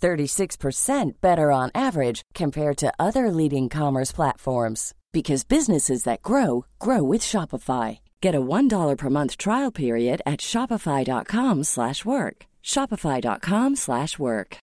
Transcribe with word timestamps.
36% 0.00 1.20
better 1.20 1.52
on 1.52 1.70
average 1.74 2.22
compared 2.34 2.78
to 2.78 2.92
other 2.98 3.30
leading 3.30 3.68
commerce 3.68 4.12
platforms 4.12 4.94
because 5.12 5.44
businesses 5.44 6.04
that 6.04 6.22
grow 6.22 6.64
grow 6.78 7.02
with 7.02 7.20
Shopify. 7.22 7.98
Get 8.20 8.34
a 8.34 8.40
$1 8.40 8.96
per 8.96 9.10
month 9.10 9.36
trial 9.36 9.70
period 9.70 10.22
at 10.26 10.40
shopify.com/work. 10.40 12.46
shopify.com/work. 12.62 14.58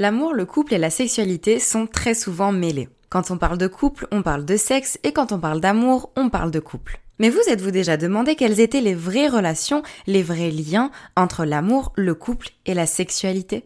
L'amour, 0.00 0.32
le 0.32 0.46
couple 0.46 0.72
et 0.72 0.78
la 0.78 0.88
sexualité 0.88 1.58
sont 1.58 1.86
très 1.86 2.14
souvent 2.14 2.52
mêlés. 2.52 2.88
Quand 3.10 3.30
on 3.30 3.36
parle 3.36 3.58
de 3.58 3.66
couple, 3.66 4.06
on 4.10 4.22
parle 4.22 4.46
de 4.46 4.56
sexe 4.56 4.98
et 5.02 5.12
quand 5.12 5.30
on 5.30 5.38
parle 5.38 5.60
d'amour, 5.60 6.10
on 6.16 6.30
parle 6.30 6.50
de 6.50 6.60
couple. 6.60 7.02
Mais 7.20 7.28
vous 7.28 7.42
êtes-vous 7.50 7.70
déjà 7.70 7.98
demandé 7.98 8.34
quelles 8.34 8.60
étaient 8.60 8.80
les 8.80 8.94
vraies 8.94 9.28
relations, 9.28 9.82
les 10.06 10.22
vrais 10.22 10.50
liens 10.50 10.90
entre 11.16 11.44
l'amour, 11.44 11.92
le 11.94 12.14
couple 12.14 12.48
et 12.64 12.72
la 12.72 12.86
sexualité? 12.86 13.64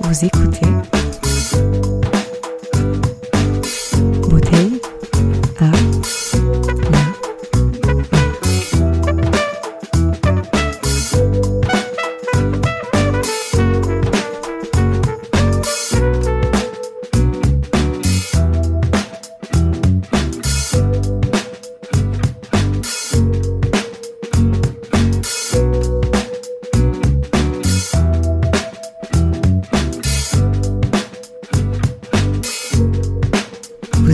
Vous 0.00 0.24
écoutez 0.24 0.79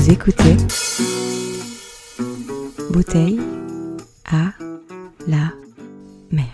Écoutez 0.08 0.56
Bouteille 2.92 3.40
à 4.24 4.52
la 5.26 5.52
mer. 6.30 6.46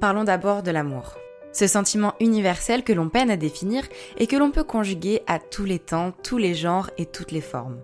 Parlons 0.00 0.22
d'abord 0.22 0.62
de 0.62 0.70
l'amour. 0.70 1.16
Ce 1.52 1.66
sentiment 1.66 2.14
universel 2.20 2.84
que 2.84 2.92
l'on 2.92 3.08
peine 3.08 3.30
à 3.30 3.36
définir 3.36 3.82
et 4.18 4.28
que 4.28 4.36
l'on 4.36 4.52
peut 4.52 4.62
conjuguer 4.62 5.22
à 5.26 5.40
tous 5.40 5.64
les 5.64 5.80
temps, 5.80 6.12
tous 6.22 6.38
les 6.38 6.54
genres 6.54 6.90
et 6.96 7.06
toutes 7.06 7.32
les 7.32 7.40
formes. 7.40 7.80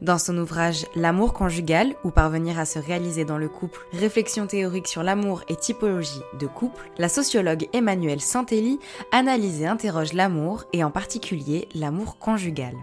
Dans 0.00 0.18
son 0.18 0.38
ouvrage 0.38 0.86
L'amour 0.94 1.32
conjugal 1.32 1.96
ou 2.04 2.10
parvenir 2.10 2.58
à 2.58 2.64
se 2.64 2.78
réaliser 2.78 3.24
dans 3.24 3.38
le 3.38 3.48
couple, 3.48 3.84
réflexion 3.92 4.46
théorique 4.46 4.86
sur 4.86 5.02
l'amour 5.02 5.42
et 5.48 5.56
typologie 5.56 6.22
de 6.38 6.46
couple, 6.46 6.88
la 6.98 7.08
sociologue 7.08 7.68
Emmanuelle 7.72 8.20
Santelli 8.20 8.78
analyse 9.10 9.62
et 9.62 9.66
interroge 9.66 10.12
l'amour 10.12 10.64
et 10.72 10.84
en 10.84 10.92
particulier 10.92 11.68
l'amour 11.74 12.18
conjugal. 12.18 12.76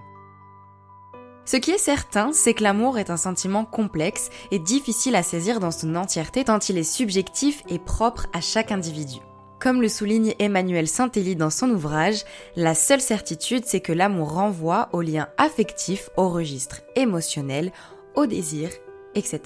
Ce 1.45 1.57
qui 1.57 1.71
est 1.71 1.77
certain, 1.77 2.33
c'est 2.33 2.53
que 2.53 2.63
l'amour 2.63 2.97
est 2.97 3.11
un 3.11 3.17
sentiment 3.17 3.63
complexe 3.63 4.29
et 4.51 4.59
difficile 4.59 5.15
à 5.15 5.23
saisir 5.23 5.59
dans 5.59 5.71
son 5.71 5.95
entièreté 5.95 6.43
tant 6.43 6.59
il 6.59 6.77
est 6.77 6.83
subjectif 6.83 7.63
et 7.69 7.79
propre 7.79 8.27
à 8.33 8.41
chaque 8.41 8.71
individu. 8.71 9.19
Comme 9.65 9.81
le 9.81 9.89
souligne 9.89 10.35
Emmanuel 10.37 10.87
Santelli 10.87 11.35
dans 11.35 11.49
son 11.49 11.71
ouvrage, 11.71 12.23
la 12.55 12.75
seule 12.75 13.01
certitude 13.01 13.63
c'est 13.65 13.79
que 13.79 13.93
l'amour 13.93 14.33
renvoie 14.33 14.89
au 14.93 15.01
lien 15.01 15.27
affectif, 15.39 16.11
au 16.17 16.29
registre 16.29 16.81
émotionnel, 16.95 17.71
au 18.13 18.27
désir, 18.27 18.69
etc. 19.15 19.41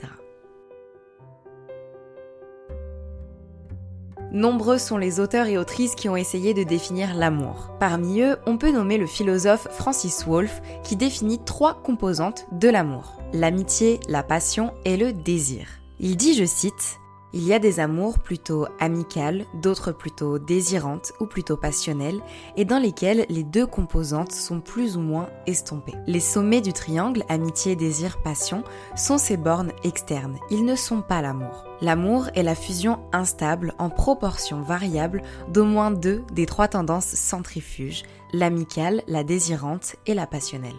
Nombreux 4.33 4.77
sont 4.77 4.97
les 4.97 5.21
auteurs 5.21 5.47
et 5.47 5.57
autrices 5.57 5.95
qui 5.95 6.09
ont 6.09 6.17
essayé 6.17 6.53
de 6.53 6.63
définir 6.63 7.15
l'amour. 7.15 7.71
Parmi 7.79 8.19
eux, 8.19 8.35
on 8.45 8.57
peut 8.57 8.71
nommer 8.71 8.97
le 8.97 9.07
philosophe 9.07 9.69
Francis 9.71 10.25
Wolff 10.25 10.61
qui 10.83 10.97
définit 10.97 11.39
trois 11.45 11.81
composantes 11.81 12.45
de 12.51 12.67
l'amour. 12.67 13.21
L'amitié, 13.31 14.01
la 14.09 14.23
passion 14.23 14.73
et 14.83 14.97
le 14.97 15.13
désir. 15.13 15.65
Il 16.01 16.17
dit, 16.17 16.33
je 16.33 16.43
cite, 16.43 16.99
il 17.33 17.43
y 17.45 17.53
a 17.53 17.59
des 17.59 17.79
amours 17.79 18.19
plutôt 18.19 18.65
amicales, 18.79 19.45
d'autres 19.53 19.91
plutôt 19.91 20.39
désirantes 20.39 21.13
ou 21.19 21.25
plutôt 21.25 21.57
passionnelles, 21.57 22.21
et 22.57 22.65
dans 22.65 22.79
lesquelles 22.79 23.25
les 23.29 23.43
deux 23.43 23.65
composantes 23.65 24.31
sont 24.31 24.59
plus 24.59 24.97
ou 24.97 25.01
moins 25.01 25.29
estompées. 25.47 25.95
Les 26.07 26.19
sommets 26.19 26.61
du 26.61 26.73
triangle 26.73 27.23
amitié, 27.29 27.75
désir, 27.75 28.21
passion 28.21 28.63
sont 28.95 29.17
ces 29.17 29.37
bornes 29.37 29.71
externes, 29.83 30.37
ils 30.49 30.65
ne 30.65 30.75
sont 30.75 31.01
pas 31.01 31.21
l'amour. 31.21 31.65
L'amour 31.81 32.29
est 32.35 32.43
la 32.43 32.55
fusion 32.55 32.99
instable 33.13 33.73
en 33.77 33.89
proportion 33.89 34.61
variable 34.61 35.21
d'au 35.47 35.65
moins 35.65 35.91
deux 35.91 36.23
des 36.33 36.45
trois 36.45 36.67
tendances 36.67 37.15
centrifuges, 37.15 38.03
l'amicale, 38.33 39.01
la 39.07 39.23
désirante 39.23 39.95
et 40.05 40.13
la 40.13 40.27
passionnelle. 40.27 40.75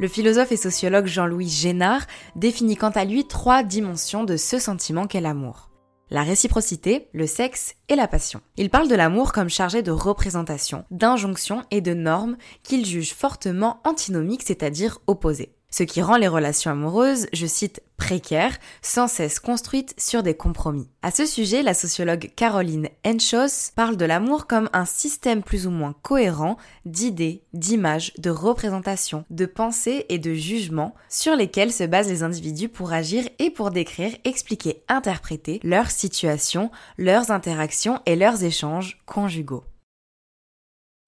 Le 0.00 0.06
philosophe 0.06 0.52
et 0.52 0.56
sociologue 0.56 1.06
Jean-Louis 1.06 1.48
Génard 1.48 2.06
définit 2.36 2.76
quant 2.76 2.90
à 2.90 3.04
lui 3.04 3.26
trois 3.26 3.64
dimensions 3.64 4.22
de 4.22 4.36
ce 4.36 4.60
sentiment 4.60 5.08
qu'est 5.08 5.20
l'amour. 5.20 5.70
La 6.08 6.22
réciprocité, 6.22 7.08
le 7.12 7.26
sexe 7.26 7.74
et 7.88 7.96
la 7.96 8.06
passion. 8.06 8.40
Il 8.56 8.70
parle 8.70 8.86
de 8.86 8.94
l'amour 8.94 9.32
comme 9.32 9.50
chargé 9.50 9.82
de 9.82 9.90
représentation, 9.90 10.84
d'injonctions 10.92 11.64
et 11.72 11.80
de 11.80 11.94
normes 11.94 12.36
qu'il 12.62 12.86
juge 12.86 13.12
fortement 13.12 13.80
antinomiques, 13.84 14.44
c'est-à-dire 14.46 15.00
opposées. 15.08 15.57
Ce 15.70 15.82
qui 15.82 16.00
rend 16.00 16.16
les 16.16 16.28
relations 16.28 16.70
amoureuses, 16.70 17.26
je 17.34 17.46
cite, 17.46 17.82
précaires, 17.98 18.56
sans 18.80 19.06
cesse 19.06 19.38
construites 19.38 19.94
sur 19.98 20.22
des 20.22 20.34
compromis. 20.34 20.88
À 21.02 21.10
ce 21.10 21.26
sujet, 21.26 21.62
la 21.62 21.74
sociologue 21.74 22.30
Caroline 22.34 22.88
Henschos 23.04 23.72
parle 23.76 23.98
de 23.98 24.06
l'amour 24.06 24.46
comme 24.46 24.70
un 24.72 24.86
système 24.86 25.42
plus 25.42 25.66
ou 25.66 25.70
moins 25.70 25.94
cohérent 26.02 26.56
d'idées, 26.86 27.42
d'images, 27.52 28.14
de 28.16 28.30
représentations, 28.30 29.26
de 29.28 29.44
pensées 29.44 30.06
et 30.08 30.18
de 30.18 30.32
jugements 30.32 30.94
sur 31.10 31.36
lesquels 31.36 31.72
se 31.72 31.84
basent 31.84 32.08
les 32.08 32.22
individus 32.22 32.70
pour 32.70 32.92
agir 32.92 33.28
et 33.38 33.50
pour 33.50 33.70
décrire, 33.70 34.16
expliquer, 34.24 34.82
interpréter 34.88 35.60
leur 35.64 35.90
situation, 35.90 36.70
leurs 36.96 37.30
interactions 37.30 38.00
et 38.06 38.16
leurs 38.16 38.42
échanges 38.42 39.02
conjugaux. 39.04 39.64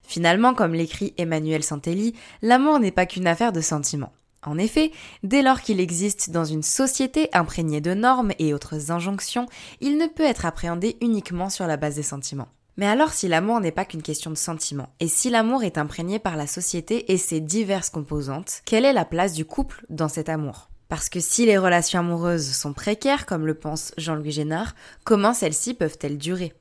Finalement, 0.05 0.53
comme 0.53 0.73
l'écrit 0.73 1.15
Emmanuel 1.17 1.63
Santelli, 1.63 2.13
l'amour 2.43 2.79
n'est 2.79 2.91
pas 2.91 3.05
qu'une 3.07 3.27
affaire 3.27 3.53
de 3.53 3.61
sentiments. 3.61 4.13
En 4.43 4.57
effet, 4.57 4.91
dès 5.23 5.43
lors 5.43 5.61
qu'il 5.61 5.79
existe 5.79 6.31
dans 6.31 6.45
une 6.45 6.63
société 6.63 7.29
imprégnée 7.31 7.81
de 7.81 7.93
normes 7.93 8.31
et 8.39 8.53
autres 8.53 8.91
injonctions, 8.91 9.45
il 9.81 9.97
ne 9.97 10.07
peut 10.07 10.23
être 10.23 10.45
appréhendé 10.45 10.97
uniquement 11.01 11.49
sur 11.49 11.67
la 11.67 11.77
base 11.77 11.95
des 11.95 12.03
sentiments. 12.03 12.49
Mais 12.77 12.87
alors 12.87 13.13
si 13.13 13.27
l'amour 13.27 13.59
n'est 13.59 13.71
pas 13.71 13.85
qu'une 13.85 14.01
question 14.01 14.31
de 14.31 14.35
sentiments, 14.35 14.89
et 14.99 15.07
si 15.07 15.29
l'amour 15.29 15.63
est 15.63 15.77
imprégné 15.77 16.17
par 16.17 16.37
la 16.37 16.47
société 16.47 17.11
et 17.11 17.17
ses 17.17 17.39
diverses 17.39 17.91
composantes, 17.91 18.61
quelle 18.65 18.85
est 18.85 18.93
la 18.93 19.05
place 19.05 19.33
du 19.33 19.45
couple 19.45 19.85
dans 19.89 20.07
cet 20.07 20.29
amour? 20.29 20.69
Parce 20.89 21.07
que 21.07 21.19
si 21.19 21.45
les 21.45 21.57
relations 21.57 21.99
amoureuses 21.99 22.51
sont 22.51 22.73
précaires, 22.73 23.25
comme 23.25 23.45
le 23.45 23.53
pense 23.53 23.93
Jean-Louis 23.97 24.31
Génard, 24.31 24.73
comment 25.03 25.33
celles-ci 25.33 25.73
peuvent-elles 25.73 26.17
durer? 26.17 26.53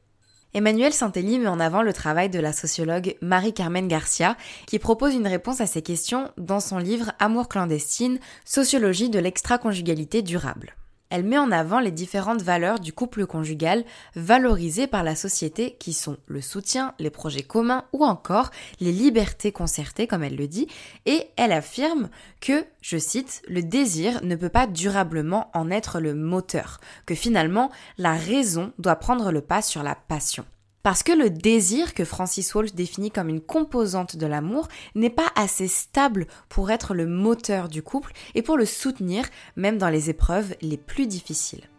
Emmanuel 0.53 0.93
Santelli 0.93 1.39
met 1.39 1.47
en 1.47 1.61
avant 1.61 1.83
le 1.83 1.93
travail 1.93 2.29
de 2.29 2.41
la 2.41 2.53
sociologue 2.53 3.17
Marie-Carmen 3.23 3.87
Garcia, 3.87 4.37
qui 4.67 4.81
propose 4.81 5.15
une 5.15 5.29
réponse 5.29 5.61
à 5.61 5.67
ces 5.67 5.83
questions 5.83 6.31
dans 6.39 6.59
son 6.59 6.79
livre 6.79 7.13
Amour 7.21 7.49
clandestine, 7.49 8.19
sociologie 8.45 9.11
de 9.11 9.21
l'extra-conjugalité 9.21 10.23
durable. 10.23 10.75
Elle 11.11 11.25
met 11.25 11.39
en 11.39 11.51
avant 11.51 11.81
les 11.81 11.91
différentes 11.91 12.43
valeurs 12.43 12.81
du 12.81 12.93
couple 12.93 13.27
conjugal 13.27 13.85
valorisées 14.15 14.87
par 14.87 15.03
la 15.03 15.17
société 15.17 15.77
qui 15.79 15.93
sont 15.93 16.17
le 16.27 16.41
soutien, 16.41 16.95
les 16.99 17.11
projets 17.11 17.43
communs 17.43 17.85
ou 17.93 18.05
encore 18.05 18.51
les 18.81 18.93
libertés 18.93 19.53
concertées 19.53 20.07
comme 20.07 20.23
elle 20.23 20.37
le 20.37 20.49
dit 20.49 20.69
et 21.07 21.27
elle 21.37 21.53
affirme 21.53 22.09
que, 22.41 22.65
je 22.81 22.97
cite, 22.97 23.43
le 23.49 23.63
désir 23.63 24.23
ne 24.23 24.37
peut 24.37 24.49
pas 24.49 24.67
durablement 24.67 25.51
en 25.53 25.71
être 25.71 26.01
le 26.01 26.15
moteur, 26.15 26.81
que 27.07 27.15
finalement 27.15 27.71
la 27.99 28.15
raison 28.15 28.73
doit 28.79 28.97
prendre 28.97 29.33
le 29.33 29.41
pas 29.41 29.63
sur 29.63 29.83
la 29.83 29.95
passion. 29.95 30.45
Parce 30.83 31.03
que 31.03 31.13
le 31.13 31.31
désir 31.31 31.95
que 31.95 32.05
Francis 32.05 32.53
Wolff 32.53 32.75
définit 32.75 33.11
comme 33.11 33.29
une 33.29 33.41
composante 33.41 34.17
de 34.17 34.27
l'amour 34.27 34.69
n'est 34.95 35.11
pas 35.11 35.31
assez 35.37 35.69
stable 35.69 36.27
pour 36.49 36.71
être 36.71 36.95
le 36.95 37.07
moteur 37.07 37.69
du 37.69 37.83
couple 37.83 38.13
et 38.35 38.43
pour 38.43 38.57
le 38.57 38.65
soutenir 38.65 39.25
même 39.57 39.79
dans 39.79 39.91
les 39.91 40.11
épreuves 40.11 40.55
les 40.63 40.79
plus 40.79 41.07
difficiles. 41.07 41.70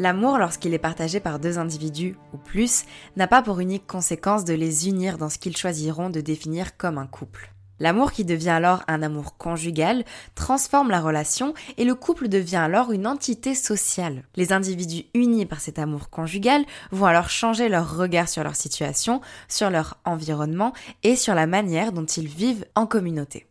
L'amour, 0.00 0.38
lorsqu'il 0.38 0.72
est 0.72 0.78
partagé 0.78 1.20
par 1.20 1.38
deux 1.38 1.58
individus 1.58 2.16
ou 2.32 2.38
plus, 2.38 2.84
n'a 3.16 3.26
pas 3.26 3.42
pour 3.42 3.60
unique 3.60 3.86
conséquence 3.86 4.46
de 4.46 4.54
les 4.54 4.88
unir 4.88 5.18
dans 5.18 5.28
ce 5.28 5.36
qu'ils 5.36 5.58
choisiront 5.58 6.08
de 6.08 6.22
définir 6.22 6.78
comme 6.78 6.96
un 6.96 7.06
couple. 7.06 7.52
L'amour 7.80 8.12
qui 8.12 8.24
devient 8.24 8.48
alors 8.48 8.82
un 8.88 9.02
amour 9.02 9.36
conjugal 9.36 10.06
transforme 10.34 10.88
la 10.88 11.02
relation 11.02 11.52
et 11.76 11.84
le 11.84 11.94
couple 11.94 12.28
devient 12.28 12.56
alors 12.56 12.92
une 12.92 13.06
entité 13.06 13.54
sociale. 13.54 14.24
Les 14.36 14.54
individus 14.54 15.04
unis 15.12 15.44
par 15.44 15.60
cet 15.60 15.78
amour 15.78 16.08
conjugal 16.08 16.64
vont 16.92 17.04
alors 17.04 17.28
changer 17.28 17.68
leur 17.68 17.94
regard 17.94 18.30
sur 18.30 18.42
leur 18.42 18.56
situation, 18.56 19.20
sur 19.48 19.68
leur 19.68 19.98
environnement 20.06 20.72
et 21.02 21.14
sur 21.14 21.34
la 21.34 21.46
manière 21.46 21.92
dont 21.92 22.06
ils 22.06 22.26
vivent 22.26 22.64
en 22.74 22.86
communauté. 22.86 23.48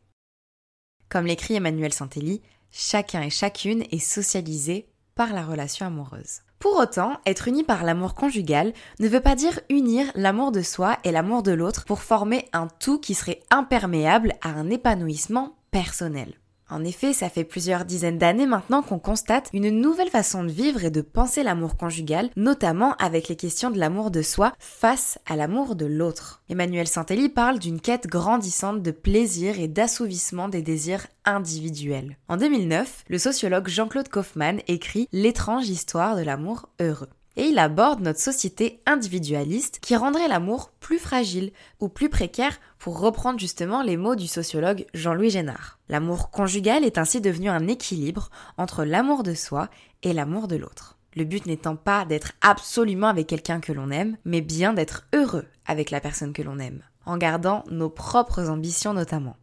Comme 1.10 1.28
l'écrit 1.28 1.54
Emmanuel 1.54 1.94
Santelli, 1.94 2.42
chacun 2.72 3.22
et 3.22 3.30
chacune 3.30 3.84
est 3.92 4.00
socialisé 4.00 4.88
la 5.28 5.44
relation 5.44 5.86
amoureuse. 5.86 6.42
Pour 6.60 6.78
autant, 6.78 7.18
être 7.26 7.48
uni 7.48 7.64
par 7.64 7.84
l'amour 7.84 8.16
conjugal 8.16 8.74
ne 9.00 9.08
veut 9.08 9.22
pas 9.22 9.36
dire 9.36 9.60
unir 9.70 10.12
l'amour 10.16 10.52
de 10.52 10.62
soi 10.62 10.98
et 11.04 11.12
l'amour 11.12 11.44
de 11.44 11.52
l'autre 11.52 11.86
pour 11.86 12.02
former 12.02 12.50
un 12.54 12.68
tout 12.80 13.00
qui 13.00 13.14
serait 13.14 13.42
imperméable 13.50 14.34
à 14.42 14.50
un 14.50 14.70
épanouissement 14.70 15.56
personnel. 15.72 16.34
En 16.70 16.84
effet, 16.84 17.14
ça 17.14 17.30
fait 17.30 17.44
plusieurs 17.44 17.84
dizaines 17.84 18.20
d'années 18.20 18.46
maintenant 18.46 18.84
qu'on 18.84 19.00
constate 19.00 19.50
une 19.54 19.70
nouvelle 19.70 20.10
façon 20.10 20.44
de 20.44 20.52
vivre 20.52 20.84
et 20.84 20.92
de 20.92 21.02
penser 21.02 21.42
l'amour 21.42 21.78
conjugal, 21.78 22.30
notamment 22.36 22.94
avec 22.98 23.28
les 23.28 23.36
questions 23.36 23.72
de 23.72 23.80
l'amour 23.80 24.12
de 24.12 24.22
soi 24.22 24.54
face 24.60 25.18
à 25.26 25.36
l'amour 25.36 25.76
de 25.76 25.86
l'autre. 25.86 26.44
Emmanuel 26.50 26.88
Santelli 26.88 27.30
parle 27.30 27.58
d'une 27.58 27.82
quête 27.82 28.08
grandissante 28.08 28.84
de 28.84 28.92
plaisir 28.92 29.60
et 29.60 29.68
d'assouvissement 29.68 30.48
des 30.48 30.62
désirs 30.62 31.08
individuels. 31.26 32.18
En 32.28 32.38
2009, 32.38 33.06
le 33.08 33.18
sociologue 33.18 33.68
Jean-Claude 33.68 34.10
Kaufmann 34.10 34.62
écrit 34.68 35.08
L'étrange 35.12 35.70
histoire 35.70 36.16
de 36.16 36.22
l'amour 36.22 36.70
heureux 36.80 37.10
et 37.40 37.48
il 37.48 37.58
aborde 37.58 38.02
notre 38.02 38.20
société 38.20 38.82
individualiste 38.86 39.80
qui 39.82 39.96
rendrait 39.96 40.28
l'amour 40.28 40.72
plus 40.82 41.00
fragile 41.00 41.52
ou 41.80 41.88
plus 41.88 42.10
précaire 42.10 42.60
pour 42.80 43.00
reprendre 43.00 43.40
justement 43.40 43.84
les 43.84 43.98
mots 43.98 44.16
du 44.16 44.26
sociologue 44.26 44.86
Jean-Louis 44.94 45.30
Génard. 45.30 45.78
L'amour 45.90 46.32
conjugal 46.32 46.86
est 46.86 46.98
ainsi 46.98 47.22
devenu 47.22 47.50
un 47.50 47.68
équilibre 47.68 48.30
entre 48.58 48.86
l'amour 48.86 49.24
de 49.24 49.34
soi 49.34 49.70
et 50.02 50.14
l'amour 50.14 50.48
de 50.48 50.56
l'autre. 50.56 50.98
Le 51.16 51.26
but 51.26 51.46
n'étant 51.46 51.76
pas 51.76 52.06
d'être 52.06 52.32
absolument 52.42 53.08
avec 53.08 53.28
quelqu'un 53.28 53.60
que 53.60 53.74
l'on 53.74 53.92
aime, 53.92 54.18
mais 54.26 54.42
bien 54.42 54.74
d'être 54.74 55.08
heureux 55.14 55.46
avec 55.66 55.92
la 55.92 56.00
personne 56.00 56.34
que 56.34 56.42
l'on 56.42 56.60
aime, 56.60 56.82
en 57.06 57.18
gardant 57.18 57.64
nos 57.70 57.90
propres 57.90 58.50
ambitions 58.50 58.94
notamment. 58.94 59.36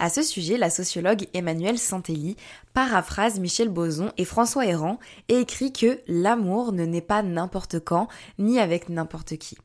À 0.00 0.10
ce 0.10 0.22
sujet, 0.22 0.56
la 0.56 0.70
sociologue 0.70 1.28
Emmanuelle 1.34 1.78
Santelli 1.78 2.36
paraphrase 2.72 3.38
Michel 3.38 3.68
Boson 3.68 4.10
et 4.18 4.24
François 4.24 4.66
Héran 4.66 4.98
et 5.28 5.38
écrit 5.38 5.72
que 5.72 6.00
l'amour 6.08 6.72
ne 6.72 6.84
naît 6.84 7.00
pas 7.00 7.22
n'importe 7.22 7.78
quand 7.78 8.08
ni 8.38 8.58
avec 8.58 8.88
n'importe 8.88 9.36
qui. 9.36 9.56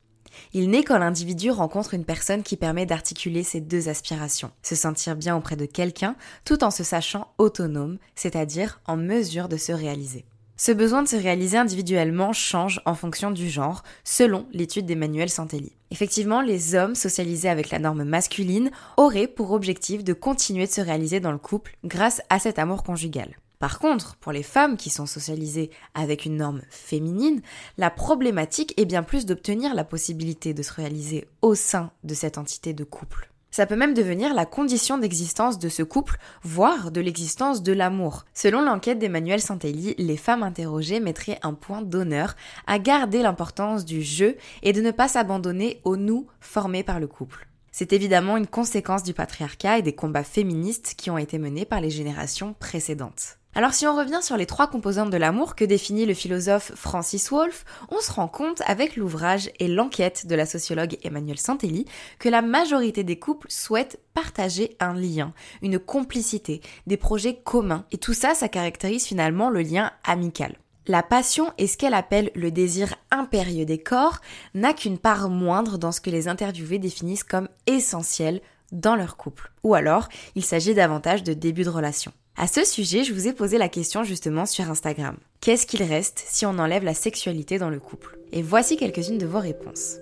Il 0.52 0.70
naît 0.70 0.84
quand 0.84 0.98
l'individu 0.98 1.50
rencontre 1.50 1.94
une 1.94 2.04
personne 2.04 2.42
qui 2.42 2.56
permet 2.56 2.86
d'articuler 2.86 3.42
ces 3.42 3.60
deux 3.60 3.88
aspirations, 3.88 4.50
se 4.62 4.74
sentir 4.74 5.16
bien 5.16 5.36
auprès 5.36 5.56
de 5.56 5.66
quelqu'un 5.66 6.16
tout 6.44 6.64
en 6.64 6.70
se 6.70 6.84
sachant 6.84 7.32
autonome, 7.38 7.98
c'est-à-dire 8.14 8.80
en 8.86 8.96
mesure 8.96 9.48
de 9.48 9.56
se 9.56 9.72
réaliser. 9.72 10.24
Ce 10.56 10.72
besoin 10.72 11.02
de 11.02 11.08
se 11.08 11.16
réaliser 11.16 11.56
individuellement 11.56 12.34
change 12.34 12.82
en 12.84 12.94
fonction 12.94 13.30
du 13.30 13.48
genre, 13.48 13.82
selon 14.04 14.46
l'étude 14.52 14.84
d'Emmanuel 14.84 15.30
Santelli. 15.30 15.72
Effectivement, 15.90 16.42
les 16.42 16.74
hommes 16.74 16.94
socialisés 16.94 17.48
avec 17.48 17.70
la 17.70 17.78
norme 17.78 18.04
masculine 18.04 18.70
auraient 18.98 19.26
pour 19.26 19.52
objectif 19.52 20.04
de 20.04 20.12
continuer 20.12 20.66
de 20.66 20.70
se 20.70 20.82
réaliser 20.82 21.18
dans 21.18 21.32
le 21.32 21.38
couple 21.38 21.78
grâce 21.84 22.20
à 22.28 22.38
cet 22.38 22.58
amour 22.58 22.82
conjugal. 22.82 23.38
Par 23.60 23.78
contre, 23.78 24.16
pour 24.16 24.32
les 24.32 24.42
femmes 24.42 24.78
qui 24.78 24.88
sont 24.88 25.04
socialisées 25.04 25.70
avec 25.92 26.24
une 26.24 26.38
norme 26.38 26.62
féminine, 26.70 27.42
la 27.76 27.90
problématique 27.90 28.72
est 28.80 28.86
bien 28.86 29.02
plus 29.02 29.26
d'obtenir 29.26 29.74
la 29.74 29.84
possibilité 29.84 30.54
de 30.54 30.62
se 30.62 30.72
réaliser 30.72 31.28
au 31.42 31.54
sein 31.54 31.90
de 32.02 32.14
cette 32.14 32.38
entité 32.38 32.72
de 32.72 32.84
couple. 32.84 33.30
Ça 33.50 33.66
peut 33.66 33.76
même 33.76 33.92
devenir 33.92 34.32
la 34.32 34.46
condition 34.46 34.96
d'existence 34.96 35.58
de 35.58 35.68
ce 35.68 35.82
couple, 35.82 36.16
voire 36.42 36.90
de 36.90 37.02
l'existence 37.02 37.62
de 37.62 37.74
l'amour. 37.74 38.24
Selon 38.32 38.62
l'enquête 38.62 38.98
d'Emmanuel 38.98 39.42
Santelli, 39.42 39.94
les 39.98 40.16
femmes 40.16 40.42
interrogées 40.42 41.00
mettraient 41.00 41.40
un 41.42 41.52
point 41.52 41.82
d'honneur 41.82 42.36
à 42.66 42.78
garder 42.78 43.20
l'importance 43.20 43.84
du 43.84 44.00
jeu 44.00 44.38
et 44.62 44.72
de 44.72 44.80
ne 44.80 44.90
pas 44.90 45.08
s'abandonner 45.08 45.82
au 45.84 45.96
nous 45.96 46.26
formé 46.40 46.82
par 46.82 46.98
le 46.98 47.08
couple. 47.08 47.46
C'est 47.72 47.92
évidemment 47.92 48.38
une 48.38 48.46
conséquence 48.46 49.02
du 49.02 49.12
patriarcat 49.12 49.78
et 49.78 49.82
des 49.82 49.94
combats 49.94 50.24
féministes 50.24 50.94
qui 50.96 51.10
ont 51.10 51.18
été 51.18 51.38
menés 51.38 51.66
par 51.66 51.82
les 51.82 51.90
générations 51.90 52.54
précédentes. 52.54 53.39
Alors 53.52 53.74
si 53.74 53.84
on 53.84 53.96
revient 53.96 54.20
sur 54.22 54.36
les 54.36 54.46
trois 54.46 54.68
composantes 54.68 55.10
de 55.10 55.16
l'amour 55.16 55.56
que 55.56 55.64
définit 55.64 56.06
le 56.06 56.14
philosophe 56.14 56.70
Francis 56.76 57.30
Wolff, 57.30 57.64
on 57.90 58.00
se 58.00 58.12
rend 58.12 58.28
compte 58.28 58.62
avec 58.64 58.94
l'ouvrage 58.94 59.50
et 59.58 59.66
l'enquête 59.66 60.28
de 60.28 60.36
la 60.36 60.46
sociologue 60.46 60.98
Emmanuelle 61.02 61.38
Santelli 61.38 61.84
que 62.20 62.28
la 62.28 62.42
majorité 62.42 63.02
des 63.02 63.18
couples 63.18 63.50
souhaitent 63.50 63.98
partager 64.14 64.76
un 64.78 64.94
lien, 64.94 65.32
une 65.62 65.80
complicité, 65.80 66.60
des 66.86 66.96
projets 66.96 67.40
communs 67.42 67.86
et 67.90 67.98
tout 67.98 68.14
ça 68.14 68.34
ça 68.34 68.48
caractérise 68.48 69.04
finalement 69.04 69.50
le 69.50 69.62
lien 69.62 69.90
amical. 70.04 70.56
La 70.86 71.02
passion 71.02 71.52
et 71.58 71.66
ce 71.66 71.76
qu'elle 71.76 71.94
appelle 71.94 72.30
le 72.36 72.52
désir 72.52 72.94
impérieux 73.10 73.64
des 73.64 73.78
corps 73.78 74.20
n'a 74.54 74.74
qu'une 74.74 74.98
part 74.98 75.28
moindre 75.28 75.76
dans 75.76 75.92
ce 75.92 76.00
que 76.00 76.10
les 76.10 76.28
interviewés 76.28 76.78
définissent 76.78 77.24
comme 77.24 77.48
essentiel 77.66 78.42
dans 78.70 78.94
leur 78.94 79.16
couple. 79.16 79.52
Ou 79.64 79.74
alors, 79.74 80.08
il 80.36 80.44
s'agit 80.44 80.74
davantage 80.74 81.24
de 81.24 81.34
début 81.34 81.64
de 81.64 81.68
relation. 81.68 82.12
À 82.36 82.46
ce 82.46 82.64
sujet, 82.64 83.04
je 83.04 83.12
vous 83.12 83.28
ai 83.28 83.32
posé 83.32 83.58
la 83.58 83.68
question 83.68 84.02
justement 84.02 84.46
sur 84.46 84.70
Instagram. 84.70 85.16
Qu'est-ce 85.40 85.66
qu'il 85.66 85.82
reste 85.82 86.24
si 86.26 86.46
on 86.46 86.58
enlève 86.58 86.84
la 86.84 86.94
sexualité 86.94 87.58
dans 87.58 87.70
le 87.70 87.80
couple? 87.80 88.18
Et 88.32 88.42
voici 88.42 88.76
quelques-unes 88.76 89.18
de 89.18 89.26
vos 89.26 89.40
réponses. 89.40 89.96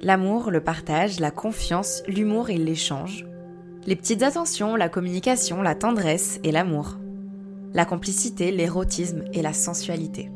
L'amour, 0.00 0.50
le 0.50 0.62
partage, 0.62 1.20
la 1.20 1.30
confiance, 1.30 2.02
l'humour 2.08 2.50
et 2.50 2.56
l'échange. 2.56 3.26
Les 3.86 3.94
petites 3.94 4.22
attentions, 4.22 4.74
la 4.74 4.88
communication, 4.88 5.62
la 5.62 5.74
tendresse 5.74 6.40
et 6.42 6.50
l'amour. 6.50 6.96
La 7.72 7.84
complicité, 7.84 8.50
l'érotisme 8.50 9.24
et 9.32 9.42
la 9.42 9.52
sensualité. 9.52 10.30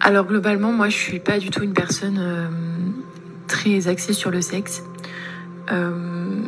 Alors 0.00 0.26
globalement, 0.26 0.72
moi 0.72 0.88
je 0.88 0.96
suis 0.96 1.20
pas 1.20 1.38
du 1.38 1.50
tout 1.50 1.62
une 1.62 1.74
personne 1.74 2.18
euh, 2.18 2.48
très 3.46 3.88
axée 3.88 4.12
sur 4.12 4.30
le 4.30 4.42
sexe. 4.42 4.82
Euh, 5.72 6.42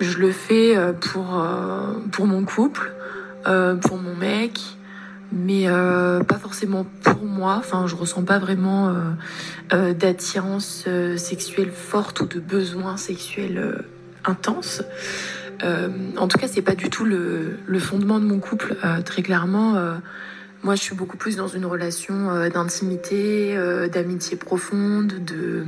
je 0.00 0.18
le 0.18 0.32
fais 0.32 0.76
euh, 0.76 0.92
pour, 0.92 1.40
euh, 1.40 1.94
pour 2.12 2.26
mon 2.26 2.44
couple, 2.44 2.92
euh, 3.46 3.76
pour 3.76 3.98
mon 3.98 4.14
mec, 4.14 4.60
mais 5.32 5.66
pas 5.66 6.38
forcément 6.38 6.86
pour 7.02 7.24
moi. 7.24 7.56
Enfin, 7.58 7.86
je 7.86 7.96
ressens 7.96 8.22
pas 8.22 8.38
vraiment 8.38 8.94
d'attirance 9.70 10.86
sexuelle 11.16 11.72
forte 11.72 12.20
ou 12.20 12.26
de 12.26 12.38
besoin 12.38 12.96
sexuel 12.96 13.84
intense. 14.24 14.84
en 15.62 16.28
tout 16.28 16.38
cas, 16.38 16.46
c'est 16.46 16.62
pas 16.62 16.76
du 16.76 16.90
tout 16.90 17.04
le, 17.04 17.58
fondement 17.80 18.20
de 18.20 18.24
mon 18.24 18.38
couple. 18.38 18.76
très 19.04 19.22
clairement, 19.22 19.74
moi, 20.62 20.76
je 20.76 20.82
suis 20.82 20.94
beaucoup 20.94 21.16
plus 21.16 21.34
dans 21.36 21.48
une 21.48 21.66
relation 21.66 22.48
d'intimité, 22.48 23.58
d'amitié 23.92 24.36
profonde, 24.36 25.24
de 25.24 25.66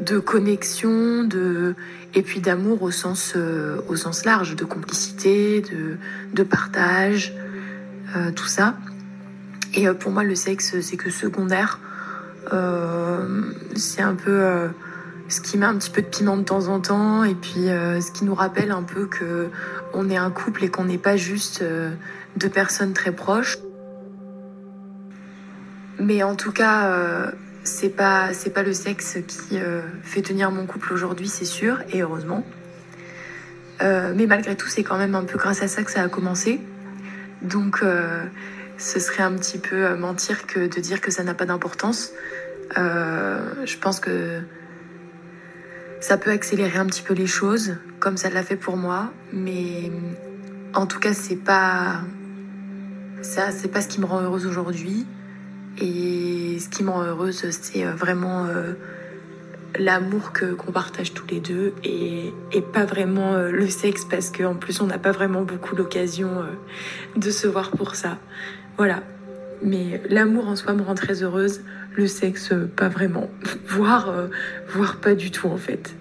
de 0.00 0.18
connexion, 0.18 1.24
de 1.24 1.74
et 2.14 2.22
puis 2.22 2.40
d'amour 2.40 2.82
au 2.82 2.90
sens 2.90 3.34
au 3.88 3.96
sens 3.96 4.24
large, 4.24 4.56
de 4.56 4.64
complicité, 4.64 5.62
de, 5.62 5.96
de 6.34 6.42
partage, 6.42 7.34
tout 8.36 8.46
ça. 8.46 8.76
Et 9.74 9.88
pour 9.88 10.12
moi, 10.12 10.22
le 10.22 10.34
sexe, 10.34 10.80
c'est 10.80 10.96
que 10.96 11.10
secondaire. 11.10 11.80
c'est 13.74 14.02
un 14.02 14.14
peu 14.14 14.68
ce 15.32 15.40
qui 15.40 15.56
met 15.56 15.66
un 15.66 15.76
petit 15.76 15.90
peu 15.90 16.02
de 16.02 16.06
piment 16.06 16.36
de 16.36 16.42
temps 16.42 16.68
en 16.68 16.80
temps 16.80 17.24
et 17.24 17.34
puis 17.34 17.68
euh, 17.68 18.00
ce 18.00 18.12
qui 18.12 18.24
nous 18.24 18.34
rappelle 18.34 18.70
un 18.70 18.82
peu 18.82 19.06
que 19.06 19.48
on 19.94 20.10
est 20.10 20.16
un 20.16 20.30
couple 20.30 20.64
et 20.64 20.68
qu'on 20.68 20.84
n'est 20.84 20.98
pas 20.98 21.16
juste 21.16 21.62
euh, 21.62 21.90
deux 22.36 22.50
personnes 22.50 22.92
très 22.92 23.12
proches. 23.12 23.58
Mais 25.98 26.22
en 26.22 26.34
tout 26.34 26.52
cas, 26.52 26.86
euh, 26.90 27.30
c'est 27.64 27.90
pas 27.90 28.32
c'est 28.32 28.50
pas 28.50 28.62
le 28.62 28.72
sexe 28.72 29.18
qui 29.26 29.58
fait 30.02 30.22
tenir 30.22 30.50
mon 30.50 30.66
couple 30.66 30.92
aujourd'hui, 30.92 31.28
c'est 31.28 31.44
sûr 31.44 31.78
et 31.92 32.02
heureusement. 32.02 32.44
mais 33.80 34.26
malgré 34.26 34.56
tout, 34.56 34.68
c'est 34.68 34.82
quand 34.82 34.98
même 34.98 35.14
un 35.14 35.24
peu 35.24 35.38
grâce 35.38 35.62
à 35.62 35.68
ça 35.68 35.82
que 35.82 35.90
ça 35.90 36.02
a 36.02 36.08
commencé. 36.08 36.60
Donc, 37.42 37.82
ce 38.78 39.00
serait 39.00 39.22
un 39.22 39.32
petit 39.32 39.58
peu 39.58 39.94
mentir 39.96 40.46
que 40.46 40.60
de 40.60 40.80
dire 40.80 41.00
que 41.00 41.10
ça 41.10 41.24
n'a 41.24 41.34
pas 41.34 41.46
d'importance. 41.46 42.12
je 42.76 43.78
pense 43.78 44.00
que 44.00 44.40
ça 46.02 46.16
peut 46.16 46.30
accélérer 46.30 46.78
un 46.78 46.86
petit 46.86 47.02
peu 47.02 47.14
les 47.14 47.28
choses, 47.28 47.76
comme 48.00 48.16
ça 48.16 48.28
l'a 48.28 48.42
fait 48.42 48.56
pour 48.56 48.76
moi, 48.76 49.12
mais 49.32 49.92
en 50.74 50.86
tout 50.86 50.98
cas, 50.98 51.14
c'est 51.14 51.36
pas 51.36 52.00
ça, 53.22 53.52
c'est 53.52 53.68
pas 53.68 53.80
ce 53.80 53.88
qui 53.88 54.00
me 54.00 54.06
rend 54.06 54.20
heureuse 54.20 54.46
aujourd'hui. 54.46 55.06
Et 55.80 56.58
ce 56.60 56.68
qui 56.68 56.84
me 56.84 56.90
rend 56.90 57.04
heureuse, 57.04 57.44
c'est 57.50 57.84
euh, 57.84 57.92
vraiment 57.92 58.44
euh, 58.46 58.72
l'amour 59.78 60.32
que 60.32 60.52
qu'on 60.52 60.70
partage 60.72 61.14
tous 61.14 61.26
les 61.28 61.40
deux 61.40 61.72
et, 61.82 62.32
pas 62.72 62.84
vraiment 62.84 63.34
euh, 63.34 63.50
le 63.50 63.68
sexe 63.68 64.04
parce 64.04 64.30
qu'en 64.30 64.54
plus 64.54 64.80
on 64.80 64.86
n'a 64.86 64.98
pas 64.98 65.12
vraiment 65.12 65.42
beaucoup 65.42 65.76
l'occasion 65.76 66.30
de 67.16 67.30
se 67.30 67.46
voir 67.46 67.70
pour 67.70 67.94
ça. 67.94 68.18
Voilà. 68.76 69.02
Mais 69.62 70.02
l'amour 70.08 70.48
en 70.48 70.56
soi 70.56 70.72
me 70.72 70.82
rend 70.82 70.94
très 70.94 71.22
heureuse 71.22 71.62
le 71.94 72.06
sexe, 72.06 72.52
pas 72.76 72.88
vraiment. 72.88 73.30
voire, 73.66 74.12
voire 74.68 74.96
pas 74.96 75.14
du 75.14 75.30
tout 75.30 75.48
en 75.48 75.56
fait. 75.56 75.94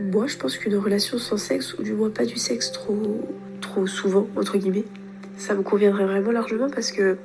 Moi, 0.00 0.26
je 0.26 0.36
pense 0.36 0.56
qu'une 0.56 0.76
relation 0.76 1.18
sans 1.18 1.36
sexe, 1.36 1.74
ou 1.74 1.82
du 1.82 1.92
moins 1.92 2.10
pas 2.10 2.24
du 2.24 2.36
sexe 2.36 2.72
trop, 2.72 3.28
trop 3.60 3.86
souvent, 3.86 4.28
entre 4.36 4.56
guillemets, 4.56 4.84
ça 5.38 5.54
me 5.54 5.62
conviendrait 5.62 6.04
vraiment 6.04 6.32
largement 6.32 6.68
parce 6.68 6.92
que 6.92 7.16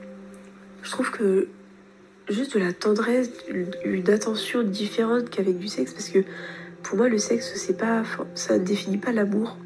je 0.84 0.92
trouve 0.92 1.12
que 1.12 1.48
juste 2.30 2.54
de 2.54 2.60
la 2.60 2.72
tendresse, 2.72 3.30
une 3.84 4.10
attention 4.10 4.64
différente 4.64 5.30
qu'avec 5.30 5.58
du 5.58 5.68
sexe, 5.68 5.94
parce 5.94 6.10
que 6.10 6.20
pour 6.84 6.98
moi, 6.98 7.10
le 7.10 7.18
sexe, 7.18 7.54
c'est 7.56 7.78
pas, 7.78 8.04
ça 8.36 8.58
ne 8.58 8.64
définit 8.64 8.98
pas 8.98 9.12
l'amour. 9.12 9.58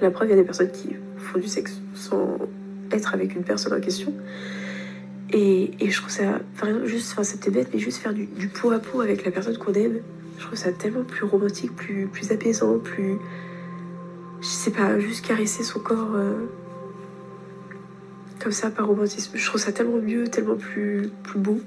La 0.00 0.10
preuve, 0.10 0.28
il 0.28 0.30
y 0.30 0.34
a 0.34 0.36
des 0.36 0.44
personnes 0.44 0.70
qui 0.70 0.90
font 1.16 1.38
du 1.38 1.48
sexe 1.48 1.80
sans 1.94 2.38
être 2.90 3.14
avec 3.14 3.34
une 3.34 3.44
personne 3.44 3.72
en 3.72 3.80
question. 3.80 4.12
Et, 5.32 5.72
je 5.80 5.96
trouve 5.96 6.10
ça, 6.10 6.40
vraiment 6.56 6.84
juste, 6.84 7.12
enfin 7.12 7.24
c'était 7.24 7.50
bête, 7.50 7.68
mais 7.72 7.78
juste 7.78 7.98
faire 7.98 8.12
du, 8.12 8.26
du, 8.26 8.48
pot 8.48 8.70
à 8.70 8.78
pot 8.78 9.00
avec 9.00 9.24
la 9.24 9.30
personne 9.30 9.56
qu'on 9.56 9.72
aime, 9.72 10.00
je 10.38 10.44
trouve 10.44 10.58
ça 10.58 10.70
tellement 10.72 11.02
plus 11.02 11.24
romantique, 11.24 11.74
plus, 11.74 12.06
plus 12.06 12.30
apaisant, 12.30 12.78
plus. 12.78 13.16
Je 14.40 14.46
sais 14.46 14.70
pas, 14.70 14.98
juste 14.98 15.26
caresser 15.26 15.62
son 15.62 15.80
corps 15.80 16.14
euh, 16.14 16.46
comme 18.44 18.52
ça 18.52 18.70
par 18.70 18.86
romantisme. 18.86 19.38
Je 19.38 19.46
trouve 19.46 19.58
ça 19.58 19.72
tellement 19.72 19.96
mieux, 19.96 20.28
tellement 20.28 20.56
plus, 20.56 21.10
plus 21.22 21.40
beau. 21.40 21.60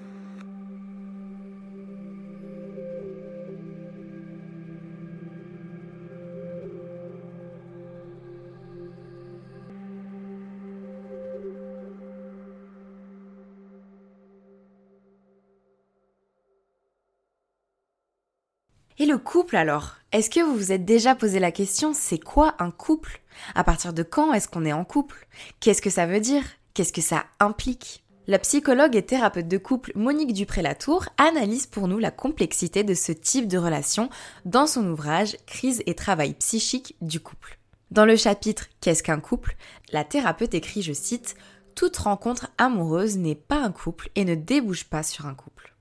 Et 18.99 19.05
le 19.07 19.17
couple 19.17 19.55
alors? 19.55 19.95
Est-ce 20.11 20.29
que 20.29 20.39
vous 20.41 20.55
vous 20.55 20.71
êtes 20.71 20.85
déjà 20.85 21.15
posé 21.15 21.39
la 21.39 21.51
question, 21.51 21.93
c'est 21.93 22.19
quoi 22.19 22.55
un 22.59 22.69
couple? 22.69 23.21
À 23.55 23.63
partir 23.63 23.93
de 23.93 24.03
quand 24.03 24.33
est-ce 24.33 24.47
qu'on 24.47 24.65
est 24.65 24.73
en 24.73 24.85
couple? 24.85 25.27
Qu'est-ce 25.59 25.81
que 25.81 25.89
ça 25.89 26.05
veut 26.05 26.19
dire? 26.19 26.43
Qu'est-ce 26.77 26.93
que 26.93 27.01
ça 27.01 27.25
implique? 27.39 28.03
La 28.27 28.37
psychologue 28.37 28.95
et 28.95 29.03
thérapeute 29.03 29.47
de 29.47 29.57
couple 29.57 29.93
Monique 29.95 30.31
Dupré-Latour 30.31 31.05
analyse 31.17 31.65
pour 31.65 31.87
nous 31.87 31.97
la 31.97 32.11
complexité 32.11 32.83
de 32.83 32.93
ce 32.93 33.11
type 33.11 33.47
de 33.47 33.57
relation 33.57 34.11
dans 34.45 34.67
son 34.67 34.85
ouvrage 34.85 35.37
Crise 35.47 35.81
et 35.87 35.95
travail 35.95 36.35
psychique 36.35 36.95
du 37.01 37.19
couple. 37.19 37.57
Dans 37.89 38.05
le 38.05 38.15
chapitre 38.15 38.67
Qu'est-ce 38.79 39.01
qu'un 39.01 39.19
couple? 39.19 39.57
la 39.91 40.03
thérapeute 40.03 40.53
écrit, 40.53 40.83
je 40.83 40.93
cite, 40.93 41.35
Toute 41.73 41.97
rencontre 41.97 42.51
amoureuse 42.59 43.17
n'est 43.17 43.33
pas 43.33 43.57
un 43.57 43.71
couple 43.71 44.11
et 44.13 44.23
ne 44.23 44.35
débouche 44.35 44.83
pas 44.83 45.01
sur 45.01 45.25
un 45.25 45.33
couple. 45.33 45.73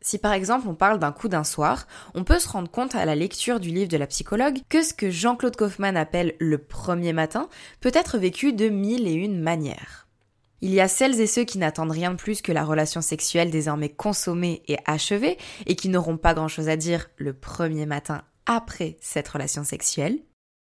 Si 0.00 0.18
par 0.18 0.32
exemple 0.32 0.66
on 0.66 0.74
parle 0.74 0.98
d'un 0.98 1.12
coup 1.12 1.28
d'un 1.28 1.44
soir, 1.44 1.86
on 2.16 2.24
peut 2.24 2.40
se 2.40 2.48
rendre 2.48 2.72
compte 2.72 2.96
à 2.96 3.04
la 3.04 3.14
lecture 3.14 3.60
du 3.60 3.68
livre 3.68 3.88
de 3.88 3.96
la 3.96 4.08
psychologue 4.08 4.58
que 4.68 4.82
ce 4.82 4.94
que 4.94 5.10
Jean-Claude 5.10 5.54
Kaufmann 5.54 5.96
appelle 5.96 6.34
le 6.40 6.58
premier 6.58 7.12
matin 7.12 7.48
peut 7.80 7.92
être 7.94 8.18
vécu 8.18 8.52
de 8.52 8.68
mille 8.68 9.06
et 9.06 9.12
une 9.12 9.40
manières. 9.40 10.07
Il 10.60 10.70
y 10.70 10.80
a 10.80 10.88
celles 10.88 11.20
et 11.20 11.26
ceux 11.26 11.44
qui 11.44 11.58
n'attendent 11.58 11.92
rien 11.92 12.10
de 12.10 12.16
plus 12.16 12.42
que 12.42 12.52
la 12.52 12.64
relation 12.64 13.00
sexuelle 13.00 13.50
désormais 13.50 13.90
consommée 13.90 14.62
et 14.66 14.76
achevée 14.86 15.38
et 15.66 15.76
qui 15.76 15.88
n'auront 15.88 16.16
pas 16.16 16.34
grand-chose 16.34 16.68
à 16.68 16.76
dire 16.76 17.08
le 17.16 17.32
premier 17.32 17.86
matin 17.86 18.22
après 18.46 18.96
cette 19.00 19.28
relation 19.28 19.62
sexuelle. 19.62 20.18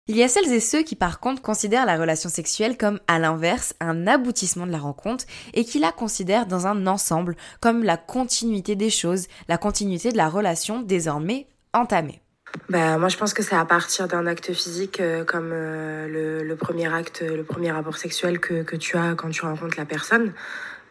Il 0.07 0.17
y 0.17 0.23
a 0.23 0.29
celles 0.29 0.53
et 0.53 0.61
ceux 0.61 0.83
qui 0.83 0.97
par 0.97 1.19
contre 1.19 1.41
considèrent 1.41 1.87
la 1.87 1.97
relation 1.97 2.29
sexuelle 2.29 2.77
comme 2.77 3.01
à 3.09 3.19
l'inverse 3.19 3.75
un 3.81 4.07
aboutissement 4.07 4.67
de 4.67 4.73
la 4.73 4.79
rencontre 4.79 5.25
et 5.55 5.65
qui 5.65 5.79
la 5.79 5.93
considèrent 5.93 6.47
dans 6.47 6.67
un 6.67 6.87
ensemble 6.87 7.37
comme 7.61 7.83
la 7.83 7.97
continuité 7.97 8.77
des 8.77 8.91
choses, 8.91 9.29
la 9.49 9.59
continuité 9.59 10.13
de 10.13 10.19
la 10.19 10.29
relation 10.29 10.83
désormais 10.83 11.49
entamée. 11.73 12.21
Bah, 12.69 12.99
moi, 12.99 13.09
je 13.09 13.17
pense 13.17 13.35
que 13.35 13.43
c'est 13.43 13.57
à 13.57 13.65
partir 13.65 14.09
d'un 14.09 14.27
acte 14.27 14.53
physique 14.53 15.01
euh, 15.01 15.25
comme 15.25 15.51
euh, 15.53 16.43
le, 16.43 16.57
premier 16.57 16.93
acte, 16.93 17.23
le 17.23 17.43
premier 17.43 17.71
rapport 17.73 17.97
sexuel 17.97 18.39
que, 18.39 18.63
que, 18.63 18.77
tu 18.77 18.97
as 18.97 19.15
quand 19.15 19.31
tu 19.31 19.43
rencontres 19.43 19.77
la 19.77 19.85
personne. 19.85 20.33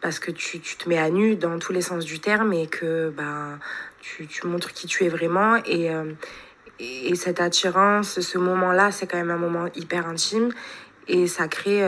Parce 0.01 0.20
que 0.20 0.32
tu, 0.32 0.60
tu, 0.60 0.75
te 0.75 0.89
mets 0.89 0.98
à 0.98 1.10
nu 1.10 1.36
dans 1.36 1.58
tous 1.60 1.72
les 1.72 1.82
sens 1.82 2.03
du 2.03 2.20
terme 2.20 2.51
et 2.53 2.67
que 2.67 3.10
bah, 3.10 3.58
tu, 4.01 4.27
tu 4.27 4.46
montres 4.46 4.74
qui 4.74 4.88
tu 4.88 5.05
es 5.05 5.10
vraiment. 5.10 5.55
Et, 5.65 5.89
euh, 5.89 6.12
et, 6.79 7.15
cette 7.15 7.39
attirance, 7.39 8.20
ce 8.20 8.38
moment-là, 8.38 8.91
c'est 8.91 9.08
quand 9.08 9.17
même 9.17 9.32
un 9.32 9.38
moment 9.38 9.67
hyper 9.75 10.08
intime 10.08 10.50
et 11.08 11.27
ça 11.27 11.48
crée, 11.48 11.82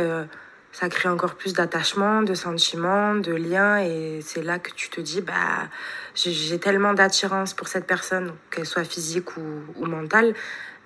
ça 0.76 0.90
crée 0.90 1.08
encore 1.08 1.36
plus 1.36 1.54
d'attachement, 1.54 2.22
de 2.22 2.34
sentiments, 2.34 3.16
de 3.16 3.32
liens 3.32 3.78
et 3.78 4.20
c'est 4.22 4.42
là 4.42 4.60
que 4.60 4.72
tu 4.72 4.90
te 4.90 5.00
dis, 5.00 5.22
bah, 5.22 5.70
j'ai 6.16 6.60
tellement 6.60 6.94
d'attirance 6.94 7.54
pour 7.54 7.70
cette 7.70 7.88
personne, 7.88 8.34
qu'elle 8.52 8.66
soit 8.66 8.84
physique 8.84 9.38
ou, 9.38 9.42
ou 9.78 9.86
mentale, 9.86 10.34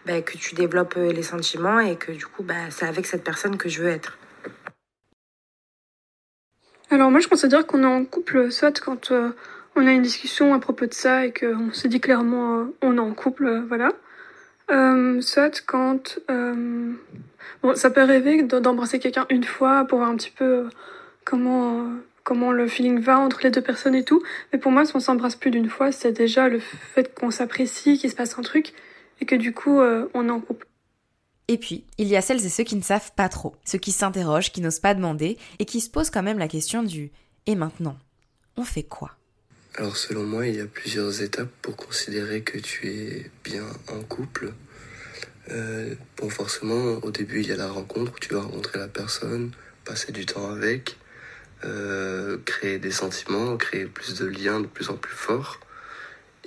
bah, 0.05 0.21
que 0.21 0.37
tu 0.37 0.53
développes 0.53 0.93
euh, 0.97 1.11
les 1.11 1.23
sentiments 1.23 1.79
et 1.79 1.95
que 1.95 2.11
du 2.11 2.27
coup, 2.27 2.43
bah, 2.43 2.69
c'est 2.69 2.85
avec 2.85 3.07
cette 3.07 3.23
personne 3.23 3.57
que 3.57 3.67
je 3.67 3.81
veux 3.81 3.89
être. 3.89 4.19
Alors 6.91 7.09
moi, 7.09 7.19
je 7.19 7.27
considère 7.27 7.65
qu'on 7.65 7.81
est 7.81 7.87
en 7.87 8.05
couple 8.05 8.51
soit 8.51 8.79
quand... 8.79 9.11
Euh, 9.11 9.31
on 9.75 9.87
a 9.87 9.91
une 9.91 10.01
discussion 10.03 10.53
à 10.53 10.59
propos 10.59 10.85
de 10.85 10.93
ça 10.93 11.25
et 11.25 11.33
qu'on 11.33 11.71
se 11.71 11.87
dit 11.87 12.01
clairement 12.01 12.59
euh, 12.59 12.65
on 12.83 12.97
est 12.97 12.99
en 12.99 13.13
couple, 13.13 13.63
voilà. 13.67 13.91
Soit 15.21 15.63
quand 15.65 16.19
bon, 17.63 17.75
ça 17.75 17.89
peut 17.89 18.03
rêver 18.03 18.43
d'embrasser 18.43 18.99
quelqu'un 18.99 19.25
une 19.29 19.43
fois 19.43 19.85
pour 19.85 19.99
voir 19.99 20.09
un 20.09 20.15
petit 20.15 20.31
peu 20.31 20.69
comment 21.25 21.87
comment 22.23 22.51
le 22.51 22.67
feeling 22.67 22.99
va 22.99 23.19
entre 23.19 23.39
les 23.43 23.49
deux 23.49 23.61
personnes 23.61 23.95
et 23.95 24.03
tout. 24.03 24.21
Mais 24.53 24.59
pour 24.59 24.71
moi, 24.71 24.85
si 24.85 24.95
on 24.95 24.99
s'embrasse 24.99 25.35
plus 25.35 25.51
d'une 25.51 25.69
fois, 25.69 25.91
c'est 25.91 26.11
déjà 26.11 26.47
le 26.47 26.59
fait 26.59 27.13
qu'on 27.15 27.31
s'apprécie, 27.31 27.97
qu'il 27.97 28.09
se 28.09 28.15
passe 28.15 28.37
un 28.37 28.43
truc 28.43 28.73
et 29.19 29.25
que 29.25 29.35
du 29.35 29.53
coup 29.53 29.79
on 29.79 30.27
est 30.27 30.31
en 30.31 30.39
couple. 30.39 30.67
Et 31.47 31.57
puis, 31.57 31.83
il 31.97 32.07
y 32.07 32.15
a 32.15 32.21
celles 32.21 32.45
et 32.45 32.49
ceux 32.49 32.63
qui 32.63 32.75
ne 32.75 32.83
savent 32.83 33.11
pas 33.15 33.27
trop, 33.27 33.55
ceux 33.65 33.79
qui 33.79 33.91
s'interrogent, 33.91 34.51
qui 34.51 34.61
n'osent 34.61 34.79
pas 34.79 34.93
demander 34.93 35.39
et 35.57 35.65
qui 35.65 35.81
se 35.81 35.89
posent 35.89 36.11
quand 36.11 36.21
même 36.21 36.37
la 36.37 36.47
question 36.47 36.83
du 36.83 37.09
et 37.47 37.55
maintenant, 37.55 37.97
on 38.55 38.63
fait 38.63 38.83
quoi? 38.83 39.15
Alors 39.75 39.97
selon 39.97 40.23
moi, 40.23 40.45
il 40.45 40.55
y 40.57 40.61
a 40.61 40.65
plusieurs 40.65 41.23
étapes 41.23 41.49
pour 41.61 41.75
considérer 41.75 42.41
que 42.41 42.59
tu 42.59 42.87
es 42.87 43.31
bien 43.43 43.65
en 43.87 44.01
couple. 44.01 44.53
Euh, 45.51 45.95
bon, 46.17 46.29
forcément, 46.29 46.99
au 47.03 47.11
début, 47.11 47.41
il 47.41 47.47
y 47.47 47.51
a 47.51 47.55
la 47.55 47.69
rencontre, 47.69 48.13
tu 48.19 48.33
vas 48.33 48.41
rencontrer 48.41 48.77
la 48.77 48.87
personne, 48.87 49.51
passer 49.83 50.11
du 50.11 50.25
temps 50.25 50.51
avec, 50.51 50.97
euh, 51.65 52.37
créer 52.45 52.77
des 52.77 52.91
sentiments, 52.91 53.57
créer 53.57 53.85
plus 53.85 54.15
de 54.19 54.27
liens 54.27 54.59
de 54.59 54.67
plus 54.67 54.89
en 54.89 54.97
plus 54.97 55.15
forts. 55.15 55.59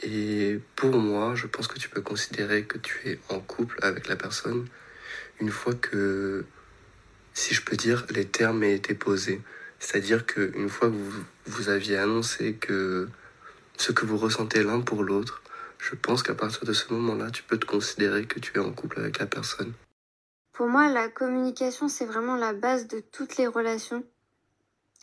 Et 0.02 0.60
pour 0.76 0.96
moi, 0.96 1.34
je 1.34 1.46
pense 1.46 1.66
que 1.68 1.78
tu 1.78 1.88
peux 1.88 2.00
considérer 2.00 2.64
que 2.64 2.78
tu 2.78 3.00
es 3.08 3.18
en 3.28 3.40
couple 3.40 3.78
avec 3.82 4.08
la 4.08 4.16
personne 4.16 4.66
une 5.40 5.50
fois 5.50 5.74
que, 5.74 6.44
si 7.34 7.54
je 7.54 7.62
peux 7.62 7.76
dire, 7.76 8.06
les 8.10 8.24
termes 8.26 8.62
aient 8.62 8.74
été 8.74 8.94
posés. 8.94 9.40
C'est-à-dire 9.80 10.26
qu'une 10.26 10.68
fois 10.68 10.88
que 10.88 10.94
vous, 10.94 11.24
vous 11.46 11.68
aviez 11.68 11.96
annoncé 11.96 12.54
que 12.54 13.08
ce 13.76 13.90
que 13.90 14.06
vous 14.06 14.16
ressentez 14.16 14.62
l'un 14.62 14.80
pour 14.80 15.02
l'autre, 15.02 15.41
je 15.82 15.96
pense 15.96 16.22
qu'à 16.22 16.34
partir 16.34 16.64
de 16.64 16.72
ce 16.72 16.92
moment-là, 16.92 17.30
tu 17.32 17.42
peux 17.42 17.58
te 17.58 17.66
considérer 17.66 18.26
que 18.26 18.38
tu 18.38 18.56
es 18.56 18.60
en 18.60 18.72
couple 18.72 19.00
avec 19.00 19.18
la 19.18 19.26
personne. 19.26 19.72
Pour 20.52 20.68
moi, 20.68 20.88
la 20.88 21.08
communication, 21.08 21.88
c'est 21.88 22.06
vraiment 22.06 22.36
la 22.36 22.52
base 22.52 22.86
de 22.86 23.00
toutes 23.00 23.36
les 23.36 23.48
relations. 23.48 24.04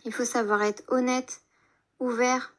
Il 0.06 0.14
faut 0.14 0.24
savoir 0.24 0.62
être 0.64 0.84
honnête, 0.88 1.42
ouvert, 2.00 2.56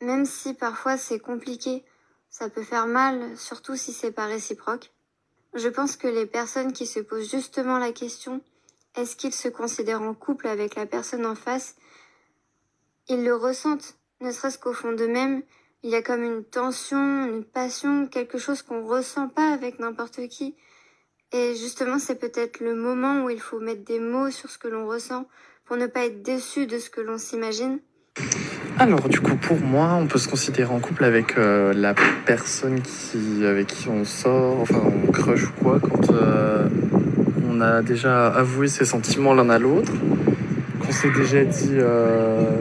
même 0.00 0.26
si 0.26 0.52
parfois 0.52 0.96
c'est 0.96 1.20
compliqué, 1.20 1.84
ça 2.28 2.50
peut 2.50 2.64
faire 2.64 2.88
mal, 2.88 3.36
surtout 3.38 3.76
si 3.76 3.92
c'est 3.92 4.10
pas 4.10 4.26
réciproque. 4.26 4.90
Je 5.54 5.68
pense 5.68 5.96
que 5.96 6.08
les 6.08 6.26
personnes 6.26 6.72
qui 6.72 6.86
se 6.86 6.98
posent 6.98 7.30
justement 7.30 7.78
la 7.78 7.92
question 7.92 8.42
est-ce 8.96 9.14
qu'ils 9.14 9.34
se 9.34 9.46
considèrent 9.46 10.02
en 10.02 10.12
couple 10.14 10.48
avec 10.48 10.74
la 10.74 10.84
personne 10.84 11.24
en 11.24 11.36
face, 11.36 11.76
ils 13.08 13.22
le 13.22 13.36
ressentent, 13.36 13.96
ne 14.20 14.32
serait-ce 14.32 14.58
qu'au 14.58 14.72
fond 14.72 14.90
d'eux-mêmes, 14.90 15.42
il 15.82 15.90
y 15.90 15.94
a 15.94 16.02
comme 16.02 16.22
une 16.22 16.44
tension, 16.44 17.26
une 17.26 17.44
passion, 17.44 18.06
quelque 18.06 18.38
chose 18.38 18.62
qu'on 18.62 18.84
ressent 18.86 19.28
pas 19.28 19.52
avec 19.52 19.78
n'importe 19.78 20.26
qui. 20.28 20.56
Et 21.32 21.54
justement, 21.54 21.98
c'est 21.98 22.18
peut-être 22.18 22.60
le 22.60 22.74
moment 22.74 23.24
où 23.24 23.30
il 23.30 23.40
faut 23.40 23.60
mettre 23.60 23.84
des 23.84 24.00
mots 24.00 24.30
sur 24.30 24.50
ce 24.50 24.58
que 24.58 24.68
l'on 24.68 24.88
ressent 24.88 25.26
pour 25.66 25.76
ne 25.76 25.86
pas 25.86 26.06
être 26.06 26.22
déçu 26.22 26.66
de 26.66 26.78
ce 26.78 26.90
que 26.90 27.00
l'on 27.00 27.18
s'imagine. 27.18 27.78
Alors 28.78 29.08
du 29.08 29.20
coup 29.20 29.36
pour 29.36 29.58
moi 29.58 29.94
on 30.00 30.06
peut 30.06 30.18
se 30.18 30.28
considérer 30.28 30.72
en 30.72 30.78
couple 30.78 31.04
avec 31.04 31.36
euh, 31.36 31.72
la 31.72 31.94
personne 32.26 32.80
qui, 32.80 33.44
avec 33.44 33.66
qui 33.66 33.88
on 33.88 34.04
sort, 34.04 34.60
enfin 34.60 34.80
on 34.84 35.10
crush 35.12 35.48
ou 35.48 35.52
quoi 35.62 35.80
quand 35.80 36.10
euh, 36.12 36.68
on 37.48 37.60
a 37.60 37.82
déjà 37.82 38.28
avoué 38.28 38.68
ses 38.68 38.84
sentiments 38.84 39.34
l'un 39.34 39.50
à 39.50 39.58
l'autre, 39.58 39.92
qu'on 40.80 40.92
s'est 40.92 41.10
déjà 41.10 41.44
dit 41.44 41.72
euh, 41.72 42.60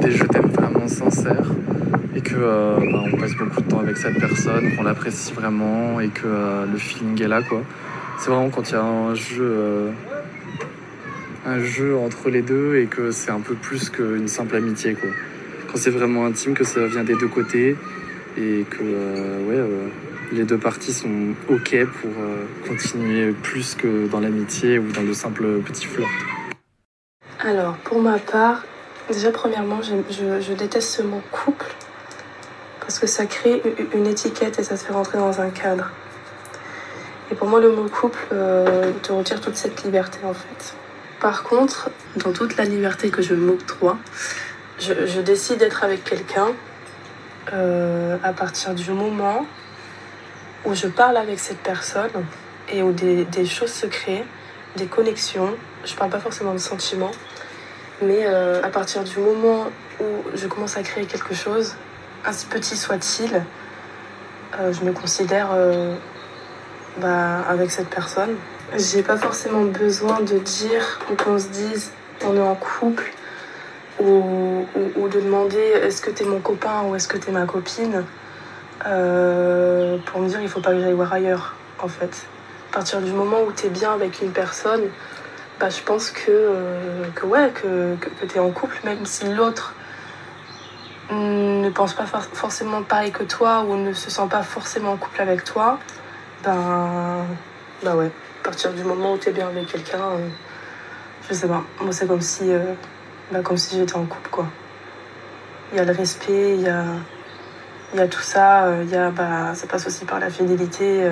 des 0.00 0.10
je 0.10 0.24
t'aime 0.24 0.48
vraiment 0.48 0.88
sincères 0.88 1.50
et 2.14 2.20
que 2.20 2.34
bah, 2.36 3.02
on 3.12 3.16
passe 3.16 3.34
beaucoup 3.34 3.60
de 3.60 3.68
temps 3.68 3.80
avec 3.80 3.96
cette 3.96 4.18
personne, 4.18 4.76
qu'on 4.76 4.82
l'apprécie 4.82 5.32
vraiment 5.32 6.00
et 6.00 6.08
que 6.08 6.26
le 6.70 6.78
feeling 6.78 7.22
est 7.22 7.28
là 7.28 7.42
quoi. 7.42 7.62
C'est 8.18 8.30
vraiment 8.30 8.50
quand 8.50 8.70
il 8.70 8.72
y 8.72 8.76
a 8.76 8.82
un 8.82 9.14
jeu 9.14 9.90
un 11.46 11.60
jeu 11.60 11.96
entre 11.96 12.30
les 12.30 12.42
deux 12.42 12.76
et 12.76 12.86
que 12.86 13.10
c'est 13.10 13.30
un 13.30 13.40
peu 13.40 13.54
plus 13.54 13.90
qu'une 13.90 14.28
simple 14.28 14.56
amitié 14.56 14.94
quoi 14.94 15.10
c'est 15.76 15.90
vraiment 15.90 16.26
intime, 16.26 16.54
que 16.54 16.64
ça 16.64 16.86
vient 16.86 17.04
des 17.04 17.14
deux 17.14 17.28
côtés 17.28 17.76
et 18.36 18.64
que 18.68 18.82
euh, 18.82 19.48
ouais, 19.48 19.56
euh, 19.56 19.88
les 20.32 20.44
deux 20.44 20.58
parties 20.58 20.92
sont 20.92 21.34
ok 21.48 21.86
pour 22.00 22.10
euh, 22.10 22.44
continuer 22.66 23.32
plus 23.32 23.74
que 23.74 24.08
dans 24.08 24.20
l'amitié 24.20 24.78
ou 24.78 24.90
dans 24.92 25.02
le 25.02 25.14
simple 25.14 25.60
petit 25.64 25.86
flirt. 25.86 26.08
Alors, 27.40 27.76
pour 27.78 28.00
ma 28.00 28.18
part, 28.18 28.64
déjà 29.10 29.30
premièrement, 29.30 29.80
je, 29.82 29.94
je, 30.40 30.52
déteste 30.52 30.90
ce 30.90 31.02
mot 31.02 31.20
couple 31.30 31.66
parce 32.86 32.98
que 32.98 33.06
ça 33.06 33.26
crée 33.26 33.62
une 33.94 34.06
étiquette 34.06 34.58
et 34.58 34.62
ça 34.62 34.76
te 34.76 34.84
fait 34.84 34.92
rentrer 34.92 35.18
dans 35.18 35.40
un 35.40 35.50
cadre. 35.50 35.90
Et 37.30 37.34
pour 37.34 37.48
moi, 37.48 37.60
le 37.60 37.72
mot 37.72 37.88
couple 37.88 38.26
te 39.02 39.12
retire 39.12 39.40
toute 39.40 39.56
cette 39.56 39.82
liberté 39.84 40.18
en 40.24 40.34
fait. 40.34 40.74
Par 41.20 41.42
contre, 41.42 41.88
dans 42.16 42.32
toute 42.32 42.58
la 42.58 42.64
liberté 42.64 43.08
que 43.08 43.22
je 43.22 43.34
m'octroie, 43.34 43.96
je, 44.78 45.20
décide 45.20 45.58
d'être 45.58 45.84
avec 45.84 46.04
quelqu'un 46.04 46.48
euh, 47.52 48.18
à 48.22 48.32
partir 48.32 48.74
du 48.74 48.90
moment 48.90 49.46
où 50.64 50.74
je 50.74 50.86
parle 50.86 51.16
avec 51.16 51.38
cette 51.38 51.60
personne 51.60 52.10
et 52.68 52.82
où 52.82 52.92
des, 52.92 53.46
choses 53.46 53.72
se 53.72 53.86
créent, 53.86 54.24
des 54.76 54.86
connexions. 54.86 55.54
Je 55.84 55.94
parle 55.94 56.10
pas 56.10 56.18
forcément 56.18 56.52
de 56.52 56.58
sentiments, 56.58 57.12
mais 58.02 58.26
euh, 58.26 58.62
à 58.62 58.68
partir 58.68 59.04
du 59.04 59.18
moment 59.18 59.70
où 60.00 60.04
je 60.34 60.46
commence 60.46 60.76
à 60.76 60.82
créer 60.82 61.06
quelque 61.06 61.34
chose, 61.34 61.74
ainsi 62.26 62.46
petit 62.46 62.76
soit-il, 62.76 63.42
euh, 64.58 64.72
je 64.72 64.84
me 64.84 64.92
considère 64.92 65.48
bah, 66.98 67.40
avec 67.48 67.70
cette 67.70 67.88
personne. 67.88 68.36
J'ai 68.76 69.02
pas 69.02 69.16
forcément 69.16 69.62
besoin 69.62 70.20
de 70.20 70.38
dire 70.38 71.00
ou 71.10 71.14
qu'on 71.14 71.38
se 71.38 71.48
dise 71.48 71.92
on 72.24 72.36
est 72.36 72.40
en 72.40 72.54
couple 72.54 73.12
ou, 74.00 74.66
de 75.12 75.20
demander 75.20 75.58
est-ce 75.58 76.02
que 76.02 76.10
t'es 76.10 76.24
mon 76.24 76.40
copain 76.40 76.82
ou 76.84 76.96
est-ce 76.96 77.06
que 77.06 77.16
t'es 77.16 77.30
ma 77.30 77.46
copine 77.46 78.04
euh, 78.86 79.98
pour 80.06 80.20
me 80.20 80.28
dire 80.28 80.40
il 80.40 80.48
faut 80.48 80.60
pas 80.60 80.72
que 80.72 80.80
j'aille 80.80 80.92
voir 80.92 81.12
ailleurs 81.12 81.54
en 81.80 81.88
fait. 81.88 82.26
À 82.70 82.74
partir 82.74 83.00
du 83.00 83.12
moment 83.12 83.42
où 83.46 83.52
t'es 83.52 83.68
bien 83.68 83.92
avec 83.92 84.20
une 84.20 84.32
personne, 84.32 84.82
bah, 85.60 85.68
je 85.68 85.80
pense 85.82 86.10
que, 86.10 86.30
euh, 86.30 87.04
que 87.14 87.26
ouais, 87.26 87.52
que, 87.54 87.94
que, 87.94 88.26
t'es 88.26 88.40
en 88.40 88.50
couple, 88.50 88.80
même 88.84 89.06
si 89.06 89.28
l'autre 89.32 89.74
ne 91.10 91.70
pense 91.70 91.94
pas 91.94 92.06
forcément 92.06 92.82
pareil 92.82 93.12
que 93.12 93.24
toi 93.24 93.62
ou 93.62 93.76
ne 93.76 93.92
se 93.92 94.10
sent 94.10 94.26
pas 94.30 94.42
forcément 94.42 94.92
en 94.92 94.96
couple 94.96 95.20
avec 95.20 95.44
toi, 95.44 95.78
ben 96.42 97.26
bah 97.82 97.96
ouais, 97.96 98.10
à 98.40 98.44
partir 98.44 98.72
du 98.72 98.84
moment 98.84 99.14
où 99.14 99.18
t'es 99.18 99.32
bien 99.32 99.48
avec 99.48 99.66
quelqu'un, 99.66 100.02
euh, 100.02 100.28
je 101.28 101.34
sais 101.34 101.48
pas, 101.48 101.62
moi 101.80 101.92
c'est 101.92 102.06
comme 102.06 102.20
si 102.20 102.50
bah, 103.32 103.40
comme 103.40 103.56
si 103.56 103.76
j'étais 103.76 103.96
en 103.96 104.04
couple, 104.04 104.30
quoi. 104.30 104.46
Il 105.72 105.78
y 105.78 105.80
a 105.80 105.84
le 105.84 105.92
respect, 105.92 106.56
il 106.56 106.62
y 106.62 106.68
a, 106.68 106.84
il 107.92 107.98
y 107.98 108.02
a 108.02 108.08
tout 108.08 108.20
ça, 108.20 108.66
euh, 108.66 108.84
il 108.84 108.90
y 108.90 108.96
a, 108.96 109.10
bah, 109.10 109.54
ça 109.54 109.66
passe 109.66 109.86
aussi 109.86 110.04
par 110.04 110.20
la 110.20 110.30
fidélité, 110.30 111.04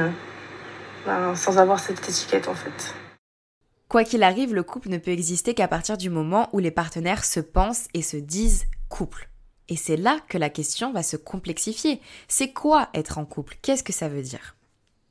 euh, 1.07 1.35
sans 1.35 1.59
avoir 1.59 1.81
cette 1.81 2.07
étiquette 2.09 2.49
en 2.49 2.55
fait. 2.55 2.95
Quoi 3.89 4.05
qu'il 4.05 4.23
arrive, 4.23 4.55
le 4.55 4.63
couple 4.63 4.89
ne 4.89 4.99
peut 4.99 5.11
exister 5.11 5.55
qu'à 5.55 5.69
partir 5.69 5.97
du 5.97 6.11
moment 6.11 6.49
où 6.53 6.59
les 6.59 6.71
partenaires 6.71 7.25
se 7.25 7.41
pensent 7.41 7.89
et 7.93 8.03
se 8.03 8.17
disent 8.17 8.65
couple. 8.89 9.32
Et 9.73 9.77
c'est 9.77 9.97
là 9.97 10.21
que 10.29 10.37
la 10.37 10.51
question 10.51 10.93
va 10.93 11.03
se 11.03 11.17
complexifier. 11.17 12.03
C'est 12.29 12.53
quoi 12.53 12.91
être 12.93 13.17
en 13.17 13.25
couple? 13.25 13.57
Qu'est-ce 13.63 13.83
que 13.83 13.95
ça 13.95 14.11
veut 14.11 14.21
dire? 14.21 14.55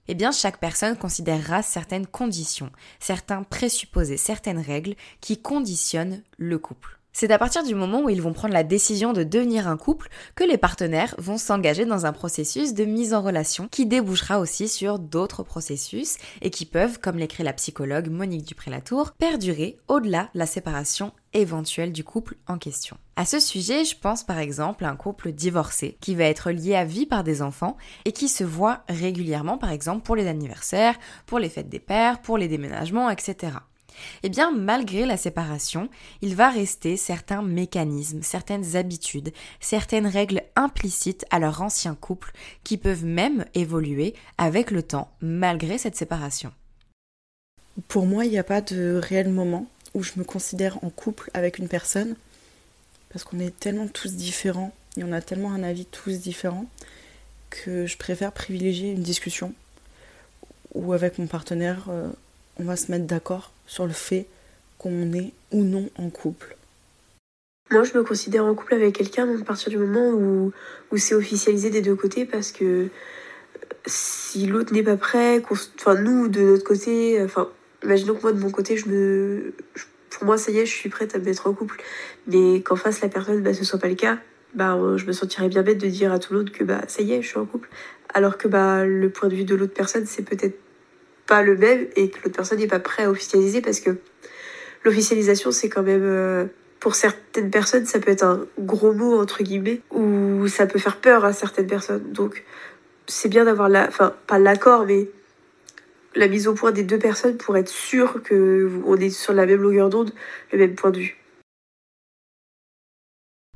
Eh 0.07 0.13
bien, 0.13 0.31
chaque 0.31 0.59
personne 0.59 0.95
considérera 0.95 1.63
certaines 1.63 2.05
conditions, 2.05 2.71
certains 2.99 3.41
présupposés, 3.41 4.17
certaines 4.17 4.59
règles 4.59 4.93
qui 5.19 5.41
conditionnent 5.41 6.21
le 6.37 6.59
couple. 6.59 6.99
C'est 7.13 7.31
à 7.31 7.37
partir 7.37 7.63
du 7.63 7.75
moment 7.75 8.03
où 8.03 8.09
ils 8.09 8.21
vont 8.21 8.31
prendre 8.31 8.53
la 8.53 8.63
décision 8.63 9.11
de 9.11 9.23
devenir 9.23 9.67
un 9.67 9.75
couple 9.75 10.09
que 10.35 10.45
les 10.45 10.57
partenaires 10.57 11.13
vont 11.17 11.37
s'engager 11.37 11.85
dans 11.85 12.05
un 12.05 12.13
processus 12.13 12.73
de 12.73 12.85
mise 12.85 13.13
en 13.13 13.21
relation 13.21 13.67
qui 13.69 13.85
débouchera 13.85 14.39
aussi 14.39 14.69
sur 14.69 14.97
d'autres 14.97 15.43
processus 15.43 16.17
et 16.41 16.49
qui 16.49 16.65
peuvent, 16.65 16.99
comme 16.99 17.17
l'écrit 17.17 17.43
la 17.43 17.51
psychologue 17.53 18.09
Monique 18.09 18.45
Dupré-Latour, 18.45 19.11
perdurer 19.11 19.77
au-delà 19.89 20.29
de 20.33 20.39
la 20.39 20.45
séparation 20.45 21.11
éventuelle 21.33 21.91
du 21.91 22.03
couple 22.05 22.37
en 22.47 22.57
question. 22.57 22.97
À 23.17 23.25
ce 23.25 23.39
sujet, 23.39 23.83
je 23.83 23.97
pense 23.97 24.23
par 24.23 24.39
exemple 24.39 24.85
à 24.85 24.89
un 24.89 24.95
couple 24.95 25.33
divorcé 25.33 25.97
qui 25.99 26.15
va 26.15 26.23
être 26.23 26.49
lié 26.49 26.75
à 26.75 26.85
vie 26.85 27.05
par 27.05 27.23
des 27.23 27.41
enfants 27.41 27.77
et 28.05 28.13
qui 28.13 28.29
se 28.29 28.43
voit 28.43 28.83
régulièrement 28.87 29.57
par 29.57 29.71
exemple 29.71 30.03
pour 30.03 30.15
les 30.15 30.27
anniversaires, 30.27 30.95
pour 31.25 31.39
les 31.39 31.49
fêtes 31.49 31.69
des 31.69 31.79
pères, 31.79 32.21
pour 32.21 32.37
les 32.37 32.47
déménagements, 32.47 33.09
etc. 33.09 33.57
Eh 34.23 34.29
bien, 34.29 34.51
malgré 34.51 35.05
la 35.05 35.17
séparation, 35.17 35.89
il 36.21 36.35
va 36.35 36.49
rester 36.49 36.97
certains 36.97 37.41
mécanismes, 37.41 38.23
certaines 38.23 38.75
habitudes, 38.75 39.31
certaines 39.59 40.07
règles 40.07 40.43
implicites 40.55 41.25
à 41.29 41.39
leur 41.39 41.61
ancien 41.61 41.95
couple 41.95 42.31
qui 42.63 42.77
peuvent 42.77 43.05
même 43.05 43.45
évoluer 43.53 44.13
avec 44.37 44.71
le 44.71 44.83
temps 44.83 45.11
malgré 45.21 45.77
cette 45.77 45.95
séparation. 45.95 46.51
Pour 47.87 48.05
moi, 48.05 48.25
il 48.25 48.31
n'y 48.31 48.37
a 48.37 48.43
pas 48.43 48.61
de 48.61 48.99
réel 49.01 49.29
moment 49.29 49.67
où 49.93 50.03
je 50.03 50.13
me 50.17 50.23
considère 50.23 50.83
en 50.83 50.89
couple 50.89 51.31
avec 51.33 51.57
une 51.57 51.67
personne 51.67 52.15
parce 53.09 53.23
qu'on 53.23 53.39
est 53.39 53.57
tellement 53.59 53.87
tous 53.87 54.13
différents 54.13 54.73
et 54.97 55.03
on 55.03 55.11
a 55.11 55.21
tellement 55.21 55.51
un 55.51 55.63
avis 55.63 55.85
tous 55.85 56.19
différent 56.19 56.65
que 57.49 57.85
je 57.85 57.97
préfère 57.97 58.31
privilégier 58.31 58.91
une 58.91 59.03
discussion 59.03 59.53
où 60.73 60.93
avec 60.93 61.17
mon 61.17 61.27
partenaire 61.27 61.87
euh, 61.89 62.09
on 62.61 62.65
va 62.65 62.75
se 62.75 62.91
mettre 62.91 63.05
d'accord 63.05 63.51
sur 63.65 63.87
le 63.87 63.93
fait 63.93 64.27
qu'on 64.77 65.13
est 65.13 65.33
ou 65.51 65.63
non 65.63 65.89
en 65.97 66.09
couple. 66.09 66.55
Moi, 67.71 67.83
je 67.83 67.97
me 67.97 68.03
considère 68.03 68.45
en 68.45 68.53
couple 68.53 68.75
avec 68.75 68.95
quelqu'un 68.95 69.27
à 69.39 69.43
partir 69.43 69.69
du 69.69 69.77
moment 69.77 70.09
où, 70.09 70.51
où 70.91 70.97
c'est 70.97 71.15
officialisé 71.15 71.69
des 71.69 71.81
deux 71.81 71.95
côtés 71.95 72.25
parce 72.25 72.51
que 72.51 72.89
si 73.87 74.45
l'autre 74.45 74.73
n'est 74.73 74.83
pas 74.83 74.97
prêt, 74.97 75.41
enfin 75.49 75.95
nous 75.95 76.27
de 76.27 76.41
notre 76.41 76.63
côté, 76.63 77.19
enfin 77.23 77.49
imaginons 77.83 78.13
que 78.13 78.21
moi 78.21 78.33
de 78.33 78.39
mon 78.39 78.51
côté, 78.51 78.77
je 78.77 78.87
me, 78.89 79.53
pour 80.11 80.25
moi 80.25 80.37
ça 80.37 80.51
y 80.51 80.59
est, 80.59 80.65
je 80.67 80.75
suis 80.75 80.89
prête 80.89 81.15
à 81.15 81.19
me 81.19 81.25
mettre 81.25 81.47
en 81.47 81.53
couple, 81.53 81.81
mais 82.27 82.61
qu'en 82.61 82.75
face 82.75 83.01
la 83.01 83.09
personne, 83.09 83.41
bah, 83.41 83.55
ce 83.55 83.63
soit 83.63 83.79
pas 83.79 83.87
le 83.87 83.95
cas, 83.95 84.19
bah 84.53 84.77
je 84.97 85.05
me 85.05 85.13
sentirais 85.13 85.49
bien 85.49 85.63
bête 85.63 85.79
de 85.79 85.87
dire 85.87 86.11
à 86.11 86.19
tout 86.19 86.33
l'autre 86.33 86.51
que 86.51 86.63
bah 86.63 86.81
ça 86.87 87.01
y 87.01 87.13
est, 87.13 87.23
je 87.23 87.27
suis 87.29 87.39
en 87.39 87.45
couple, 87.45 87.69
alors 88.13 88.37
que 88.37 88.47
bah 88.47 88.85
le 88.85 89.09
point 89.09 89.29
de 89.29 89.35
vue 89.35 89.45
de 89.45 89.55
l'autre 89.55 89.73
personne 89.73 90.05
c'est 90.05 90.23
peut-être 90.23 90.59
pas 91.31 91.43
le 91.43 91.55
même 91.55 91.87
et 91.95 92.09
que 92.09 92.17
l'autre 92.17 92.35
personne 92.35 92.59
n'est 92.59 92.67
pas 92.67 92.81
prêt 92.81 93.03
à 93.03 93.09
officialiser 93.09 93.61
parce 93.61 93.79
que 93.79 93.91
l'officialisation 94.83 95.51
c'est 95.51 95.69
quand 95.69 95.81
même 95.81 96.03
euh, 96.03 96.45
pour 96.81 96.95
certaines 96.95 97.49
personnes, 97.49 97.85
ça 97.85 97.99
peut 97.99 98.11
être 98.11 98.23
un 98.23 98.45
gros 98.59 98.91
mot, 98.91 99.17
entre 99.17 99.41
guillemets, 99.41 99.79
ou 99.91 100.47
ça 100.47 100.65
peut 100.65 100.79
faire 100.79 100.97
peur 100.97 101.23
à 101.23 101.31
certaines 101.31 101.67
personnes. 101.67 102.11
Donc, 102.11 102.43
c'est 103.05 103.29
bien 103.29 103.45
d'avoir 103.45 103.69
la, 103.69 103.87
enfin, 103.87 104.15
pas 104.25 104.39
l'accord, 104.39 104.85
mais 104.87 105.07
la 106.15 106.27
mise 106.27 106.47
au 106.47 106.53
point 106.53 106.71
des 106.71 106.83
deux 106.83 106.97
personnes 106.97 107.37
pour 107.37 107.55
être 107.55 107.69
sûr 107.69 108.21
qu'on 108.27 108.97
est 108.97 109.11
sur 109.11 109.31
la 109.31 109.45
même 109.45 109.61
longueur 109.61 109.89
d'onde, 109.89 110.11
le 110.51 110.57
même 110.57 110.73
point 110.73 110.89
de 110.89 110.97
vue. 110.97 111.20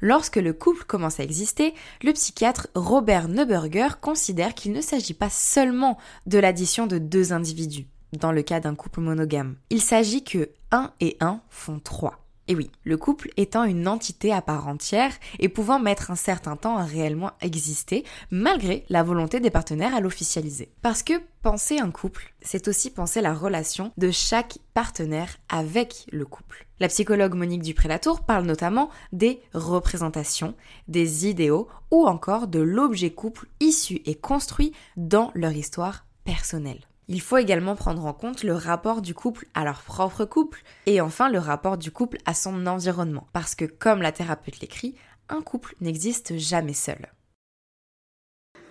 Lorsque 0.01 0.35
le 0.35 0.51
couple 0.51 0.83
commence 0.83 1.21
à 1.21 1.23
exister, 1.23 1.73
le 2.03 2.11
psychiatre 2.11 2.67
Robert 2.75 3.29
Neuberger 3.29 3.87
considère 4.01 4.53
qu'il 4.53 4.73
ne 4.73 4.81
s'agit 4.81 5.13
pas 5.13 5.29
seulement 5.29 5.97
de 6.25 6.37
l'addition 6.37 6.85
de 6.85 6.97
deux 6.97 7.31
individus, 7.31 7.87
dans 8.11 8.33
le 8.33 8.41
cas 8.41 8.59
d'un 8.59 8.75
couple 8.75 8.99
monogame. 8.99 9.55
Il 9.69 9.81
s'agit 9.81 10.23
que 10.23 10.49
1 10.71 10.91
et 10.99 11.15
1 11.21 11.39
font 11.49 11.79
3. 11.79 12.24
Et 12.47 12.55
oui, 12.55 12.69
le 12.83 12.95
couple 12.95 13.29
étant 13.37 13.63
une 13.63 13.87
entité 13.87 14.31
à 14.31 14.41
part 14.41 14.67
entière 14.67 15.11
et 15.39 15.49
pouvant 15.49 15.79
mettre 15.79 16.11
un 16.11 16.15
certain 16.15 16.55
temps 16.55 16.77
à 16.77 16.83
réellement 16.83 17.31
exister, 17.41 18.03
malgré 18.29 18.85
la 18.89 19.01
volonté 19.01 19.39
des 19.39 19.49
partenaires 19.49 19.95
à 19.95 19.99
l'officialiser. 19.99 20.69
Parce 20.83 21.01
que 21.01 21.13
penser 21.41 21.79
un 21.79 21.89
couple, 21.89 22.33
c'est 22.41 22.67
aussi 22.67 22.91
penser 22.91 23.21
la 23.21 23.33
relation 23.33 23.91
de 23.97 24.11
chaque 24.11 24.59
partenaire 24.75 25.37
avec 25.49 26.05
le 26.11 26.25
couple. 26.25 26.67
La 26.79 26.87
psychologue 26.87 27.33
Monique 27.33 27.63
Dupré-Latour 27.63 28.21
parle 28.21 28.45
notamment 28.45 28.91
des 29.11 29.41
représentations, 29.53 30.53
des 30.87 31.27
idéaux 31.27 31.67
ou 31.89 32.05
encore 32.05 32.47
de 32.47 32.59
l'objet 32.59 33.09
couple 33.09 33.47
issu 33.59 34.01
et 34.05 34.15
construit 34.15 34.71
dans 34.97 35.31
leur 35.33 35.53
histoire 35.53 36.05
personnelle. 36.25 36.81
Il 37.07 37.21
faut 37.21 37.37
également 37.37 37.75
prendre 37.75 38.03
en 38.05 38.13
compte 38.13 38.43
le 38.43 38.53
rapport 38.53 39.01
du 39.01 39.13
couple 39.13 39.45
à 39.53 39.63
leur 39.63 39.81
propre 39.81 40.25
couple 40.25 40.63
et 40.87 41.01
enfin 41.01 41.29
le 41.29 41.37
rapport 41.37 41.77
du 41.77 41.91
couple 41.91 42.17
à 42.25 42.33
son 42.33 42.65
environnement. 42.65 43.27
Parce 43.31 43.53
que 43.53 43.65
comme 43.65 44.01
la 44.01 44.11
thérapeute 44.11 44.59
l'écrit, 44.59 44.95
un 45.29 45.41
couple 45.41 45.75
n'existe 45.81 46.35
jamais 46.37 46.73
seul. 46.73 46.97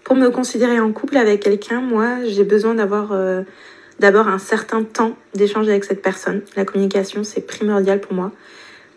Pour 0.03 0.17
me 0.17 0.31
considérer 0.31 0.81
en 0.81 0.93
couple 0.93 1.17
avec 1.17 1.43
quelqu'un, 1.43 1.81
moi 1.81 2.25
j'ai 2.25 2.43
besoin 2.43 2.75
d'avoir 2.75 3.13
euh, 3.13 3.43
d'abord 4.01 4.27
un 4.27 4.39
certain 4.39 4.83
temps 4.83 5.17
d'échange 5.35 5.69
avec 5.69 5.85
cette 5.85 6.03
personne. 6.03 6.43
La 6.57 6.65
communication 6.65 7.23
c'est 7.23 7.47
primordial 7.47 8.01
pour 8.01 8.15
moi. 8.15 8.33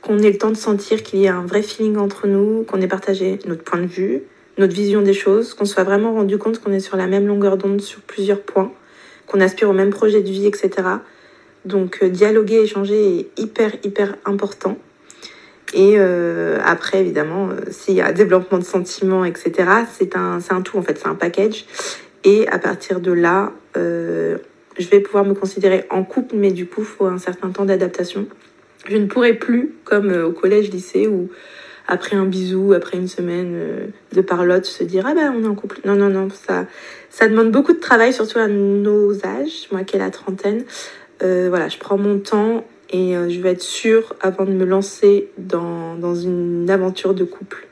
Qu'on 0.02 0.18
ait 0.18 0.32
le 0.32 0.38
temps 0.40 0.52
de 0.52 0.58
sentir 0.58 1.04
qu'il 1.04 1.20
y 1.20 1.28
a 1.28 1.36
un 1.36 1.46
vrai 1.46 1.62
feeling 1.62 1.98
entre 1.98 2.26
nous, 2.26 2.64
qu'on 2.64 2.82
ait 2.82 2.88
partagé 2.88 3.38
notre 3.46 3.64
point 3.64 3.80
de 3.80 3.86
vue, 3.86 4.24
notre 4.58 4.74
vision 4.74 5.04
des 5.04 5.14
choses, 5.14 5.54
qu'on 5.54 5.66
soit 5.66 5.84
vraiment 5.84 6.14
rendu 6.14 6.40
compte 6.40 6.60
qu'on 6.60 6.72
est 6.72 6.80
sur 6.80 6.98
la 6.98 7.06
même 7.06 7.28
longueur 7.28 7.58
d'onde 7.58 7.82
sur 7.82 8.02
plusieurs 8.02 8.42
points 8.42 8.72
qu'on 9.28 9.42
aspire 9.42 9.70
au 9.70 9.74
même 9.74 9.92
projet 9.92 10.22
de 10.22 10.30
vie, 10.30 10.48
etc. 10.48 10.72
Donc 11.68 12.00
euh, 12.02 12.10
dialoguer, 12.10 12.62
échanger 12.62 13.20
est 13.20 13.40
hyper, 13.40 13.74
hyper 13.84 14.16
important. 14.26 14.78
Et 15.74 15.96
euh, 15.98 16.60
après, 16.64 17.02
évidemment, 17.02 17.50
euh, 17.50 17.60
s'il 17.70 17.96
y 17.96 18.02
a 18.02 18.14
développement 18.14 18.58
de 18.58 18.64
sentiments, 18.64 19.26
etc., 19.26 19.70
c'est 19.92 20.16
un, 20.16 20.40
un 20.50 20.62
tout, 20.62 20.78
en 20.78 20.82
fait, 20.82 20.98
c'est 20.98 21.08
un 21.08 21.16
package. 21.16 21.66
Et 22.24 22.48
à 22.48 22.58
partir 22.58 23.00
de 23.00 23.12
là, 23.12 23.52
je 23.76 24.90
vais 24.90 25.00
pouvoir 25.00 25.24
me 25.24 25.34
considérer 25.34 25.86
en 25.92 26.04
couple, 26.04 26.36
mais 26.36 26.52
du 26.52 26.66
coup, 26.66 26.82
il 26.82 26.86
faut 26.86 27.06
un 27.06 27.20
certain 27.20 27.52
temps 27.52 27.64
d'adaptation. 27.64 28.28
Je 28.90 28.98
ne 28.98 29.06
pourrai 29.06 29.34
plus, 29.36 29.76
comme 29.84 30.12
au 30.12 30.32
collège, 30.32 30.72
lycée, 30.72 31.08
où 31.08 31.30
après 31.88 32.16
un 32.16 32.26
bisou, 32.26 32.74
après 32.74 32.98
une 32.98 33.08
semaine 33.08 33.92
de 34.14 34.22
parlotte, 34.22 34.66
se 34.66 34.84
dire 34.84 35.06
ah 35.08 35.14
ben 35.14 35.34
on 35.38 35.44
est 35.44 35.48
en 35.48 35.56
couple. 35.56 35.80
Non 35.86 35.96
non 35.96 36.10
non, 36.10 36.28
ça 36.30 36.66
ça 37.10 37.28
demande 37.28 37.52
beaucoup 37.52 37.74
de 37.74 37.80
travail, 37.80 38.14
surtout 38.14 38.40
à 38.40 38.48
nos 38.48 39.26
âges. 39.26 39.68
Moi 39.72 39.84
qui 39.84 39.96
ai 39.96 40.00
la 40.00 40.12
trentaine, 40.12 40.66
euh, 41.24 41.48
voilà, 41.50 41.70
je 41.70 41.78
prends 41.78 41.98
mon 41.98 42.20
temps 42.20 42.64
et 42.90 43.16
euh, 43.16 43.30
je 43.30 43.40
vais 43.40 43.52
être 43.52 43.62
sûre 43.62 44.16
avant 44.22 44.46
de 44.46 44.52
me 44.52 44.66
lancer 44.66 45.30
dans, 45.38 45.96
dans 45.96 46.16
une 46.16 46.70
aventure 46.70 47.14
de 47.14 47.24
couple. 47.24 47.68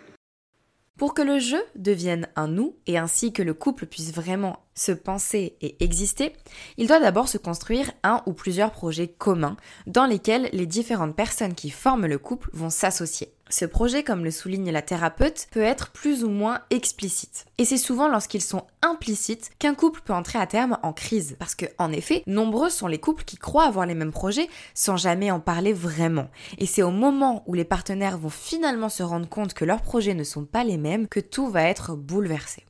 Pour 0.98 1.13
que 1.13 1.21
le 1.21 1.39
jeu 1.39 1.62
devienne 1.76 2.30
un 2.38 2.48
nous 2.48 2.78
et 2.88 2.98
ainsi 2.98 3.34
que 3.34 3.43
le 3.43 3.54
couple 3.54 3.86
puisse 3.86 4.13
vraiment 4.13 4.60
se 4.76 4.93
penser 4.93 5.58
et 5.60 5.76
exister, 5.84 6.32
il 6.78 6.88
doit 6.88 7.02
d'abord 7.02 7.28
se 7.28 7.38
construire 7.38 7.91
un 8.04 8.21
ou 8.26 8.32
plusieurs 8.32 8.71
projets 8.71 9.10
communs 9.10 9.58
dans 9.88 10.06
lesquels 10.06 10.50
les 10.54 10.65
différentes 10.65 11.15
personnes 11.15 11.54
qui 11.54 11.69
forment 11.69 12.08
le 12.08 12.17
couple 12.17 12.50
vont 12.54 12.69
s'associer. 12.69 13.35
Ce 13.49 13.63
projet, 13.63 14.03
comme 14.03 14.23
le 14.23 14.31
souligne 14.31 14.71
la 14.71 14.81
thérapeute, 14.81 15.47
peut 15.51 15.62
être 15.62 15.91
plus 15.91 16.23
ou 16.23 16.29
moins 16.29 16.62
explicite. 16.71 17.45
Et 17.60 17.65
c'est 17.65 17.77
souvent 17.77 18.08
lorsqu'ils 18.08 18.41
sont 18.41 18.65
implicites 18.81 19.51
qu'un 19.60 19.75
couple 19.75 20.01
peut 20.03 20.13
entrer 20.13 20.39
à 20.39 20.47
terme 20.47 20.79
en 20.81 20.93
crise. 20.93 21.36
Parce 21.38 21.53
que, 21.53 21.65
en 21.77 21.91
effet, 21.91 22.23
nombreux 22.25 22.71
sont 22.71 22.88
les 22.88 22.97
couples 22.97 23.23
qui 23.23 23.38
croient 23.38 23.67
avoir 23.67 23.86
les 23.86 23.93
mêmes 23.93 24.12
projets 24.12 24.49
sans 24.73 24.97
jamais 24.97 25.29
en 25.29 25.39
parler 25.39 25.73
vraiment. 25.73 26.27
Et 26.58 26.65
c'est 26.65 26.81
au 26.81 26.89
moment 26.89 27.43
où 27.45 27.53
les 27.53 27.65
partenaires 27.65 28.17
vont 28.17 28.29
finalement 28.29 28.89
se 28.89 29.03
rendre 29.03 29.29
compte 29.29 29.53
que 29.53 29.65
leurs 29.65 29.81
projets 29.81 30.15
ne 30.15 30.23
sont 30.23 30.45
pas 30.45 30.63
les 30.63 30.77
mêmes 30.77 31.08
que 31.08 31.19
tout 31.19 31.47
va 31.47 31.63
être 31.63 31.95
bouleversé. 31.95 32.65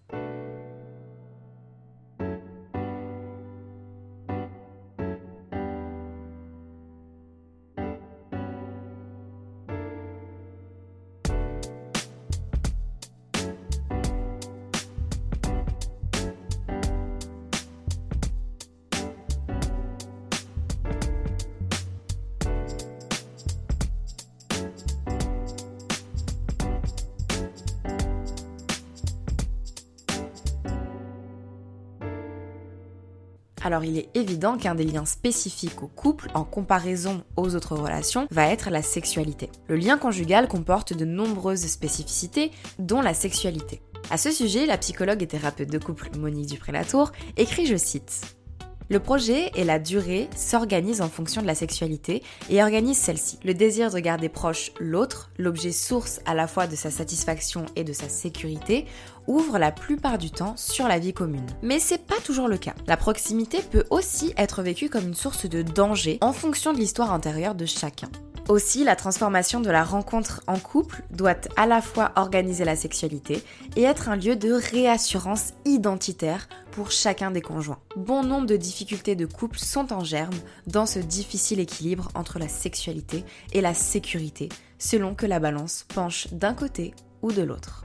Alors 33.76 33.84
il 33.84 33.98
est 33.98 34.08
évident 34.14 34.56
qu'un 34.56 34.74
des 34.74 34.86
liens 34.86 35.04
spécifiques 35.04 35.84
au 35.84 35.88
couple, 35.88 36.30
en 36.34 36.46
comparaison 36.46 37.26
aux 37.36 37.56
autres 37.56 37.76
relations, 37.76 38.26
va 38.32 38.48
être 38.48 38.70
la 38.70 38.82
sexualité. 38.82 39.50
Le 39.68 39.76
lien 39.76 39.98
conjugal 39.98 40.48
comporte 40.48 40.94
de 40.94 41.04
nombreuses 41.04 41.68
spécificités, 41.68 42.52
dont 42.80 43.02
la 43.02 43.14
sexualité. 43.14 43.82
À 44.10 44.18
ce 44.18 44.32
sujet, 44.32 44.66
la 44.66 44.78
psychologue 44.78 45.22
et 45.22 45.28
thérapeute 45.28 45.70
de 45.70 45.78
couple 45.78 46.10
Monique 46.18 46.52
Dupré-Latour 46.52 47.12
écrit, 47.36 47.66
je 47.66 47.76
cite, 47.76 48.38
le 48.88 49.00
projet 49.00 49.50
et 49.56 49.64
la 49.64 49.80
durée 49.80 50.30
s'organisent 50.36 51.02
en 51.02 51.10
fonction 51.10 51.42
de 51.42 51.48
la 51.48 51.56
sexualité 51.56 52.22
et 52.52 52.62
organisent 52.62 53.00
celle-ci. 53.00 53.40
Le 53.44 53.56
désir 53.56 53.92
de 53.92 53.98
garder 53.98 54.30
proche 54.30 54.72
l'autre, 54.80 55.32
l'objet 55.40 55.72
source 55.72 56.22
à 56.28 56.36
la 56.36 56.46
fois 56.46 56.68
de 56.68 56.76
sa 56.76 56.92
satisfaction 56.92 57.66
et 57.76 57.84
de 57.84 57.94
sa 57.94 58.10
sécurité, 58.10 58.86
ouvre 59.28 59.58
la 59.58 59.72
plupart 59.72 60.18
du 60.18 60.32
temps 60.32 60.56
sur 60.58 60.88
la 60.88 61.00
vie 61.00 61.14
commune. 61.14 61.46
Mais 61.62 61.80
c'est 61.80 62.06
pas 62.06 62.20
toujours 62.24 62.48
le 62.48 62.58
cas. 62.58 62.76
La 62.88 62.98
proximité 62.98 63.60
peut 63.72 63.86
aussi 63.90 64.34
être 64.38 64.62
vécue 64.62 64.90
comme 64.90 65.08
une 65.08 65.14
source 65.14 65.48
de 65.48 65.62
danger 65.62 66.18
en 66.22 66.34
fonction 66.34 66.74
de 66.74 66.78
l'histoire 66.78 67.14
intérieure 67.14 67.56
de 67.56 67.66
chacun. 67.66 68.10
Aussi, 68.48 68.84
la 68.84 68.96
transformation 68.96 69.60
de 69.60 69.72
la 69.72 69.84
rencontre 69.84 70.44
en 70.46 70.60
couple 70.60 71.02
doit 71.10 71.36
à 71.58 71.66
la 71.66 71.82
fois 71.82 72.12
organiser 72.16 72.64
la 72.64 72.76
sexualité 72.76 73.44
et 73.76 73.82
être 73.82 74.08
un 74.08 74.18
lieu 74.18 74.36
de 74.36 74.52
réassurance 74.52 75.54
identitaire 75.66 76.48
pour 76.70 76.92
chacun 76.92 77.32
des 77.32 77.42
conjoints. 77.42 77.80
Bon 77.96 78.22
nombre 78.24 78.46
de 78.46 78.56
difficultés 78.56 79.16
de 79.16 79.26
couple 79.26 79.58
sont 79.58 79.92
en 79.92 80.04
germe 80.04 80.36
dans 80.68 80.86
ce 80.86 81.00
difficile 81.00 81.60
équilibre 81.60 82.10
entre 82.14 82.38
la 82.38 82.48
sexualité 82.48 83.24
et 83.52 83.62
la 83.62 83.74
sécurité, 83.74 84.50
selon 84.78 85.16
que 85.16 85.26
la 85.26 85.40
balance 85.40 85.86
penche 85.96 86.28
d'un 86.32 86.54
côté 86.54 86.94
ou 87.24 87.32
de 87.32 87.42
l'autre. 87.42 87.84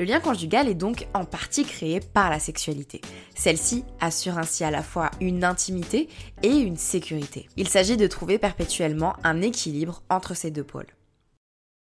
Le 0.00 0.06
lien 0.06 0.18
conjugal 0.18 0.66
est 0.66 0.74
donc 0.74 1.06
en 1.12 1.26
partie 1.26 1.66
créé 1.66 2.00
par 2.00 2.30
la 2.30 2.38
sexualité. 2.38 3.02
Celle-ci 3.34 3.84
assure 4.00 4.38
ainsi 4.38 4.64
à 4.64 4.70
la 4.70 4.82
fois 4.82 5.10
une 5.20 5.44
intimité 5.44 6.08
et 6.42 6.48
une 6.48 6.78
sécurité. 6.78 7.50
Il 7.58 7.68
s'agit 7.68 7.98
de 7.98 8.06
trouver 8.06 8.38
perpétuellement 8.38 9.12
un 9.24 9.42
équilibre 9.42 10.00
entre 10.08 10.34
ces 10.34 10.50
deux 10.50 10.64
pôles. 10.64 10.86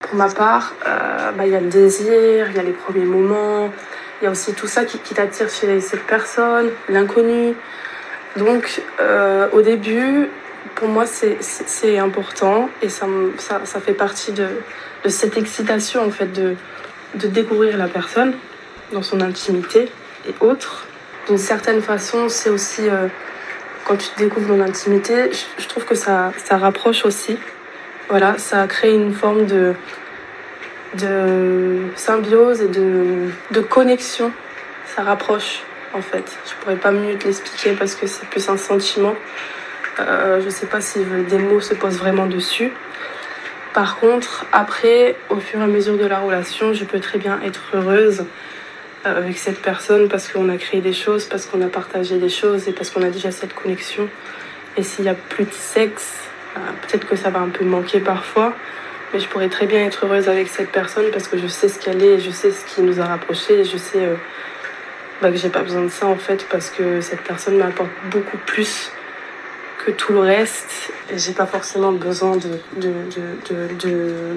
Pour 0.01 0.15
ma 0.15 0.29
part, 0.29 0.73
euh, 0.85 1.31
bah, 1.31 1.45
il 1.45 1.53
y 1.53 1.55
a 1.55 1.61
le 1.61 1.69
désir, 1.69 2.49
il 2.49 2.57
y 2.57 2.59
a 2.59 2.63
les 2.63 2.73
premiers 2.73 3.05
moments, 3.05 3.71
il 4.21 4.25
y 4.25 4.27
a 4.27 4.31
aussi 4.31 4.53
tout 4.53 4.67
ça 4.67 4.83
qui, 4.83 4.97
t'attire 4.97 5.49
chez 5.49 5.79
cette 5.79 6.05
personne, 6.05 6.71
l'inconnu. 6.89 7.55
Donc 8.35 8.81
euh, 8.99 9.47
au 9.53 9.61
début, 9.61 10.29
pour 10.75 10.89
moi, 10.89 11.05
c'est 11.05 11.97
important 11.99 12.69
et 12.81 12.89
ça, 12.89 13.07
ça, 13.37 13.79
fait 13.79 13.93
partie 13.93 14.33
de, 14.33 14.49
de 15.05 15.07
cette 15.07 15.37
excitation 15.37 16.05
en 16.05 16.11
fait 16.11 16.33
de, 16.33 16.57
de 17.15 17.27
découvrir 17.27 17.77
la 17.77 17.87
personne 17.87 18.33
dans 18.91 19.03
son 19.03 19.21
intimité 19.21 19.89
et 20.27 20.33
autres. 20.39 20.85
D'une 21.27 21.37
certaine 21.37 21.81
façon, 21.81 22.29
c'est 22.29 22.49
aussi 22.49 22.87
euh, 22.87 23.07
quand 23.85 23.97
tu 23.97 24.09
découvres 24.17 24.49
dans 24.49 24.57
l'intimité, 24.57 25.31
je, 25.57 25.67
trouve 25.67 25.85
que 25.85 25.95
ça, 25.95 26.31
ça 26.43 26.57
rapproche 26.57 27.05
aussi. 27.05 27.37
Voilà, 28.09 28.37
ça 28.37 28.67
crée 28.67 28.93
une 28.93 29.13
forme 29.13 29.45
de, 29.45 29.73
de 30.97 31.79
symbiose 31.95 32.61
et 32.61 32.67
de, 32.67 33.29
de 33.51 33.59
connexion. 33.61 34.31
Ça 34.95 35.03
rapproche 35.03 35.63
en 35.93 36.01
fait. 36.01 36.37
Je 36.45 36.53
pourrais 36.61 36.75
pas 36.75 36.91
mieux 36.91 37.17
te 37.17 37.25
l'expliquer 37.25 37.73
parce 37.73 37.95
que 37.95 38.07
c'est 38.07 38.27
plus 38.27 38.47
un 38.49 38.57
sentiment. 38.57 39.15
Euh, 39.99 40.41
je 40.43 40.49
sais 40.49 40.65
pas 40.65 40.81
si 40.81 40.99
des 41.29 41.37
mots 41.37 41.61
se 41.61 41.73
posent 41.73 41.97
vraiment 41.97 42.25
dessus. 42.25 42.71
Par 43.73 43.99
contre, 43.99 44.45
après, 44.51 45.15
au 45.29 45.37
fur 45.37 45.59
et 45.59 45.63
à 45.63 45.67
mesure 45.67 45.97
de 45.97 46.05
la 46.05 46.19
relation, 46.19 46.73
je 46.73 46.85
peux 46.85 46.99
très 46.99 47.17
bien 47.17 47.39
être 47.41 47.61
heureuse 47.73 48.25
euh, 49.05 49.17
avec 49.17 49.39
cette 49.39 49.61
personne 49.63 50.09
parce 50.09 50.27
qu'on 50.27 50.47
a 50.49 50.57
créé 50.57 50.79
des 50.79 50.93
choses, 50.93 51.25
parce 51.25 51.47
qu'on 51.47 51.61
a 51.61 51.67
partagé 51.67 52.17
des 52.17 52.29
choses 52.29 52.67
et 52.67 52.71
parce 52.71 52.91
qu'on 52.91 53.01
a 53.01 53.09
déjà 53.09 53.31
cette 53.31 53.55
connexion. 53.55 54.07
Et 54.77 54.83
s'il 54.83 55.05
n'y 55.05 55.09
a 55.09 55.15
plus 55.15 55.45
de 55.45 55.51
sexe, 55.53 56.19
euh, 56.55 56.59
peut-être 56.83 57.07
que 57.07 57.15
ça 57.15 57.31
va 57.31 57.39
un 57.39 57.49
peu 57.49 57.65
manquer 57.65 57.99
parfois, 57.99 58.53
mais 59.11 59.19
je 59.19 59.27
pourrais 59.27 59.49
très 59.49 59.65
bien 59.65 59.83
être 59.83 60.05
heureuse 60.05 60.29
avec 60.29 60.49
cette 60.49 60.71
personne 60.71 61.05
parce 61.11 61.27
que 61.27 61.39
je 61.39 61.47
sais 61.47 61.67
ce 61.67 61.79
qu'elle 61.79 62.03
est, 62.03 62.19
je 62.19 62.29
sais 62.29 62.51
ce 62.51 62.63
qui 62.65 62.81
nous 62.81 62.99
a 62.99 63.05
rapprochés 63.05 63.61
et 63.61 63.65
je 63.65 63.77
sais 63.77 64.05
euh, 64.05 64.13
bah, 65.19 65.31
que 65.31 65.37
j'ai 65.37 65.49
pas 65.49 65.61
besoin 65.61 65.81
de 65.81 65.89
ça 65.89 66.05
en 66.05 66.17
fait 66.17 66.45
parce 66.51 66.69
que 66.69 67.01
cette 67.01 67.21
personne 67.21 67.57
m'apporte 67.57 67.91
beaucoup 68.11 68.37
plus 68.45 68.91
que 69.83 69.91
tout 69.91 70.13
le 70.13 70.19
reste. 70.19 70.91
J'ai 71.13 71.33
pas 71.33 71.45
forcément 71.45 71.91
besoin 71.91 72.37
de, 72.37 72.59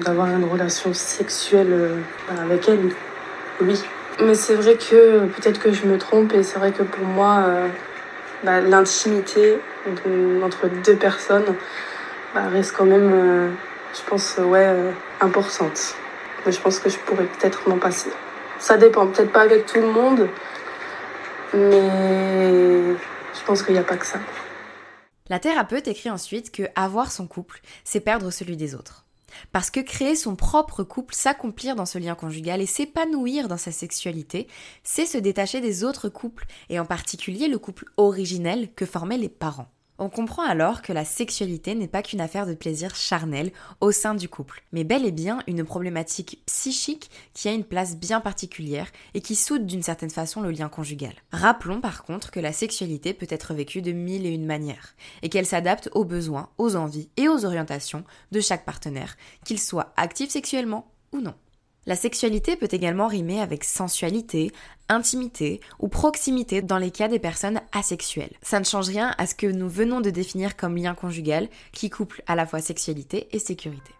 d'avoir 0.03 0.27
une 0.27 0.43
relation 0.45 0.93
sexuelle 0.93 1.71
euh, 1.71 1.97
avec 2.41 2.67
elle. 2.67 2.91
Oui. 3.61 3.81
Mais 4.23 4.35
c'est 4.35 4.55
vrai 4.55 4.75
que 4.75 5.25
peut-être 5.25 5.59
que 5.59 5.71
je 5.71 5.85
me 5.85 5.97
trompe 5.97 6.33
et 6.33 6.43
c'est 6.43 6.59
vrai 6.59 6.71
que 6.71 6.83
pour 6.83 7.05
moi, 7.05 7.43
euh, 7.45 7.67
bah, 8.43 8.61
l'intimité 8.61 9.59
entre 10.43 10.67
deux 10.83 10.95
personnes 10.95 11.55
bah, 12.33 12.47
reste 12.51 12.75
quand 12.75 12.85
même, 12.85 13.11
euh, 13.13 13.49
je 13.93 14.09
pense, 14.09 14.37
ouais, 14.43 14.67
importante. 15.21 15.95
Je 16.45 16.59
pense 16.59 16.79
que 16.79 16.89
je 16.89 16.97
pourrais 16.99 17.25
peut-être 17.25 17.69
m'en 17.69 17.77
passer. 17.77 18.09
Ça 18.59 18.77
dépend, 18.77 19.07
peut-être 19.07 19.31
pas 19.31 19.41
avec 19.41 19.65
tout 19.65 19.79
le 19.79 19.87
monde, 19.87 20.27
mais 21.53 22.95
je 23.33 23.45
pense 23.45 23.61
qu'il 23.61 23.73
n'y 23.73 23.79
a 23.79 23.83
pas 23.83 23.95
que 23.95 24.05
ça. 24.05 24.19
La 25.29 25.39
thérapeute 25.39 25.87
écrit 25.87 26.09
ensuite 26.09 26.51
que 26.51 26.63
avoir 26.75 27.11
son 27.11 27.27
couple, 27.27 27.61
c'est 27.83 27.99
perdre 27.99 28.31
celui 28.31 28.57
des 28.57 28.75
autres. 28.75 29.05
Parce 29.51 29.69
que 29.69 29.79
créer 29.79 30.15
son 30.15 30.35
propre 30.35 30.83
couple, 30.83 31.13
s'accomplir 31.13 31.75
dans 31.75 31.85
ce 31.85 31.97
lien 31.97 32.15
conjugal 32.15 32.61
et 32.61 32.65
s'épanouir 32.65 33.47
dans 33.47 33.57
sa 33.57 33.71
sexualité, 33.71 34.47
c'est 34.83 35.05
se 35.05 35.17
détacher 35.17 35.61
des 35.61 35.83
autres 35.83 36.09
couples, 36.09 36.45
et 36.69 36.79
en 36.79 36.85
particulier 36.85 37.47
le 37.47 37.59
couple 37.59 37.85
originel 37.97 38.73
que 38.73 38.85
formaient 38.85 39.17
les 39.17 39.29
parents. 39.29 39.69
On 39.99 40.09
comprend 40.09 40.43
alors 40.43 40.83
que 40.83 40.93
la 40.93 41.05
sexualité 41.05 41.73
n'est 41.73 41.87
pas 41.87 42.03
qu'une 42.03 42.21
affaire 42.21 42.45
de 42.45 42.53
plaisir 42.53 42.95
charnel 42.95 43.51
au 43.81 43.91
sein 43.91 44.13
du 44.13 44.29
couple, 44.29 44.61
mais 44.71 44.83
bel 44.83 45.05
et 45.05 45.11
bien 45.11 45.39
une 45.47 45.63
problématique 45.63 46.43
psychique 46.45 47.09
qui 47.33 47.49
a 47.49 47.51
une 47.51 47.63
place 47.63 47.97
bien 47.97 48.21
particulière 48.21 48.91
et 49.15 49.21
qui 49.21 49.35
soude 49.35 49.65
d'une 49.65 49.81
certaine 49.81 50.11
façon 50.11 50.41
le 50.41 50.51
lien 50.51 50.69
conjugal. 50.69 51.13
Rappelons 51.31 51.81
par 51.81 52.03
contre 52.03 52.29
que 52.29 52.39
la 52.39 52.53
sexualité 52.53 53.15
peut 53.15 53.27
être 53.29 53.55
vécue 53.55 53.81
de 53.81 53.91
mille 53.91 54.27
et 54.27 54.33
une 54.33 54.45
manières, 54.45 54.95
et 55.23 55.29
qu'elle 55.29 55.47
s'adapte 55.47 55.89
aux 55.93 56.05
besoins, 56.05 56.49
aux 56.59 56.75
envies 56.75 57.09
et 57.17 57.27
aux 57.27 57.43
orientations 57.43 58.03
de 58.31 58.39
chaque 58.39 58.65
partenaire, 58.65 59.17
qu'il 59.45 59.59
soit 59.59 59.93
actif 59.97 60.29
sexuellement 60.29 60.91
ou 61.11 61.21
non. 61.21 61.33
La 61.87 61.95
sexualité 61.95 62.57
peut 62.57 62.67
également 62.69 63.07
rimer 63.07 63.39
avec 63.39 63.63
sensualité, 63.63 64.51
intimité 64.89 65.61
ou 65.79 65.87
proximité 65.87 66.61
dans 66.61 66.77
les 66.77 66.91
cas 66.91 67.07
des 67.07 67.17
personnes 67.17 67.61
asexuelles. 67.71 68.35
Ça 68.41 68.59
ne 68.59 68.65
change 68.65 68.89
rien 68.89 69.15
à 69.17 69.25
ce 69.25 69.35
que 69.35 69.47
nous 69.47 69.69
venons 69.69 70.01
de 70.01 70.09
définir 70.09 70.57
comme 70.57 70.75
lien 70.75 70.93
conjugal 70.93 71.47
qui 71.71 71.89
couple 71.89 72.21
à 72.27 72.35
la 72.35 72.45
fois 72.45 72.59
sexualité 72.59 73.29
et 73.31 73.39
sécurité. 73.39 73.96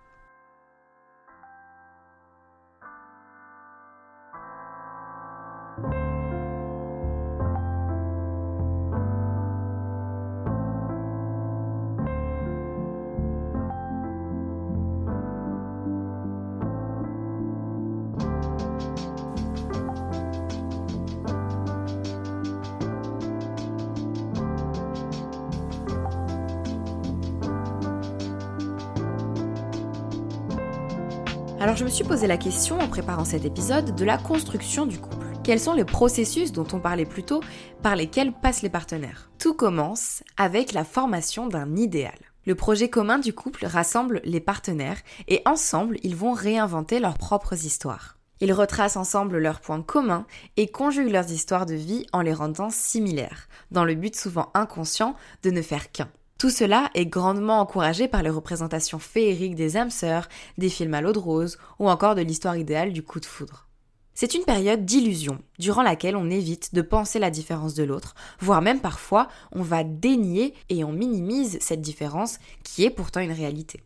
Alors 31.60 31.76
je 31.76 31.84
me 31.84 31.89
suis 31.89 32.04
posé 32.04 32.28
la 32.28 32.38
question 32.38 32.80
en 32.80 32.88
préparant 32.88 33.26
cet 33.26 33.43
épisode 33.43 33.96
de 33.96 34.06
la 34.06 34.20
construction 34.20 34.86
du 34.86 35.00
couple. 35.00 35.26
Quels 35.43 35.60
sont 35.60 35.74
les 35.74 35.86
processus 35.86 36.52
dont 36.52 36.67
on 36.72 36.80
parlait 36.80 37.06
plus 37.06 37.24
tôt 37.24 37.41
par 37.82 37.96
lesquels 37.96 38.32
passent 38.32 38.62
les 38.62 38.70
partenaires? 38.70 39.32
Tout 39.39 39.56
commence 39.56 40.24
avec 40.38 40.74
la 40.74 40.84
formation 40.84 41.48
d'un 41.48 41.76
idéal. 41.76 42.17
Le 42.46 42.54
projet 42.54 42.89
commun 42.89 43.17
du 43.17 43.34
couple 43.34 43.65
rassemble 43.65 44.22
les 44.24 44.39
partenaires 44.39 45.02
et 45.28 45.41
ensemble 45.46 45.98
ils 46.04 46.15
vont 46.15 46.34
réinventer 46.34 47.00
leurs 47.00 47.17
propres 47.17 47.65
histoires. 47.65 48.20
Ils 48.39 48.54
retracent 48.54 48.98
ensemble 48.98 49.39
leurs 49.39 49.60
points 49.60 49.82
communs 49.82 50.28
et 50.58 50.67
conjuguent 50.67 51.12
leurs 51.12 51.32
histoires 51.32 51.65
de 51.65 51.74
vie 51.74 52.06
en 52.13 52.22
les 52.22 52.34
rendant 52.34 52.70
similaires, 52.70 53.48
dans 53.72 53.84
le 53.84 53.96
but 53.96 54.15
souvent 54.15 54.52
inconscient 54.54 55.15
de 55.41 55.50
ne 55.50 55.63
faire 55.63 55.91
qu'un. 55.91 56.10
Tout 56.38 56.52
cela 56.52 56.91
est 56.93 57.08
grandement 57.08 57.60
encouragé 57.60 58.08
par 58.08 58.21
les 58.21 58.30
représentations 58.30 59.00
féeriques 59.00 59.56
des 59.56 59.76
âmes 59.76 59.89
sœurs, 59.89 60.30
des 60.60 60.69
films 60.69 60.93
à 60.93 61.02
l'eau 61.02 61.12
de 61.12 61.17
rose 61.17 61.58
ou 61.80 61.89
encore 61.89 62.13
de 62.13 62.21
l'histoire 62.21 62.58
idéale 62.58 62.93
du 62.93 63.02
coup 63.02 63.19
de 63.19 63.26
foudre. 63.26 63.67
C'est 64.13 64.36
une 64.36 64.43
période 64.43 64.86
d'illusion, 64.86 65.39
durant 65.58 65.82
laquelle 65.82 66.15
on 66.15 66.30
évite 66.30 66.76
de 66.76 66.84
penser 66.84 67.17
la 67.17 67.32
différence 67.32 67.73
de 67.73 67.84
l'autre, 67.84 68.13
voire 68.39 68.62
même 68.62 68.82
parfois 68.82 69.30
on 69.52 69.63
va 69.63 69.84
dénier 69.84 70.54
et 70.69 70.84
on 70.84 70.91
minimise 70.91 71.58
cette 71.60 71.82
différence 71.82 72.38
qui 72.63 72.84
est 72.84 72.91
pourtant 72.91 73.19
une 73.19 73.32
réalité. 73.32 73.82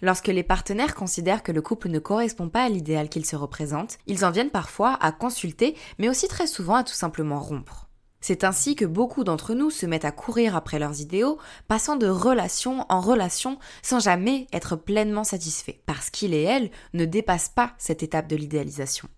Lorsque 0.00 0.28
les 0.28 0.42
partenaires 0.44 0.94
considèrent 0.94 1.42
que 1.42 1.52
le 1.52 1.62
couple 1.62 1.88
ne 1.88 1.98
correspond 1.98 2.48
pas 2.48 2.64
à 2.64 2.68
l'idéal 2.68 3.08
qu'ils 3.08 3.26
se 3.26 3.36
représentent, 3.36 3.98
ils 4.06 4.24
en 4.24 4.30
viennent 4.30 4.50
parfois 4.50 4.96
à 5.00 5.10
consulter, 5.10 5.76
mais 5.98 6.08
aussi 6.08 6.28
très 6.28 6.46
souvent 6.46 6.74
à 6.74 6.84
tout 6.84 6.94
simplement 6.94 7.40
rompre. 7.40 7.83
C'est 8.26 8.42
ainsi 8.42 8.74
que 8.74 8.86
beaucoup 8.86 9.22
d'entre 9.22 9.52
nous 9.52 9.68
se 9.68 9.84
mettent 9.84 10.06
à 10.06 10.10
courir 10.10 10.56
après 10.56 10.78
leurs 10.78 11.02
idéaux, 11.02 11.38
passant 11.68 11.96
de 11.96 12.06
relation 12.06 12.86
en 12.88 13.02
relation 13.02 13.58
sans 13.82 14.00
jamais 14.00 14.46
être 14.50 14.76
pleinement 14.76 15.24
satisfaits, 15.24 15.76
parce 15.84 16.08
qu'il 16.08 16.32
et 16.32 16.40
elle 16.40 16.70
ne 16.94 17.04
dépassent 17.04 17.50
pas 17.50 17.74
cette 17.76 18.02
étape 18.02 18.26
de 18.26 18.36
l'idéalisation. 18.36 19.10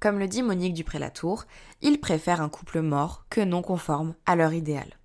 Comme 0.00 0.20
le 0.20 0.28
dit 0.28 0.44
Monique 0.44 0.74
Dupré-Latour, 0.74 1.46
ils 1.82 1.98
préfèrent 1.98 2.42
un 2.42 2.48
couple 2.48 2.80
mort 2.80 3.26
que 3.28 3.40
non 3.40 3.60
conforme 3.60 4.14
à 4.24 4.36
leur 4.36 4.52
idéal. 4.52 4.96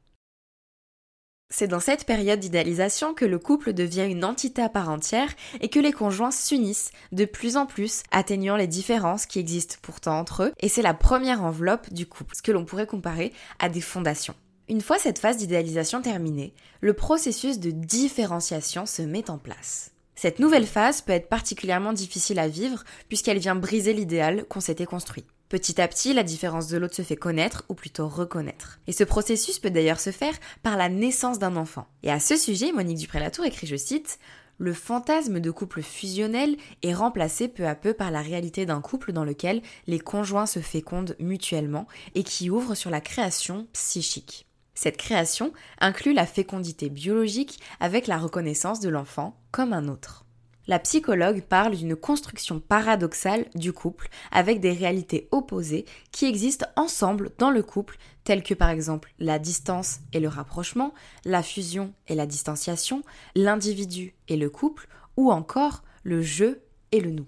C'est 1.52 1.68
dans 1.68 1.80
cette 1.80 2.06
période 2.06 2.40
d'idéalisation 2.40 3.16
que 3.16 3.26
le 3.26 3.40
couple 3.40 3.74
devient 3.74 4.06
une 4.08 4.24
entité 4.24 4.62
à 4.62 4.70
part 4.70 4.90
entière 4.90 5.34
et 5.62 5.70
que 5.70 5.80
les 5.80 5.92
conjoints 5.92 6.30
s'unissent 6.30 6.92
de 7.12 7.26
plus 7.26 7.58
en 7.58 7.66
plus, 7.66 8.04
atteignant 8.12 8.56
les 8.56 8.68
différences 8.68 9.26
qui 9.26 9.40
existent 9.40 9.78
pourtant 9.82 10.20
entre 10.20 10.44
eux, 10.44 10.54
et 10.60 10.70
c'est 10.70 10.84
la 10.84 10.94
première 10.94 11.44
enveloppe 11.44 11.92
du 11.92 12.06
couple, 12.06 12.36
ce 12.36 12.44
que 12.44 12.52
l'on 12.52 12.66
pourrait 12.66 12.86
comparer 12.86 13.34
à 13.58 13.68
des 13.68 13.82
fondations. 13.82 14.36
Une 14.68 14.82
fois 14.82 15.00
cette 15.00 15.18
phase 15.18 15.38
d'idéalisation 15.38 16.04
terminée, 16.04 16.54
le 16.82 16.94
processus 16.94 17.58
de 17.58 17.72
différenciation 17.72 18.86
se 18.86 19.02
met 19.02 19.32
en 19.32 19.40
place. 19.40 19.92
Cette 20.14 20.38
nouvelle 20.38 20.68
phase 20.68 21.02
peut 21.02 21.14
être 21.14 21.30
particulièrement 21.30 21.94
difficile 21.94 22.38
à 22.38 22.48
vivre 22.48 22.84
puisqu'elle 23.08 23.40
vient 23.40 23.56
briser 23.56 23.94
l'idéal 23.94 24.46
qu'on 24.46 24.60
s'était 24.60 24.86
construit. 24.86 25.26
Petit 25.50 25.82
à 25.82 25.88
petit, 25.88 26.14
la 26.14 26.22
différence 26.22 26.68
de 26.68 26.78
l'autre 26.78 26.96
se 26.96 27.02
fait 27.02 27.16
connaître, 27.16 27.66
ou 27.70 27.74
plutôt 27.74 28.08
reconnaître. 28.08 28.80
Et 28.86 28.92
ce 28.92 29.04
processus 29.04 29.58
peut 29.58 29.72
d'ailleurs 29.72 30.00
se 30.00 30.12
faire 30.12 30.36
par 30.62 30.78
la 30.78 30.90
naissance 30.90 31.40
d'un 31.40 31.56
enfant. 31.56 31.88
Et 32.04 32.12
à 32.12 32.20
ce 32.20 32.38
sujet, 32.38 32.72
Monique 32.72 33.00
Dupré-Latour 33.00 33.46
écrit, 33.46 33.66
je 33.66 33.76
cite, 33.76 34.20
le 34.60 34.74
fantasme 34.74 35.40
de 35.40 35.50
couple 35.50 35.82
fusionnel 35.82 36.56
est 36.84 36.94
remplacé 36.94 37.48
peu 37.48 37.66
à 37.66 37.74
peu 37.74 37.94
par 37.94 38.12
la 38.12 38.22
réalité 38.22 38.68
d'un 38.68 38.80
couple 38.80 39.12
dans 39.12 39.24
lequel 39.24 39.64
les 39.88 40.00
conjoints 40.00 40.46
se 40.46 40.60
fécondent 40.60 41.16
mutuellement 41.18 41.88
et 42.14 42.24
qui 42.24 42.52
ouvre 42.52 42.76
sur 42.76 42.92
la 42.92 43.02
création 43.02 43.68
psychique. 43.74 44.46
Cette 44.76 44.98
création 44.98 45.52
inclut 45.80 46.14
la 46.14 46.28
fécondité 46.28 46.90
biologique 46.90 47.60
avec 47.80 48.06
la 48.06 48.20
reconnaissance 48.20 48.82
de 48.82 48.90
l'enfant 48.90 49.36
comme 49.52 49.74
un 49.74 49.88
autre 49.88 50.26
la 50.70 50.78
psychologue 50.78 51.42
parle 51.42 51.76
d'une 51.76 51.96
construction 51.96 52.60
paradoxale 52.60 53.48
du 53.56 53.74
couple 53.74 54.08
avec 54.32 54.60
des 54.60 54.72
réalités 54.72 55.28
opposées 55.32 55.84
qui 56.12 56.28
existent 56.28 56.68
ensemble 56.76 57.32
dans 57.40 57.50
le 57.50 57.64
couple, 57.64 57.98
telles 58.24 58.44
que 58.44 58.54
par 58.54 58.70
exemple 58.70 59.12
la 59.18 59.40
distance 59.40 60.02
et 60.14 60.20
le 60.20 60.28
rapprochement, 60.28 60.94
la 61.26 61.42
fusion 61.42 61.92
et 62.08 62.14
la 62.14 62.28
distanciation, 62.28 63.02
l'individu 63.34 64.14
et 64.28 64.38
le 64.38 64.52
couple, 64.52 64.88
ou 65.18 65.32
encore 65.32 65.82
le 66.04 66.22
je 66.22 66.60
et 66.92 67.00
le 67.00 67.10
nous. 67.10 67.26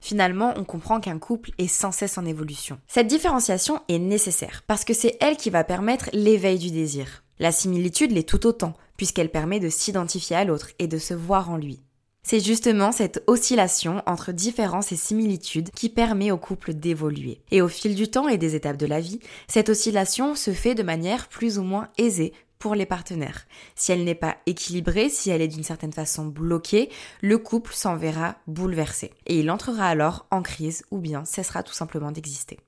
Finalement, 0.00 0.54
on 0.56 0.64
comprend 0.64 1.00
qu'un 1.00 1.18
couple 1.18 1.50
est 1.58 1.68
sans 1.68 1.92
cesse 1.92 2.16
en 2.16 2.24
évolution. 2.24 2.80
Cette 2.88 3.08
différenciation 3.08 3.82
est 3.88 3.98
nécessaire 3.98 4.62
parce 4.66 4.86
que 4.86 4.94
c'est 4.94 5.18
elle 5.20 5.36
qui 5.36 5.50
va 5.50 5.64
permettre 5.64 6.08
l'éveil 6.14 6.58
du 6.58 6.70
désir. 6.70 7.24
La 7.38 7.52
similitude 7.52 8.12
l'est 8.12 8.26
tout 8.26 8.46
autant, 8.46 8.72
puisqu'elle 8.96 9.30
permet 9.30 9.60
de 9.60 9.68
s'identifier 9.68 10.36
à 10.36 10.44
l'autre 10.46 10.70
et 10.78 10.86
de 10.86 10.96
se 10.96 11.12
voir 11.12 11.50
en 11.50 11.58
lui. 11.58 11.82
C'est 12.26 12.40
justement 12.40 12.90
cette 12.90 13.22
oscillation 13.26 14.02
entre 14.06 14.32
différences 14.32 14.92
et 14.92 14.96
similitudes 14.96 15.68
qui 15.70 15.90
permet 15.90 16.30
au 16.30 16.38
couple 16.38 16.72
d'évoluer. 16.72 17.42
Et 17.50 17.60
au 17.60 17.68
fil 17.68 17.94
du 17.94 18.08
temps 18.08 18.28
et 18.28 18.38
des 18.38 18.54
étapes 18.54 18.78
de 18.78 18.86
la 18.86 18.98
vie, 18.98 19.20
cette 19.46 19.68
oscillation 19.68 20.34
se 20.34 20.52
fait 20.52 20.74
de 20.74 20.82
manière 20.82 21.28
plus 21.28 21.58
ou 21.58 21.62
moins 21.62 21.88
aisée 21.98 22.32
pour 22.58 22.74
les 22.74 22.86
partenaires. 22.86 23.44
Si 23.76 23.92
elle 23.92 24.04
n'est 24.04 24.14
pas 24.14 24.38
équilibrée, 24.46 25.10
si 25.10 25.28
elle 25.28 25.42
est 25.42 25.48
d'une 25.48 25.64
certaine 25.64 25.92
façon 25.92 26.24
bloquée, 26.24 26.88
le 27.20 27.36
couple 27.36 27.74
s'en 27.74 27.94
verra 27.94 28.36
bouleversé. 28.46 29.12
Et 29.26 29.40
il 29.40 29.50
entrera 29.50 29.86
alors 29.86 30.26
en 30.30 30.40
crise 30.40 30.82
ou 30.90 31.00
bien 31.00 31.26
cessera 31.26 31.62
tout 31.62 31.74
simplement 31.74 32.10
d'exister. 32.10 32.58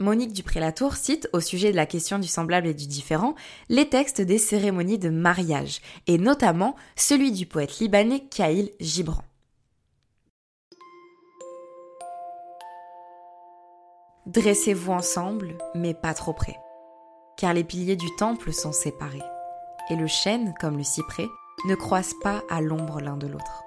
Monique 0.00 0.32
Dupré-Latour 0.32 0.96
cite, 0.96 1.28
au 1.32 1.40
sujet 1.40 1.70
de 1.70 1.76
la 1.76 1.86
question 1.86 2.18
du 2.18 2.26
semblable 2.26 2.66
et 2.66 2.74
du 2.74 2.86
différent, 2.86 3.34
les 3.68 3.88
textes 3.88 4.20
des 4.20 4.38
cérémonies 4.38 4.98
de 4.98 5.10
mariage, 5.10 5.80
et 6.06 6.18
notamment 6.18 6.74
celui 6.96 7.30
du 7.30 7.46
poète 7.46 7.78
libanais 7.78 8.20
Kaïl 8.20 8.70
Gibran. 8.80 9.22
Dressez-vous 14.26 14.92
ensemble, 14.92 15.58
mais 15.74 15.94
pas 15.94 16.14
trop 16.14 16.32
près, 16.32 16.56
car 17.36 17.52
les 17.52 17.64
piliers 17.64 17.96
du 17.96 18.08
temple 18.16 18.52
sont 18.52 18.72
séparés, 18.72 19.22
et 19.90 19.96
le 19.96 20.06
chêne, 20.06 20.54
comme 20.60 20.78
le 20.78 20.84
cyprès, 20.84 21.26
ne 21.66 21.74
croissent 21.74 22.18
pas 22.22 22.42
à 22.48 22.60
l'ombre 22.60 23.00
l'un 23.00 23.16
de 23.16 23.26
l'autre. 23.26 23.64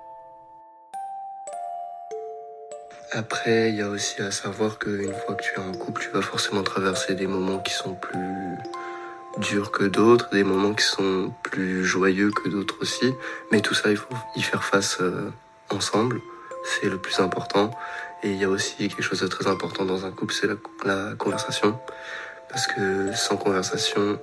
Après, 3.18 3.70
il 3.70 3.78
y 3.78 3.82
a 3.82 3.88
aussi 3.88 4.22
à 4.22 4.30
savoir 4.30 4.78
qu'une 4.78 5.14
fois 5.14 5.36
que 5.36 5.42
tu 5.42 5.54
es 5.54 5.64
en 5.64 5.72
couple, 5.72 6.02
tu 6.02 6.10
vas 6.10 6.22
forcément 6.22 6.64
traverser 6.64 7.16
des 7.16 7.28
moments 7.28 7.60
qui 7.60 7.74
sont 7.74 7.96
plus 7.96 8.58
durs 9.38 9.72
que 9.72 9.86
d'autres, 9.86 10.30
des 10.32 10.44
moments 10.44 10.74
qui 10.74 10.84
sont 10.84 11.34
plus 11.42 11.86
joyeux 11.86 12.30
que 12.32 12.50
d'autres 12.50 12.76
aussi. 12.82 13.14
Mais 13.54 13.62
tout 13.62 13.74
ça, 13.74 13.90
il 13.90 13.96
faut 13.96 14.14
y 14.36 14.42
faire 14.42 14.66
face 14.66 14.98
euh, 15.00 15.32
ensemble. 15.70 16.20
C'est 16.66 16.90
le 16.90 16.98
plus 16.98 17.18
important. 17.22 17.72
Et 18.22 18.32
il 18.32 18.36
y 18.36 18.44
a 18.44 18.50
aussi 18.50 18.90
quelque 18.90 19.02
chose 19.02 19.22
de 19.22 19.28
très 19.28 19.48
important 19.48 19.86
dans 19.86 20.06
un 20.06 20.12
couple, 20.12 20.34
c'est 20.34 20.50
la, 20.84 21.16
conversation. 21.16 21.80
Parce 22.50 22.68
que 22.68 23.14
sans 23.14 23.38
conversation, 23.38 24.20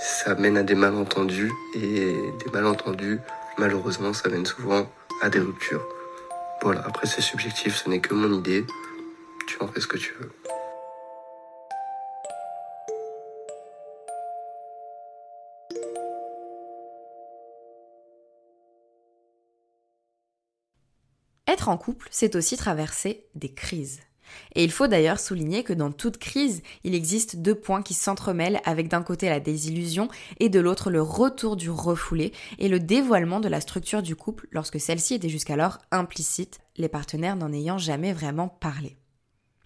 ça 0.00 0.34
mène 0.36 0.56
à 0.56 0.62
des 0.62 0.74
malentendus. 0.74 1.52
Et 1.74 2.14
des 2.42 2.50
malentendus, 2.50 3.20
malheureusement, 3.58 4.14
ça 4.14 4.30
mène 4.30 4.46
souvent 4.46 4.90
à 5.20 5.28
des 5.28 5.40
ruptures. 5.40 5.86
Voilà, 6.62 6.82
après 6.84 7.06
c'est 7.06 7.22
subjectif, 7.22 7.76
ce 7.76 7.88
n'est 7.88 8.00
que 8.00 8.14
mon 8.14 8.32
idée. 8.32 8.66
Tu 9.46 9.56
en 9.60 9.68
fais 9.68 9.80
ce 9.80 9.86
que 9.86 9.96
tu 9.96 10.12
veux. 10.14 10.32
Être 21.46 21.68
en 21.68 21.76
couple, 21.78 22.08
c'est 22.10 22.34
aussi 22.34 22.56
traverser 22.56 23.28
des 23.34 23.54
crises. 23.54 24.00
Et 24.54 24.64
il 24.64 24.70
faut 24.70 24.86
d'ailleurs 24.86 25.20
souligner 25.20 25.62
que 25.62 25.72
dans 25.72 25.92
toute 25.92 26.18
crise, 26.18 26.62
il 26.84 26.94
existe 26.94 27.36
deux 27.36 27.54
points 27.54 27.82
qui 27.82 27.94
s'entremêlent 27.94 28.60
avec 28.64 28.88
d'un 28.88 29.02
côté 29.02 29.28
la 29.28 29.40
désillusion 29.40 30.08
et 30.40 30.48
de 30.48 30.60
l'autre 30.60 30.90
le 30.90 31.02
retour 31.02 31.56
du 31.56 31.70
refoulé 31.70 32.32
et 32.58 32.68
le 32.68 32.80
dévoilement 32.80 33.40
de 33.40 33.48
la 33.48 33.60
structure 33.60 34.02
du 34.02 34.16
couple 34.16 34.48
lorsque 34.50 34.80
celle-ci 34.80 35.14
était 35.14 35.28
jusqu'alors 35.28 35.78
implicite, 35.90 36.58
les 36.76 36.88
partenaires 36.88 37.36
n'en 37.36 37.52
ayant 37.52 37.78
jamais 37.78 38.12
vraiment 38.12 38.48
parlé. 38.48 38.96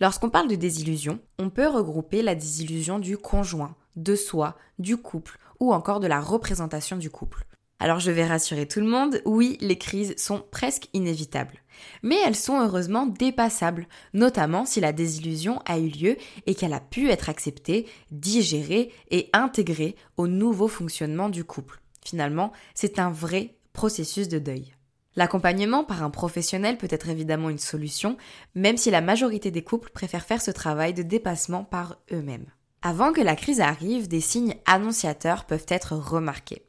Lorsqu'on 0.00 0.30
parle 0.30 0.48
de 0.48 0.54
désillusion, 0.54 1.20
on 1.38 1.50
peut 1.50 1.68
regrouper 1.68 2.22
la 2.22 2.34
désillusion 2.34 2.98
du 2.98 3.18
conjoint, 3.18 3.76
de 3.96 4.14
soi, 4.14 4.56
du 4.78 4.96
couple 4.96 5.38
ou 5.60 5.74
encore 5.74 6.00
de 6.00 6.06
la 6.06 6.20
représentation 6.20 6.96
du 6.96 7.10
couple. 7.10 7.44
Alors 7.82 7.98
je 7.98 8.10
vais 8.10 8.26
rassurer 8.26 8.68
tout 8.68 8.80
le 8.80 8.86
monde, 8.86 9.22
oui, 9.24 9.56
les 9.62 9.78
crises 9.78 10.14
sont 10.18 10.44
presque 10.50 10.88
inévitables. 10.92 11.62
Mais 12.02 12.18
elles 12.26 12.36
sont 12.36 12.60
heureusement 12.60 13.06
dépassables, 13.06 13.88
notamment 14.12 14.66
si 14.66 14.80
la 14.80 14.92
désillusion 14.92 15.60
a 15.64 15.78
eu 15.78 15.88
lieu 15.88 16.16
et 16.46 16.54
qu'elle 16.54 16.74
a 16.74 16.80
pu 16.80 17.08
être 17.08 17.30
acceptée, 17.30 17.86
digérée 18.10 18.92
et 19.10 19.30
intégrée 19.32 19.96
au 20.18 20.28
nouveau 20.28 20.68
fonctionnement 20.68 21.30
du 21.30 21.42
couple. 21.42 21.80
Finalement, 22.04 22.52
c'est 22.74 22.98
un 22.98 23.10
vrai 23.10 23.56
processus 23.72 24.28
de 24.28 24.38
deuil. 24.38 24.74
L'accompagnement 25.16 25.82
par 25.82 26.02
un 26.02 26.10
professionnel 26.10 26.76
peut 26.76 26.86
être 26.90 27.08
évidemment 27.08 27.48
une 27.48 27.58
solution, 27.58 28.18
même 28.54 28.76
si 28.76 28.90
la 28.90 29.00
majorité 29.00 29.50
des 29.50 29.64
couples 29.64 29.90
préfèrent 29.90 30.26
faire 30.26 30.42
ce 30.42 30.50
travail 30.50 30.92
de 30.92 31.02
dépassement 31.02 31.64
par 31.64 31.96
eux-mêmes. 32.12 32.46
Avant 32.82 33.12
que 33.12 33.22
la 33.22 33.36
crise 33.36 33.60
arrive, 33.60 34.06
des 34.06 34.20
signes 34.20 34.56
annonciateurs 34.66 35.46
peuvent 35.46 35.66
être 35.68 35.94
remarqués. 35.94 36.66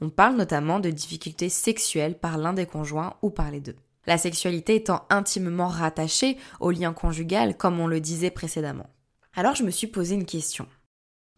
On 0.00 0.10
parle 0.10 0.36
notamment 0.36 0.80
de 0.80 0.90
difficultés 0.90 1.48
sexuelles 1.48 2.18
par 2.18 2.38
l'un 2.38 2.52
des 2.52 2.66
conjoints 2.66 3.14
ou 3.22 3.30
par 3.30 3.50
les 3.50 3.60
deux. 3.60 3.76
La 4.06 4.18
sexualité 4.18 4.76
étant 4.76 5.04
intimement 5.10 5.68
rattachée 5.68 6.38
au 6.60 6.70
lien 6.70 6.92
conjugal, 6.92 7.56
comme 7.56 7.78
on 7.78 7.86
le 7.86 8.00
disait 8.00 8.30
précédemment. 8.30 8.88
Alors 9.34 9.54
je 9.54 9.64
me 9.64 9.70
suis 9.70 9.86
posé 9.86 10.14
une 10.14 10.24
question. 10.24 10.66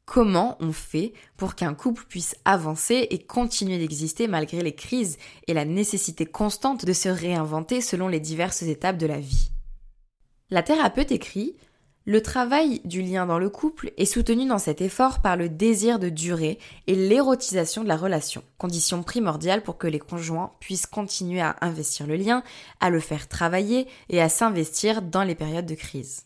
Comment 0.05 0.57
on 0.61 0.73
fait 0.73 1.13
pour 1.37 1.55
qu'un 1.55 1.75
couple 1.75 2.05
puisse 2.09 2.35
avancer 2.45 3.07
et 3.11 3.19
continuer 3.19 3.79
d'exister 3.79 4.27
malgré 4.27 4.61
les 4.61 4.75
crises 4.75 5.19
et 5.47 5.55
la 5.55 5.65
nécessité 5.65 6.27
constante 6.27 6.85
de 6.85 6.93
se 6.93 7.09
réinventer 7.09 7.81
selon 7.81 8.09
les 8.09 8.21
diverses 8.21 8.63
étapes 8.63 8.99
de 8.99 9.07
la 9.07 9.21
vie? 9.21 9.51
La 10.51 10.65
thérapeute 10.65 11.13
écrit 11.13 11.55
le 12.07 12.23
travail 12.23 12.81
du 12.87 13.03
lien 13.03 13.27
dans 13.27 13.39
le 13.39 13.51
couple 13.51 13.93
est 13.99 14.07
soutenu 14.07 14.47
dans 14.47 14.59
cet 14.59 14.81
effort 14.81 15.21
par 15.21 15.37
le 15.37 15.51
désir 15.51 15.99
de 15.99 16.09
durée 16.09 16.59
et 16.87 16.95
l'érotisation 16.95 17.83
de 17.83 17.89
la 17.89 17.97
relation, 17.97 18.43
condition 18.57 19.03
primordiale 19.03 19.63
pour 19.63 19.77
que 19.77 19.87
les 19.87 19.99
conjoints 19.99 20.53
puissent 20.61 20.87
continuer 20.87 21.43
à 21.43 21.57
investir 21.61 22.07
le 22.07 22.17
lien, 22.17 22.43
à 22.81 22.89
le 22.89 23.01
faire 23.01 23.29
travailler 23.29 23.87
et 24.09 24.23
à 24.23 24.31
s'investir 24.31 25.03
dans 25.03 25.25
les 25.25 25.35
périodes 25.35 25.67
de 25.67 25.75
crise. 25.75 26.23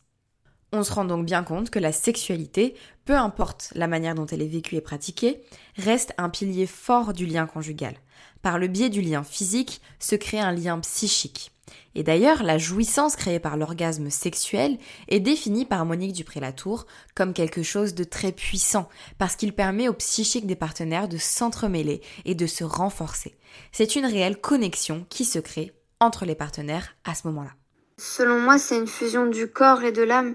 On 0.72 0.84
se 0.84 0.92
rend 0.92 1.04
donc 1.04 1.26
bien 1.26 1.42
compte 1.42 1.70
que 1.70 1.80
la 1.80 1.92
sexualité, 1.92 2.74
peu 3.04 3.16
importe 3.16 3.72
la 3.74 3.88
manière 3.88 4.14
dont 4.14 4.26
elle 4.26 4.42
est 4.42 4.48
vécue 4.48 4.76
et 4.76 4.80
pratiquée, 4.80 5.42
reste 5.76 6.14
un 6.18 6.30
pilier 6.30 6.66
fort 6.66 7.12
du 7.12 7.26
lien 7.26 7.46
conjugal. 7.46 7.94
Par 8.42 8.58
le 8.58 8.68
biais 8.68 8.90
du 8.90 9.00
lien 9.00 9.24
physique 9.24 9.80
se 9.98 10.14
crée 10.14 10.40
un 10.40 10.52
lien 10.52 10.78
psychique. 10.78 11.50
Et 11.94 12.02
d'ailleurs, 12.02 12.42
la 12.42 12.58
jouissance 12.58 13.16
créée 13.16 13.38
par 13.38 13.56
l'orgasme 13.56 14.10
sexuel 14.10 14.78
est 15.08 15.20
définie 15.20 15.64
par 15.64 15.84
Monique 15.84 16.12
Dupré-Latour 16.12 16.86
comme 17.14 17.32
quelque 17.32 17.62
chose 17.62 17.94
de 17.94 18.04
très 18.04 18.32
puissant, 18.32 18.88
parce 19.18 19.36
qu'il 19.36 19.54
permet 19.54 19.88
au 19.88 19.92
psychique 19.92 20.46
des 20.46 20.56
partenaires 20.56 21.08
de 21.08 21.18
s'entremêler 21.18 22.00
et 22.24 22.34
de 22.34 22.46
se 22.46 22.64
renforcer. 22.64 23.36
C'est 23.72 23.96
une 23.96 24.06
réelle 24.06 24.40
connexion 24.40 25.06
qui 25.08 25.24
se 25.24 25.38
crée 25.38 25.72
entre 26.00 26.24
les 26.24 26.34
partenaires 26.34 26.96
à 27.04 27.14
ce 27.14 27.26
moment-là. 27.28 27.52
Selon 27.96 28.40
moi, 28.40 28.58
c'est 28.58 28.76
une 28.76 28.88
fusion 28.88 29.26
du 29.26 29.48
corps 29.48 29.84
et 29.84 29.92
de 29.92 30.02
l'âme. 30.02 30.34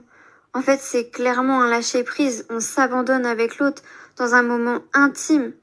En 0.53 0.61
fait, 0.61 0.79
c'est 0.81 1.09
clairement 1.09 1.61
un 1.61 1.69
lâcher-prise. 1.69 2.45
On 2.49 2.59
s'abandonne 2.59 3.25
avec 3.25 3.57
l'autre 3.57 3.83
dans 4.17 4.33
un 4.33 4.41
moment 4.41 4.79
intime. 4.93 5.53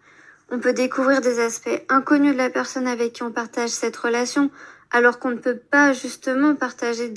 On 0.51 0.61
peut 0.61 0.73
découvrir 0.73 1.21
des 1.21 1.41
aspects 1.41 1.83
inconnus 1.89 2.33
de 2.33 2.39
la 2.39 2.51
personne 2.51 2.87
avec 2.87 3.15
qui 3.15 3.23
on 3.25 3.33
partage 3.33 3.71
cette 3.71 3.97
relation, 3.97 4.51
alors 4.91 5.19
qu'on 5.19 5.31
ne 5.31 5.37
peut 5.37 5.59
pas 5.59 5.93
justement 5.93 6.55
partager 6.55 7.13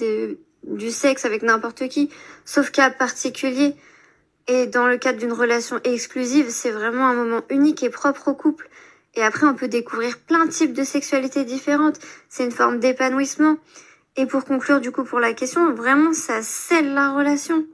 du 0.64 0.92
sexe 0.92 1.26
avec 1.26 1.44
n'importe 1.44 1.88
qui, 1.88 2.10
sauf 2.46 2.72
cas 2.72 2.90
particulier. 2.90 3.76
Et 4.48 4.66
dans 4.66 4.88
le 4.88 4.98
cadre 4.98 5.20
d'une 5.20 5.34
relation 5.34 5.80
exclusive, 5.84 6.50
c'est 6.50 6.72
vraiment 6.72 7.08
un 7.08 7.14
moment 7.14 7.42
unique 7.50 7.84
et 7.84 7.90
propre 7.90 8.30
au 8.30 8.34
couple. 8.34 8.70
Et 9.16 9.24
après, 9.24 9.46
on 9.46 9.54
peut 9.54 9.68
découvrir 9.68 10.18
plein 10.18 10.46
de 10.46 10.52
types 10.52 10.74
de 10.74 10.84
sexualités 10.84 11.44
différentes. 11.44 12.00
C'est 12.30 12.46
une 12.46 12.52
forme 12.52 12.80
d'épanouissement. 12.80 13.58
Et 14.16 14.26
pour 14.26 14.46
conclure 14.46 14.82
du 14.82 14.92
coup 14.92 15.04
pour 15.04 15.20
la 15.20 15.34
question, 15.34 15.74
vraiment, 15.74 16.14
ça 16.14 16.42
scelle 16.42 16.94
la 16.94 17.12
relation. 17.12 17.66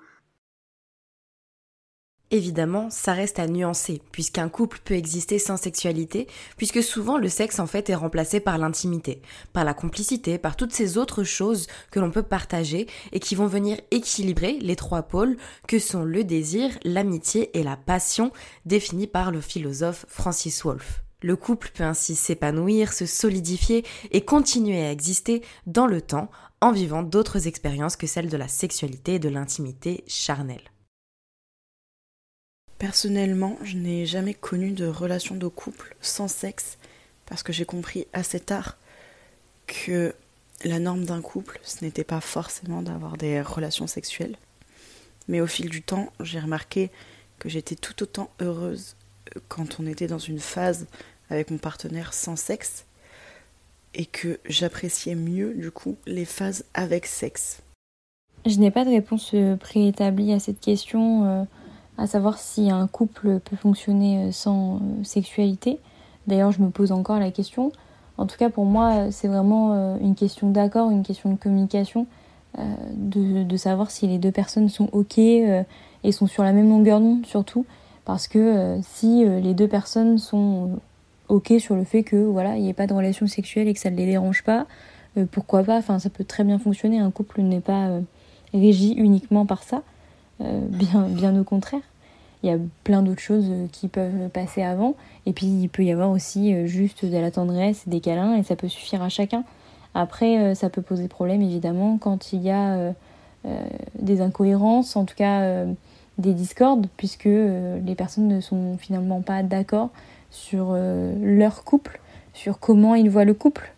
Évidemment, 2.31 2.89
ça 2.89 3.13
reste 3.13 3.37
à 3.37 3.47
nuancer, 3.47 4.01
puisqu'un 4.11 4.49
couple 4.49 4.79
peut 4.83 4.95
exister 4.95 5.37
sans 5.37 5.57
sexualité, 5.57 6.27
puisque 6.57 6.81
souvent 6.81 7.19
le 7.19 7.29
sexe 7.29 7.59
en 7.59 7.67
fait 7.67 7.89
est 7.89 7.95
remplacé 7.95 8.39
par 8.39 8.57
l'intimité, 8.57 9.21
par 9.53 9.63
la 9.63 9.75
complicité, 9.75 10.39
par 10.39 10.55
toutes 10.55 10.73
ces 10.73 10.97
autres 10.97 11.23
choses 11.23 11.67
que 11.91 11.99
l'on 11.99 12.09
peut 12.09 12.23
partager 12.23 12.87
et 13.11 13.19
qui 13.19 13.35
vont 13.35 13.45
venir 13.45 13.79
équilibrer 13.91 14.57
les 14.59 14.75
trois 14.75 15.03
pôles 15.03 15.37
que 15.67 15.77
sont 15.77 16.03
le 16.03 16.23
désir, 16.23 16.71
l'amitié 16.83 17.55
et 17.57 17.63
la 17.63 17.77
passion, 17.77 18.31
définis 18.65 19.07
par 19.07 19.31
le 19.31 19.39
philosophe 19.39 20.05
Francis 20.09 20.63
Wolff. 20.63 21.03
Le 21.21 21.35
couple 21.35 21.71
peut 21.73 21.83
ainsi 21.83 22.15
s'épanouir, 22.15 22.91
se 22.91 23.05
solidifier 23.05 23.85
et 24.11 24.25
continuer 24.25 24.83
à 24.83 24.91
exister 24.91 25.43
dans 25.67 25.87
le 25.87 26.01
temps 26.01 26.29
en 26.59 26.71
vivant 26.71 27.03
d'autres 27.03 27.47
expériences 27.47 27.95
que 27.95 28.07
celles 28.07 28.29
de 28.29 28.37
la 28.37 28.47
sexualité 28.47 29.15
et 29.15 29.19
de 29.19 29.29
l'intimité 29.29 30.03
charnelle. 30.07 30.71
Personnellement, 32.77 33.57
je 33.63 33.77
n'ai 33.77 34.05
jamais 34.05 34.33
connu 34.33 34.71
de 34.71 34.85
relation 34.85 35.35
de 35.35 35.47
couple 35.47 35.95
sans 36.01 36.27
sexe 36.27 36.77
parce 37.25 37.41
que 37.41 37.53
j'ai 37.53 37.65
compris 37.65 38.05
assez 38.13 38.39
tard 38.39 38.77
que 39.65 40.13
la 40.63 40.79
norme 40.79 41.05
d'un 41.05 41.21
couple, 41.21 41.59
ce 41.63 41.83
n'était 41.83 42.03
pas 42.03 42.21
forcément 42.21 42.81
d'avoir 42.81 43.17
des 43.17 43.41
relations 43.41 43.87
sexuelles. 43.87 44.37
Mais 45.27 45.41
au 45.41 45.47
fil 45.47 45.69
du 45.69 45.81
temps, 45.81 46.11
j'ai 46.19 46.39
remarqué 46.39 46.91
que 47.39 47.49
j'étais 47.49 47.75
tout 47.75 48.03
autant 48.03 48.29
heureuse 48.41 48.95
quand 49.47 49.79
on 49.79 49.87
était 49.87 50.07
dans 50.07 50.19
une 50.19 50.39
phase 50.39 50.87
avec 51.29 51.51
mon 51.51 51.57
partenaire 51.57 52.13
sans 52.13 52.35
sexe 52.35 52.85
et 53.93 54.05
que 54.05 54.39
j'appréciais 54.45 55.15
mieux 55.15 55.53
du 55.53 55.71
coup 55.71 55.97
les 56.05 56.25
phases 56.25 56.65
avec 56.73 57.05
sexe. 57.05 57.61
Je 58.45 58.57
n'ai 58.57 58.69
pas 58.69 58.85
de 58.85 58.91
réponse 58.91 59.33
préétablie 59.59 60.33
à 60.33 60.39
cette 60.39 60.59
question. 60.59 61.47
Euh, 61.97 62.03
à 62.03 62.07
savoir 62.07 62.37
si 62.37 62.69
un 62.69 62.87
couple 62.87 63.39
peut 63.39 63.55
fonctionner 63.55 64.31
sans 64.31 64.79
sexualité. 65.03 65.79
D'ailleurs, 66.27 66.51
je 66.51 66.61
me 66.61 66.69
pose 66.69 66.91
encore 66.91 67.19
la 67.19 67.31
question. 67.31 67.71
En 68.17 68.25
tout 68.25 68.37
cas, 68.37 68.49
pour 68.49 68.65
moi, 68.65 69.11
c'est 69.11 69.27
vraiment 69.27 69.97
une 69.97 70.15
question 70.15 70.49
d'accord, 70.49 70.89
une 70.89 71.03
question 71.03 71.31
de 71.31 71.37
communication, 71.37 72.07
de, 72.57 73.43
de, 73.43 73.57
savoir 73.57 73.91
si 73.91 74.07
les 74.07 74.17
deux 74.17 74.31
personnes 74.31 74.69
sont 74.69 74.89
OK 74.93 75.17
et 75.17 75.65
sont 76.11 76.25
sur 76.25 76.43
la 76.43 76.53
même 76.53 76.69
longueur 76.69 77.01
d'onde, 77.01 77.25
surtout. 77.25 77.65
Parce 78.05 78.29
que 78.29 78.79
si 78.81 79.25
les 79.25 79.53
deux 79.53 79.67
personnes 79.67 80.17
sont 80.17 80.79
OK 81.27 81.53
sur 81.59 81.75
le 81.75 81.83
fait 81.83 82.03
que 82.03 82.15
voilà, 82.15 82.55
il 82.55 82.63
n'y 82.63 82.69
ait 82.69 82.73
pas 82.73 82.87
de 82.87 82.93
relation 82.93 83.27
sexuelle 83.27 83.67
et 83.67 83.73
que 83.73 83.79
ça 83.81 83.91
ne 83.91 83.97
les 83.97 84.05
dérange 84.05 84.43
pas, 84.43 84.65
pourquoi 85.31 85.63
pas? 85.63 85.77
Enfin, 85.77 85.99
ça 85.99 86.09
peut 86.09 86.23
très 86.23 86.45
bien 86.45 86.57
fonctionner. 86.57 86.99
Un 86.99 87.11
couple 87.11 87.41
n'est 87.41 87.59
pas 87.59 87.99
régi 88.53 88.93
uniquement 88.93 89.45
par 89.45 89.63
ça. 89.63 89.83
Euh, 90.41 90.59
bien, 90.67 91.07
bien 91.09 91.39
au 91.39 91.43
contraire. 91.43 91.81
Il 92.43 92.49
y 92.49 92.53
a 92.53 92.57
plein 92.83 93.01
d'autres 93.01 93.21
choses 93.21 93.47
euh, 93.49 93.67
qui 93.71 93.87
peuvent 93.87 94.29
passer 94.29 94.61
avant. 94.61 94.95
Et 95.25 95.33
puis 95.33 95.47
il 95.47 95.69
peut 95.69 95.83
y 95.83 95.91
avoir 95.91 96.11
aussi 96.11 96.53
euh, 96.53 96.67
juste 96.67 97.05
de 97.05 97.17
la 97.17 97.31
tendresse, 97.31 97.87
des 97.87 98.01
câlins, 98.01 98.35
et 98.35 98.43
ça 98.43 98.55
peut 98.55 98.67
suffire 98.67 99.01
à 99.01 99.09
chacun. 99.09 99.43
Après, 99.93 100.53
ça 100.55 100.69
peut 100.69 100.81
poser 100.81 101.07
problème 101.07 101.41
évidemment 101.41 101.97
quand 101.97 102.33
il 102.33 102.41
y 102.41 102.51
a 102.51 102.93
des 103.97 104.19
incohérences, 104.19 104.97
en 104.97 105.05
tout 105.05 105.15
cas 105.15 105.63
des 106.17 106.33
discordes, 106.33 106.87
puisque 106.97 107.23
les 107.29 107.95
personnes 107.95 108.27
ne 108.27 108.41
sont 108.41 108.77
finalement 108.77 109.21
pas 109.21 109.41
d'accord 109.41 109.91
sur 110.31 110.75
leur 111.21 111.63
couple, 111.63 112.01
sur 112.33 112.59
comment 112.59 112.93
ils 112.93 113.09
voient 113.09 113.23
le 113.23 113.33
couple. 113.33 113.73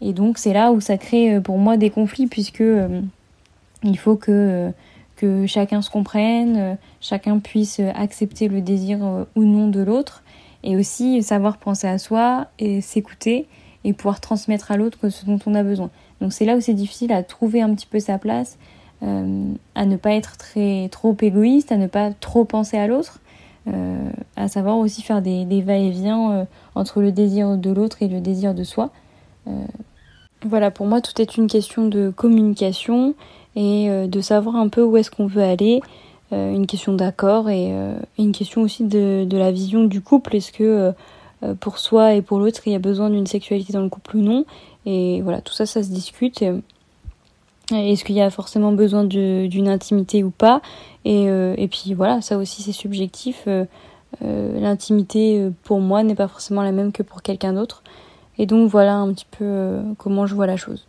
Et 0.00 0.14
donc 0.14 0.38
c'est 0.38 0.54
là 0.54 0.72
où 0.72 0.80
ça 0.80 0.96
crée 0.96 1.38
pour 1.38 1.58
moi 1.58 1.76
des 1.76 1.90
conflits, 1.90 2.28
puisque 2.28 2.64
il 3.82 3.98
faut 3.98 4.16
que 4.16 4.72
que 5.18 5.46
chacun 5.46 5.82
se 5.82 5.90
comprenne, 5.90 6.56
euh, 6.56 6.74
chacun 7.00 7.40
puisse 7.40 7.80
accepter 7.80 8.48
le 8.48 8.62
désir 8.62 9.04
euh, 9.04 9.24
ou 9.34 9.44
non 9.44 9.68
de 9.68 9.80
l'autre, 9.80 10.22
et 10.62 10.76
aussi 10.76 11.22
savoir 11.22 11.58
penser 11.58 11.86
à 11.88 11.98
soi 11.98 12.46
et 12.58 12.80
s'écouter 12.80 13.46
et 13.84 13.92
pouvoir 13.92 14.20
transmettre 14.20 14.70
à 14.70 14.76
l'autre 14.76 15.08
ce 15.08 15.26
dont 15.26 15.38
on 15.46 15.54
a 15.54 15.62
besoin. 15.62 15.90
Donc 16.20 16.32
c'est 16.32 16.44
là 16.44 16.56
où 16.56 16.60
c'est 16.60 16.74
difficile 16.74 17.12
à 17.12 17.22
trouver 17.22 17.60
un 17.60 17.74
petit 17.74 17.86
peu 17.86 18.00
sa 18.00 18.18
place, 18.18 18.58
euh, 19.02 19.44
à 19.74 19.86
ne 19.86 19.96
pas 19.96 20.12
être 20.12 20.36
très 20.36 20.88
trop 20.90 21.16
égoïste, 21.20 21.70
à 21.72 21.76
ne 21.76 21.86
pas 21.86 22.12
trop 22.12 22.44
penser 22.44 22.78
à 22.78 22.86
l'autre, 22.86 23.20
à 24.36 24.48
savoir 24.48 24.78
aussi 24.78 25.02
faire 25.02 25.20
des, 25.20 25.44
des 25.44 25.60
va-et-vient 25.60 26.46
entre 26.74 27.02
le 27.02 27.12
désir 27.12 27.58
de 27.58 27.70
l'autre 27.70 28.02
et 28.02 28.08
le 28.08 28.22
désir 28.22 28.54
de 28.54 28.64
soi. 28.64 28.88
voilà, 30.42 30.70
pour 30.70 30.86
moi 30.86 31.02
tout 31.02 31.20
est 31.20 31.36
une 31.36 31.48
question 31.48 31.86
de 31.86 32.08
communication 32.08 33.14
et 33.58 33.90
euh, 33.90 34.06
de 34.06 34.20
savoir 34.20 34.54
un 34.54 34.68
peu 34.68 34.82
où 34.82 34.96
est-ce 34.96 35.10
qu'on 35.10 35.26
veut 35.26 35.42
aller. 35.42 35.82
Euh, 36.32 36.54
une 36.54 36.66
question 36.66 36.92
d'accord 36.92 37.50
et, 37.50 37.70
euh, 37.72 37.98
une 38.18 38.32
question 38.32 38.62
aussi 38.62 38.84
de, 38.84 39.26
la 39.32 39.50
vision 39.50 39.84
du 39.84 40.00
couple. 40.00 40.36
Est-ce 40.36 40.52
que 40.52 40.92
pour 41.60 41.78
soi 41.78 42.14
et 42.14 42.22
pour 42.22 42.40
l'autre 42.40 42.62
il 42.66 42.72
y 42.72 42.76
a 42.76 42.80
besoin 42.80 43.10
d'une 43.10 43.26
sexualité 43.26 43.72
dans 43.72 43.82
le 43.82 43.88
couple 43.88 44.16
ou 44.16 44.20
non? 44.20 44.44
Et 44.86 45.20
voilà, 45.22 45.40
tout 45.40 45.52
ça, 45.52 45.66
ça 45.66 45.82
se 45.82 45.88
discute. 45.88 46.42
Est-ce 47.72 48.04
qu'il 48.04 48.16
y 48.16 48.20
a 48.20 48.30
forcément 48.30 48.72
besoin 48.72 49.04
d'une 49.04 49.68
intimité 49.68 50.24
ou 50.24 50.30
pas? 50.30 50.62
Et, 51.04 51.24
et, 51.24 51.68
puis 51.68 51.94
voilà, 51.94 52.20
ça 52.22 52.38
aussi 52.38 52.62
c'est 52.62 52.72
subjectif. 52.72 53.48
L'intimité 54.20 55.48
pour 55.62 55.80
moi 55.80 56.02
n'est 56.02 56.16
pas 56.16 56.28
forcément 56.28 56.62
la 56.62 56.72
même 56.72 56.90
que 56.90 57.04
pour 57.04 57.22
quelqu'un 57.22 57.52
d'autre. 57.52 57.82
Et 58.38 58.46
donc 58.46 58.68
voilà 58.68 58.96
un 58.96 59.12
petit 59.12 59.26
peu 59.30 59.78
comment 59.96 60.26
je 60.26 60.34
vois 60.34 60.46
la 60.46 60.56
chose. 60.56 60.87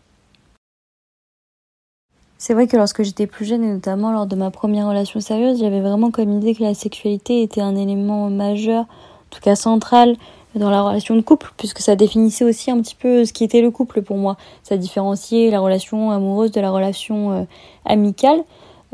C'est 2.41 2.53
vrai 2.53 2.67
que 2.67 2.77
lorsque 2.77 3.03
j'étais 3.03 3.27
plus 3.27 3.43
jeune, 3.43 3.65
et 3.65 3.69
notamment 3.69 4.13
lors 4.13 4.25
de 4.25 4.35
ma 4.37 4.49
première 4.49 4.87
relation 4.87 5.19
sérieuse, 5.19 5.59
j'avais 5.59 5.81
vraiment 5.81 6.09
comme 6.09 6.31
idée 6.31 6.55
que 6.55 6.63
la 6.63 6.73
sexualité 6.73 7.43
était 7.43 7.59
un 7.59 7.75
élément 7.75 8.29
majeur, 8.29 8.83
en 8.83 9.29
tout 9.29 9.41
cas 9.41 9.57
central, 9.57 10.15
dans 10.55 10.69
la 10.69 10.81
relation 10.81 11.17
de 11.17 11.21
couple, 11.21 11.51
puisque 11.57 11.79
ça 11.79 11.97
définissait 11.97 12.45
aussi 12.45 12.71
un 12.71 12.81
petit 12.81 12.95
peu 12.95 13.25
ce 13.25 13.33
qui 13.33 13.43
était 13.43 13.61
le 13.61 13.71
couple 13.71 14.03
pour 14.03 14.15
moi. 14.15 14.37
Ça 14.63 14.77
différenciait 14.77 15.51
la 15.51 15.59
relation 15.59 16.11
amoureuse 16.11 16.51
de 16.51 16.61
la 16.61 16.71
relation 16.71 17.33
euh, 17.33 17.43
amicale. 17.83 18.39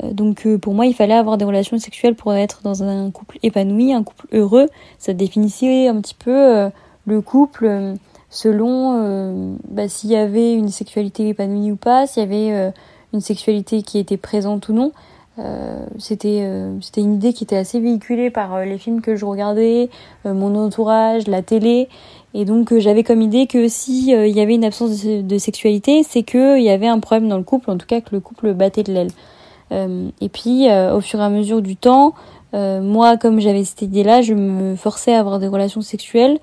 Euh, 0.03 0.11
donc 0.11 0.47
euh, 0.47 0.57
pour 0.57 0.73
moi, 0.73 0.87
il 0.87 0.95
fallait 0.95 1.13
avoir 1.13 1.37
des 1.37 1.45
relations 1.45 1.77
sexuelles 1.77 2.15
pour 2.15 2.33
être 2.33 2.61
dans 2.63 2.81
un 2.81 3.11
couple 3.11 3.37
épanoui, 3.43 3.93
un 3.93 4.01
couple 4.01 4.25
heureux. 4.31 4.69
Ça 4.97 5.13
définissait 5.13 5.87
un 5.87 6.01
petit 6.01 6.15
peu 6.15 6.71
le 7.05 7.21
couple 7.21 7.93
selon 8.31 9.55
bah, 9.69 9.87
s'il 9.87 10.09
y 10.09 10.15
avait 10.15 10.55
une 10.55 10.69
sexualité 10.69 11.29
épanouie 11.29 11.71
ou 11.71 11.75
pas, 11.75 12.07
s'il 12.07 12.23
y 12.23 12.25
avait 12.25 12.73
une 13.15 13.21
sexualité 13.21 13.81
qui 13.81 13.97
était 13.97 14.17
présente 14.17 14.69
ou 14.69 14.73
non. 14.73 14.91
Euh, 15.37 15.85
c'était 15.99 16.43
euh, 16.43 16.77
c'était 16.79 17.01
une 17.01 17.15
idée 17.15 17.33
qui 17.33 17.43
était 17.43 17.57
assez 17.57 17.81
véhiculée 17.81 18.29
par 18.29 18.53
euh, 18.53 18.63
les 18.63 18.77
films 18.77 19.01
que 19.01 19.17
je 19.17 19.25
regardais, 19.25 19.89
mon 20.23 20.55
entourage, 20.55 21.27
la 21.27 21.41
télé, 21.41 21.89
et 22.33 22.45
donc 22.45 22.77
j'avais 22.77 23.03
comme 23.03 23.21
idée 23.21 23.47
que 23.47 23.67
si 23.67 24.11
il 24.11 24.35
y 24.35 24.39
avait 24.39 24.55
une 24.55 24.63
absence 24.63 25.03
de, 25.03 25.37
sexualité, 25.37 26.03
c'est 26.03 26.23
que 26.23 26.57
il 26.57 26.63
y 26.63 26.69
avait 26.69 26.87
un 26.87 26.99
problème 26.99 27.27
dans 27.27 27.37
le 27.37 27.43
couple, 27.43 27.69
en 27.69 27.77
tout 27.77 27.85
cas 27.85 28.01
que 28.01 28.09
le 28.13 28.21
couple 28.21 28.53
battait 28.53 28.83
de 28.83 28.93
l'aile. 28.93 29.11
et 30.21 30.29
puis 30.29 30.67
au 30.69 31.01
fur 31.01 31.19
et 31.19 31.23
à 31.23 31.29
mesure 31.29 31.61
du 31.61 31.75
temps, 31.75 32.13
moi 32.53 33.17
comme 33.17 33.39
j'avais 33.39 33.63
cette 33.63 33.83
idée-là, 33.83 34.21
je 34.21 34.33
me 34.33 34.75
forçais 34.75 35.13
à 35.13 35.19
avoir 35.19 35.39
des 35.39 35.47
relations 35.47 35.81
sexuelles 35.81 36.39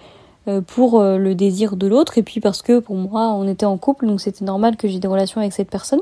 pour 0.66 1.03
le 1.03 1.35
désir 1.35 1.77
de 1.77 1.87
l'autre, 1.87 2.16
et 2.16 2.23
puis 2.23 2.41
parce 2.41 2.62
que 2.62 2.79
pour 2.79 2.97
moi 2.97 3.33
on 3.33 3.47
était 3.47 3.66
en 3.66 3.77
couple, 3.77 4.07
donc 4.07 4.20
c'était 4.20 4.45
normal 4.45 4.77
que 4.77 4.89
j'ai 4.89 4.99
des 4.99 5.09
relations 5.09 5.41
avec 5.41 5.53
cette 5.53 5.70
personne 5.70 6.01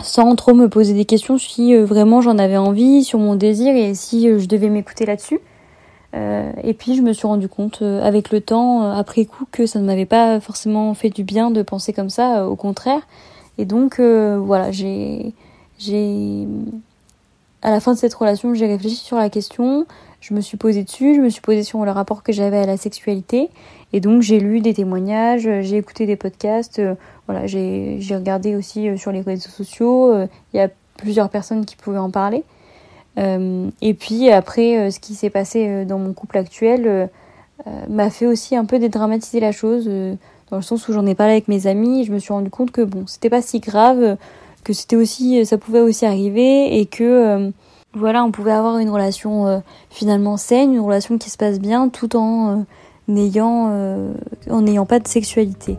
sans 0.00 0.34
trop 0.36 0.54
me 0.54 0.68
poser 0.68 0.94
des 0.94 1.04
questions 1.04 1.38
si 1.38 1.74
euh, 1.74 1.84
vraiment 1.84 2.20
j'en 2.20 2.38
avais 2.38 2.56
envie, 2.56 3.04
sur 3.04 3.18
mon 3.18 3.34
désir 3.34 3.74
et 3.74 3.94
si 3.94 4.28
euh, 4.28 4.38
je 4.38 4.46
devais 4.46 4.68
m'écouter 4.68 5.06
là-dessus. 5.06 5.40
Euh, 6.14 6.50
et 6.62 6.74
puis 6.74 6.94
je 6.94 7.02
me 7.02 7.12
suis 7.12 7.26
rendu 7.26 7.48
compte 7.48 7.82
avec 7.82 8.30
le 8.30 8.40
temps, 8.40 8.90
après 8.90 9.24
coup, 9.24 9.44
que 9.50 9.66
ça 9.66 9.80
ne 9.80 9.84
m'avait 9.84 10.06
pas 10.06 10.40
forcément 10.40 10.94
fait 10.94 11.10
du 11.10 11.24
bien 11.24 11.50
de 11.50 11.62
penser 11.62 11.92
comme 11.92 12.10
ça, 12.10 12.48
au 12.48 12.56
contraire. 12.56 13.00
Et 13.58 13.64
donc 13.64 14.00
voilà, 14.00 14.70
j'ai, 14.70 15.34
j'ai, 15.78 16.46
à 17.60 17.70
la 17.70 17.80
fin 17.80 17.92
de 17.92 17.98
cette 17.98 18.14
relation, 18.14 18.54
j'ai 18.54 18.66
réfléchi 18.66 18.96
sur 18.96 19.18
la 19.18 19.28
question, 19.28 19.86
je 20.20 20.34
me 20.34 20.40
suis 20.40 20.56
posée 20.56 20.82
dessus, 20.82 21.14
je 21.14 21.20
me 21.20 21.28
suis 21.28 21.40
posée 21.40 21.62
sur 21.62 21.84
le 21.84 21.90
rapport 21.90 22.22
que 22.22 22.32
j'avais 22.32 22.58
à 22.58 22.66
la 22.66 22.76
sexualité, 22.76 23.50
et 23.92 24.00
donc 24.00 24.22
j'ai 24.22 24.40
lu 24.40 24.60
des 24.60 24.74
témoignages, 24.74 25.48
j'ai 25.62 25.76
écouté 25.76 26.06
des 26.06 26.16
podcasts, 26.16 26.80
voilà, 27.26 27.46
j'ai 27.46 27.98
regardé 28.10 28.54
aussi 28.54 28.88
euh, 28.88 28.96
sur 28.96 29.12
les 29.12 29.20
réseaux 29.20 29.50
sociaux, 29.50 30.12
euh, 30.12 30.26
il 30.52 30.58
y 30.58 30.60
a 30.60 30.68
plusieurs 30.96 31.28
personnes 31.28 31.64
qui 31.64 31.76
pouvaient 31.76 31.98
en 31.98 32.10
parler. 32.10 32.44
Euh, 33.18 33.68
et 33.82 33.94
puis 33.94 34.30
après, 34.30 34.90
ce 34.90 35.00
qui 35.00 35.14
s'est 35.14 35.30
passé 35.30 35.84
dans 35.84 35.98
mon 35.98 36.12
couple 36.12 36.38
actuel 36.38 37.08
m'a 37.88 38.10
fait 38.10 38.26
aussi 38.26 38.54
un 38.54 38.64
peu 38.66 38.78
dédramatiser 38.78 39.40
la 39.40 39.52
chose, 39.52 39.86
dans 40.50 40.56
le 40.56 40.62
sens 40.62 40.86
où 40.88 40.92
j'en 40.92 41.06
ai 41.06 41.14
parlé 41.14 41.32
avec 41.32 41.48
mes 41.48 41.66
amis, 41.66 42.04
je 42.04 42.12
me 42.12 42.18
suis 42.18 42.32
rendu 42.32 42.50
compte 42.50 42.70
que 42.70 42.82
bon, 42.82 43.06
c'était 43.06 43.30
pas 43.30 43.42
si 43.42 43.60
grave, 43.60 44.16
que 44.64 44.72
c'était 44.72 44.96
aussi, 44.96 45.44
ça 45.44 45.58
pouvait 45.58 45.80
aussi 45.80 46.04
arriver, 46.04 46.78
et 46.78 46.86
que 46.86 47.50
voilà, 47.96 48.24
on 48.24 48.30
pouvait 48.30 48.52
avoir 48.52 48.78
une 48.78 48.90
relation 48.90 49.62
finalement 49.90 50.36
saine, 50.36 50.74
une 50.74 50.80
relation 50.80 51.18
qui 51.18 51.30
se 51.30 51.36
passe 51.36 51.58
bien, 51.58 51.88
tout 51.88 52.16
en 52.16 52.64
n'ayant 53.08 54.14
en 54.50 54.60
n'ayant 54.60 54.86
pas 54.86 54.98
de 55.00 55.08
sexualité. 55.08 55.78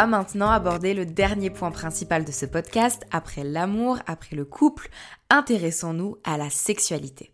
Va 0.00 0.06
maintenant 0.06 0.50
aborder 0.50 0.94
le 0.94 1.04
dernier 1.04 1.50
point 1.50 1.70
principal 1.70 2.24
de 2.24 2.32
ce 2.32 2.46
podcast. 2.46 3.04
Après 3.10 3.44
l'amour, 3.44 3.98
après 4.06 4.34
le 4.34 4.46
couple, 4.46 4.88
intéressons-nous 5.28 6.16
à 6.24 6.38
la 6.38 6.48
sexualité. 6.48 7.32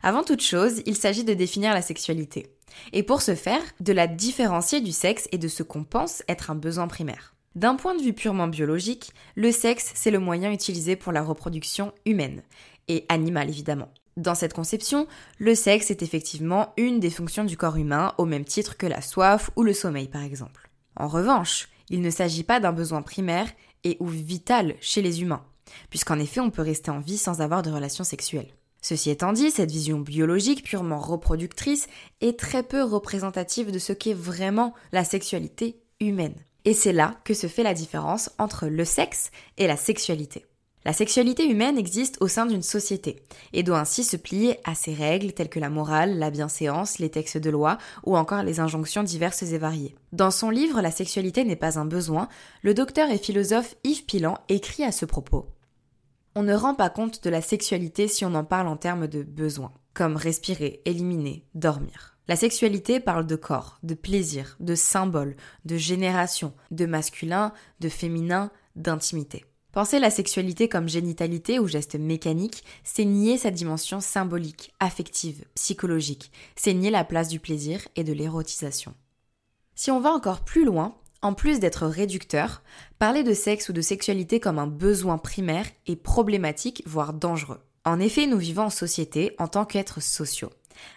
Avant 0.00 0.22
toute 0.22 0.40
chose, 0.40 0.80
il 0.86 0.96
s'agit 0.96 1.24
de 1.24 1.34
définir 1.34 1.74
la 1.74 1.82
sexualité. 1.82 2.54
Et 2.92 3.02
pour 3.02 3.20
ce 3.20 3.34
faire, 3.34 3.60
de 3.80 3.92
la 3.92 4.06
différencier 4.06 4.80
du 4.80 4.92
sexe 4.92 5.26
et 5.32 5.38
de 5.38 5.48
ce 5.48 5.64
qu'on 5.64 5.82
pense 5.82 6.22
être 6.28 6.52
un 6.52 6.54
besoin 6.54 6.86
primaire. 6.86 7.34
D'un 7.56 7.74
point 7.74 7.96
de 7.96 8.02
vue 8.02 8.12
purement 8.12 8.46
biologique, 8.46 9.12
le 9.34 9.50
sexe, 9.50 9.90
c'est 9.96 10.12
le 10.12 10.20
moyen 10.20 10.52
utilisé 10.52 10.94
pour 10.94 11.10
la 11.10 11.22
reproduction 11.22 11.92
humaine, 12.06 12.42
et 12.86 13.06
animale 13.08 13.48
évidemment. 13.48 13.92
Dans 14.16 14.36
cette 14.36 14.54
conception, 14.54 15.08
le 15.38 15.56
sexe 15.56 15.90
est 15.90 16.02
effectivement 16.02 16.74
une 16.76 17.00
des 17.00 17.10
fonctions 17.10 17.42
du 17.42 17.56
corps 17.56 17.76
humain 17.76 18.14
au 18.18 18.24
même 18.24 18.44
titre 18.44 18.76
que 18.76 18.86
la 18.86 19.00
soif 19.00 19.50
ou 19.56 19.64
le 19.64 19.72
sommeil 19.72 20.06
par 20.06 20.22
exemple. 20.22 20.70
En 20.96 21.08
revanche, 21.08 21.68
il 21.94 22.02
ne 22.02 22.10
s'agit 22.10 22.42
pas 22.42 22.58
d'un 22.58 22.72
besoin 22.72 23.02
primaire 23.02 23.46
et 23.84 23.96
ou 24.00 24.06
vital 24.08 24.74
chez 24.80 25.00
les 25.00 25.22
humains, 25.22 25.44
puisqu'en 25.90 26.18
effet 26.18 26.40
on 26.40 26.50
peut 26.50 26.60
rester 26.60 26.90
en 26.90 26.98
vie 26.98 27.18
sans 27.18 27.40
avoir 27.40 27.62
de 27.62 27.70
relations 27.70 28.02
sexuelles. 28.02 28.52
Ceci 28.82 29.10
étant 29.10 29.32
dit, 29.32 29.52
cette 29.52 29.70
vision 29.70 30.00
biologique 30.00 30.64
purement 30.64 30.98
reproductrice 30.98 31.86
est 32.20 32.36
très 32.36 32.64
peu 32.64 32.82
représentative 32.82 33.70
de 33.70 33.78
ce 33.78 33.92
qu'est 33.92 34.12
vraiment 34.12 34.74
la 34.90 35.04
sexualité 35.04 35.80
humaine. 36.00 36.34
Et 36.64 36.74
c'est 36.74 36.92
là 36.92 37.14
que 37.24 37.32
se 37.32 37.46
fait 37.46 37.62
la 37.62 37.74
différence 37.74 38.30
entre 38.38 38.66
le 38.66 38.84
sexe 38.84 39.30
et 39.56 39.68
la 39.68 39.76
sexualité. 39.76 40.44
La 40.84 40.92
sexualité 40.92 41.48
humaine 41.48 41.78
existe 41.78 42.18
au 42.20 42.28
sein 42.28 42.46
d'une 42.46 42.62
société 42.62 43.22
et 43.52 43.62
doit 43.62 43.78
ainsi 43.78 44.04
se 44.04 44.16
plier 44.16 44.58
à 44.64 44.74
ses 44.74 44.92
règles 44.92 45.32
telles 45.32 45.48
que 45.48 45.60
la 45.60 45.70
morale, 45.70 46.18
la 46.18 46.30
bienséance, 46.30 46.98
les 46.98 47.10
textes 47.10 47.38
de 47.38 47.50
loi 47.50 47.78
ou 48.04 48.16
encore 48.16 48.42
les 48.42 48.60
injonctions 48.60 49.02
diverses 49.02 49.42
et 49.42 49.58
variées. 49.58 49.94
Dans 50.12 50.30
son 50.30 50.50
livre 50.50 50.82
La 50.82 50.90
sexualité 50.90 51.44
n'est 51.44 51.56
pas 51.56 51.78
un 51.78 51.86
besoin, 51.86 52.28
le 52.62 52.74
docteur 52.74 53.10
et 53.10 53.18
philosophe 53.18 53.76
Yves 53.84 54.04
Pilan 54.04 54.38
écrit 54.48 54.84
à 54.84 54.92
ce 54.92 55.06
propos 55.06 55.46
on 56.36 56.42
ne 56.42 56.54
rend 56.54 56.74
pas 56.74 56.90
compte 56.90 57.22
de 57.22 57.30
la 57.30 57.40
sexualité 57.40 58.08
si 58.08 58.24
on 58.24 58.34
en 58.34 58.44
parle 58.44 58.66
en 58.66 58.76
termes 58.76 59.06
de 59.06 59.22
besoins, 59.22 59.72
comme 59.92 60.16
respirer, 60.16 60.82
éliminer, 60.84 61.46
dormir. 61.54 62.16
La 62.26 62.36
sexualité 62.36 63.00
parle 63.00 63.26
de 63.26 63.36
corps, 63.36 63.78
de 63.82 63.94
plaisir, 63.94 64.56
de 64.58 64.74
symboles, 64.74 65.36
de 65.64 65.76
génération, 65.76 66.52
de 66.70 66.86
masculin, 66.86 67.52
de 67.80 67.88
féminin, 67.88 68.50
d'intimité. 68.74 69.44
Penser 69.74 69.98
la 69.98 70.10
sexualité 70.10 70.68
comme 70.68 70.88
génitalité 70.88 71.58
ou 71.58 71.66
geste 71.66 71.96
mécanique, 71.96 72.62
c'est 72.84 73.04
nier 73.04 73.36
sa 73.36 73.50
dimension 73.50 74.00
symbolique, 74.00 74.72
affective, 74.78 75.44
psychologique, 75.56 76.30
c'est 76.54 76.74
nier 76.74 76.90
la 76.90 77.02
place 77.02 77.26
du 77.26 77.40
plaisir 77.40 77.80
et 77.96 78.04
de 78.04 78.12
l'érotisation. 78.12 78.94
Si 79.74 79.90
on 79.90 79.98
va 79.98 80.12
encore 80.12 80.44
plus 80.44 80.64
loin, 80.64 80.94
en 81.22 81.34
plus 81.34 81.58
d'être 81.58 81.88
réducteur, 81.88 82.62
parler 83.00 83.24
de 83.24 83.34
sexe 83.34 83.68
ou 83.68 83.72
de 83.72 83.80
sexualité 83.80 84.38
comme 84.38 84.60
un 84.60 84.68
besoin 84.68 85.18
primaire 85.18 85.66
est 85.88 85.96
problématique, 85.96 86.84
voire 86.86 87.12
dangereux. 87.12 87.58
En 87.84 87.98
effet, 87.98 88.28
nous 88.28 88.38
vivons 88.38 88.66
en 88.66 88.70
société 88.70 89.34
en 89.40 89.48
tant 89.48 89.64
qu'êtres 89.64 90.00
sociaux. 90.00 90.50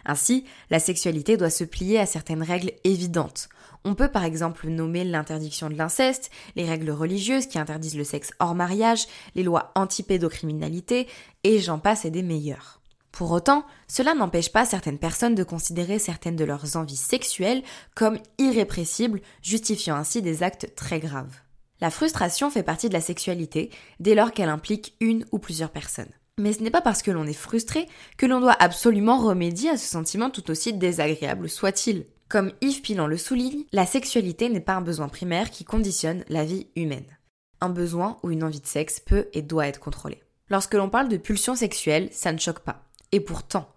Ainsi, 0.05 0.45
la 0.69 0.80
sexualité 0.80 1.38
doit 1.38 1.49
se 1.49 1.63
plier 1.63 1.99
à 1.99 2.05
certaines 2.05 2.43
règles 2.43 2.71
évidentes. 2.84 3.49
On 3.84 3.95
peut 3.95 4.11
par 4.11 4.23
exemple 4.23 4.67
nommer 4.67 5.03
l'interdiction 5.03 5.69
de 5.69 5.75
l'inceste, 5.75 6.30
les 6.55 6.65
règles 6.65 6.91
religieuses 6.91 7.47
qui 7.47 7.59
interdisent 7.59 7.97
le 7.97 8.03
sexe 8.03 8.32
hors 8.39 8.55
mariage, 8.55 9.05
les 9.36 9.43
lois 9.43 9.71
anti-pédocriminalité, 9.75 11.07
et 11.43 11.59
j'en 11.59 11.80
passe 11.80 12.05
et 12.05 12.11
des 12.11 12.23
meilleurs. 12.23 12.82
Pour 13.11 13.32
autant, 13.32 13.65
cela 13.88 14.13
n'empêche 14.13 14.51
pas 14.51 14.65
certaines 14.65 14.99
personnes 14.99 15.36
de 15.36 15.43
considérer 15.43 15.97
certaines 15.97 16.36
de 16.36 16.45
leurs 16.45 16.75
envies 16.75 16.95
sexuelles 16.95 17.63
comme 17.95 18.19
irrépressibles, 18.38 19.21
justifiant 19.41 19.95
ainsi 19.95 20.21
des 20.21 20.43
actes 20.43 20.75
très 20.75 20.99
graves. 20.99 21.36
La 21.80 21.89
frustration 21.89 22.49
fait 22.49 22.63
partie 22.63 22.89
de 22.89 22.93
la 22.93 23.01
sexualité 23.01 23.71
dès 23.99 24.15
lors 24.15 24.32
qu'elle 24.32 24.49
implique 24.49 24.95
une 24.99 25.25
ou 25.32 25.39
plusieurs 25.39 25.71
personnes. 25.71 26.11
Mais 26.39 26.53
ce 26.53 26.61
n'est 26.61 26.71
pas 26.71 26.81
parce 26.81 27.01
que 27.01 27.11
l'on 27.11 27.25
est 27.25 27.33
frustré 27.33 27.88
que 28.17 28.27
l'on 28.27 28.39
doit 28.39 28.55
absolument 28.59 29.17
remédier 29.17 29.71
à 29.71 29.77
ce 29.77 29.88
sentiment 29.88 30.29
tout 30.29 30.51
aussi 30.51 30.73
désagréable 30.73 31.49
soit-il. 31.49 32.05
Comme 32.29 32.51
Yves 32.61 32.81
Pilan 32.81 33.07
le 33.07 33.17
souligne, 33.17 33.63
la 33.71 33.85
sexualité 33.85 34.49
n'est 34.49 34.59
pas 34.59 34.75
un 34.75 34.81
besoin 34.81 35.07
primaire 35.07 35.49
qui 35.49 35.63
conditionne 35.63 36.25
la 36.29 36.43
vie 36.43 36.67
humaine. 36.75 37.17
Un 37.61 37.69
besoin 37.69 38.17
ou 38.21 38.31
une 38.31 38.43
envie 38.43 38.61
de 38.61 38.67
sexe 38.67 38.99
peut 38.99 39.29
et 39.33 39.41
doit 39.41 39.67
être 39.67 39.79
contrôlé. 39.79 40.21
Lorsque 40.49 40.75
l'on 40.75 40.89
parle 40.89 41.07
de 41.07 41.17
pulsion 41.17 41.55
sexuelle, 41.55 42.09
ça 42.11 42.31
ne 42.31 42.38
choque 42.38 42.59
pas. 42.59 42.83
Et 43.11 43.19
pourtant, 43.19 43.67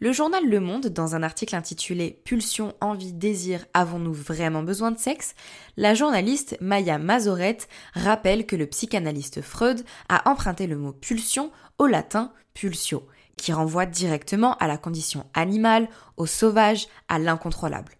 le 0.00 0.12
journal 0.12 0.48
Le 0.48 0.60
Monde, 0.60 0.86
dans 0.86 1.14
un 1.14 1.22
article 1.22 1.54
intitulé 1.54 2.22
Pulsion, 2.24 2.74
envie, 2.80 3.12
désir, 3.12 3.66
avons-nous 3.74 4.14
vraiment 4.14 4.62
besoin 4.62 4.90
de 4.90 4.98
sexe? 4.98 5.34
la 5.76 5.94
journaliste 5.94 6.56
Maya 6.62 6.98
Mazoret 6.98 7.58
rappelle 7.92 8.46
que 8.46 8.56
le 8.56 8.66
psychanalyste 8.66 9.42
Freud 9.42 9.84
a 10.08 10.28
emprunté 10.30 10.66
le 10.66 10.78
mot 10.78 10.92
pulsion 10.92 11.52
au 11.78 11.86
latin 11.86 12.32
pulsio, 12.54 13.06
qui 13.36 13.52
renvoie 13.52 13.84
directement 13.84 14.54
à 14.56 14.66
la 14.66 14.78
condition 14.78 15.26
animale, 15.34 15.88
au 16.16 16.24
sauvage, 16.24 16.88
à 17.08 17.18
l'incontrôlable. 17.18 17.92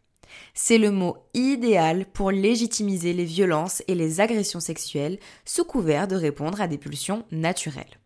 C'est 0.55 0.79
le 0.79 0.91
mot 0.91 1.19
idéal 1.35 2.07
pour 2.07 2.31
légitimiser 2.31 3.13
les 3.13 3.25
violences 3.27 3.83
et 3.89 3.95
les 3.95 4.23
agressions 4.23 4.61
sexuelles 4.61 5.19
sous 5.45 5.65
couvert 5.65 6.09
de 6.09 6.17
répondre 6.17 6.63
à 6.63 6.67
des 6.67 6.79
pulsions 6.79 7.25
naturelles. 7.31 8.00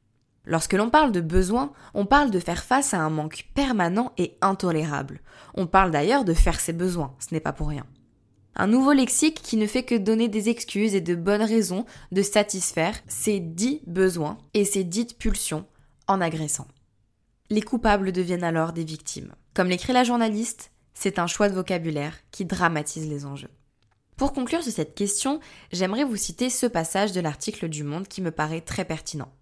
Lorsque 0.46 0.74
l'on 0.74 0.90
parle 0.90 1.12
de 1.12 1.20
besoin, 1.20 1.72
on 1.94 2.06
parle 2.06 2.30
de 2.30 2.38
faire 2.38 2.64
face 2.64 2.92
à 2.92 3.00
un 3.00 3.10
manque 3.10 3.46
permanent 3.54 4.12
et 4.18 4.36
intolérable. 4.40 5.20
On 5.54 5.66
parle 5.66 5.90
d'ailleurs 5.90 6.24
de 6.24 6.34
faire 6.34 6.60
ses 6.60 6.72
besoins, 6.72 7.14
ce 7.18 7.32
n'est 7.32 7.40
pas 7.40 7.52
pour 7.52 7.68
rien. 7.68 7.86
Un 8.56 8.66
nouveau 8.66 8.92
lexique 8.92 9.42
qui 9.42 9.56
ne 9.56 9.66
fait 9.66 9.82
que 9.82 9.94
donner 9.94 10.28
des 10.28 10.48
excuses 10.48 10.94
et 10.94 11.00
de 11.00 11.14
bonnes 11.14 11.42
raisons 11.42 11.86
de 12.12 12.22
satisfaire 12.22 12.94
ces 13.08 13.40
dits 13.40 13.82
besoins 13.86 14.38
et 14.52 14.64
ces 14.64 14.84
dites 14.84 15.18
pulsions 15.18 15.66
en 16.06 16.20
agressant. 16.20 16.68
Les 17.50 17.62
coupables 17.62 18.12
deviennent 18.12 18.44
alors 18.44 18.72
des 18.72 18.84
victimes. 18.84 19.34
Comme 19.54 19.68
l'écrit 19.68 19.92
la 19.92 20.04
journaliste, 20.04 20.70
c'est 20.92 21.18
un 21.18 21.26
choix 21.26 21.48
de 21.48 21.54
vocabulaire 21.54 22.16
qui 22.30 22.44
dramatise 22.44 23.08
les 23.08 23.26
enjeux. 23.26 23.50
Pour 24.16 24.32
conclure 24.32 24.62
sur 24.62 24.72
cette 24.72 24.94
question, 24.94 25.40
j'aimerais 25.72 26.04
vous 26.04 26.16
citer 26.16 26.48
ce 26.48 26.66
passage 26.66 27.12
de 27.12 27.20
l'article 27.20 27.68
du 27.68 27.82
Monde 27.82 28.06
qui 28.06 28.22
me 28.22 28.30
paraît 28.30 28.60
très 28.60 28.84
pertinent. 28.84 29.32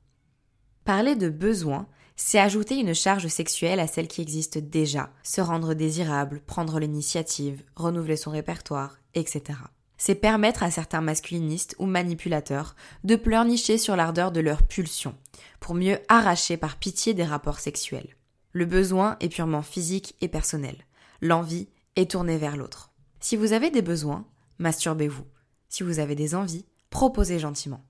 Parler 0.85 1.15
de 1.15 1.29
besoin, 1.29 1.87
c'est 2.17 2.41
ajouter 2.41 2.77
une 2.77 2.95
charge 2.95 3.29
sexuelle 3.29 3.79
à 3.79 3.87
celle 3.87 4.09
qui 4.09 4.21
existe 4.21 4.59
déjà, 4.59 5.11
se 5.23 5.41
rendre 5.41 5.75
désirable, 5.75 6.41
prendre 6.47 6.81
l'initiative, 6.81 7.63
renouveler 7.77 8.17
son 8.17 8.31
répertoire, 8.31 8.99
etc. 9.15 9.59
C'est 9.97 10.17
permettre 10.17 10.65
à 10.65 10.73
certains 10.73 11.01
masculinistes 11.01 11.77
ou 11.79 11.87
manipulateurs 11.87 12.75
de 13.05 13.15
pleurnicher 13.15 13.79
sur 13.79 13.95
l'ardeur 13.95 14.33
de 14.33 14.41
leur 14.41 14.65
pulsion, 14.65 15.15
pour 15.61 15.75
mieux 15.75 16.01
arracher 16.09 16.57
par 16.57 16.77
pitié 16.77 17.15
des 17.15 17.25
rapports 17.25 17.61
sexuels. 17.61 18.17
Le 18.51 18.67
besoin 18.67 19.17
est 19.21 19.29
purement 19.29 19.63
physique 19.63 20.17
et 20.21 20.29
personnel. 20.29 20.77
L'envie 21.21 21.69
est 21.95 22.11
tournée 22.11 22.39
vers 22.39 22.57
l'autre. 22.57 22.91
Si 23.21 23.37
vous 23.37 23.53
avez 23.53 23.71
des 23.71 23.83
besoins, 23.83 24.27
masturbez-vous. 24.59 25.25
Si 25.69 25.85
vous 25.85 26.01
avez 26.01 26.17
des 26.17 26.35
envies, 26.35 26.67
proposez 26.91 27.39
gentiment. 27.39 27.85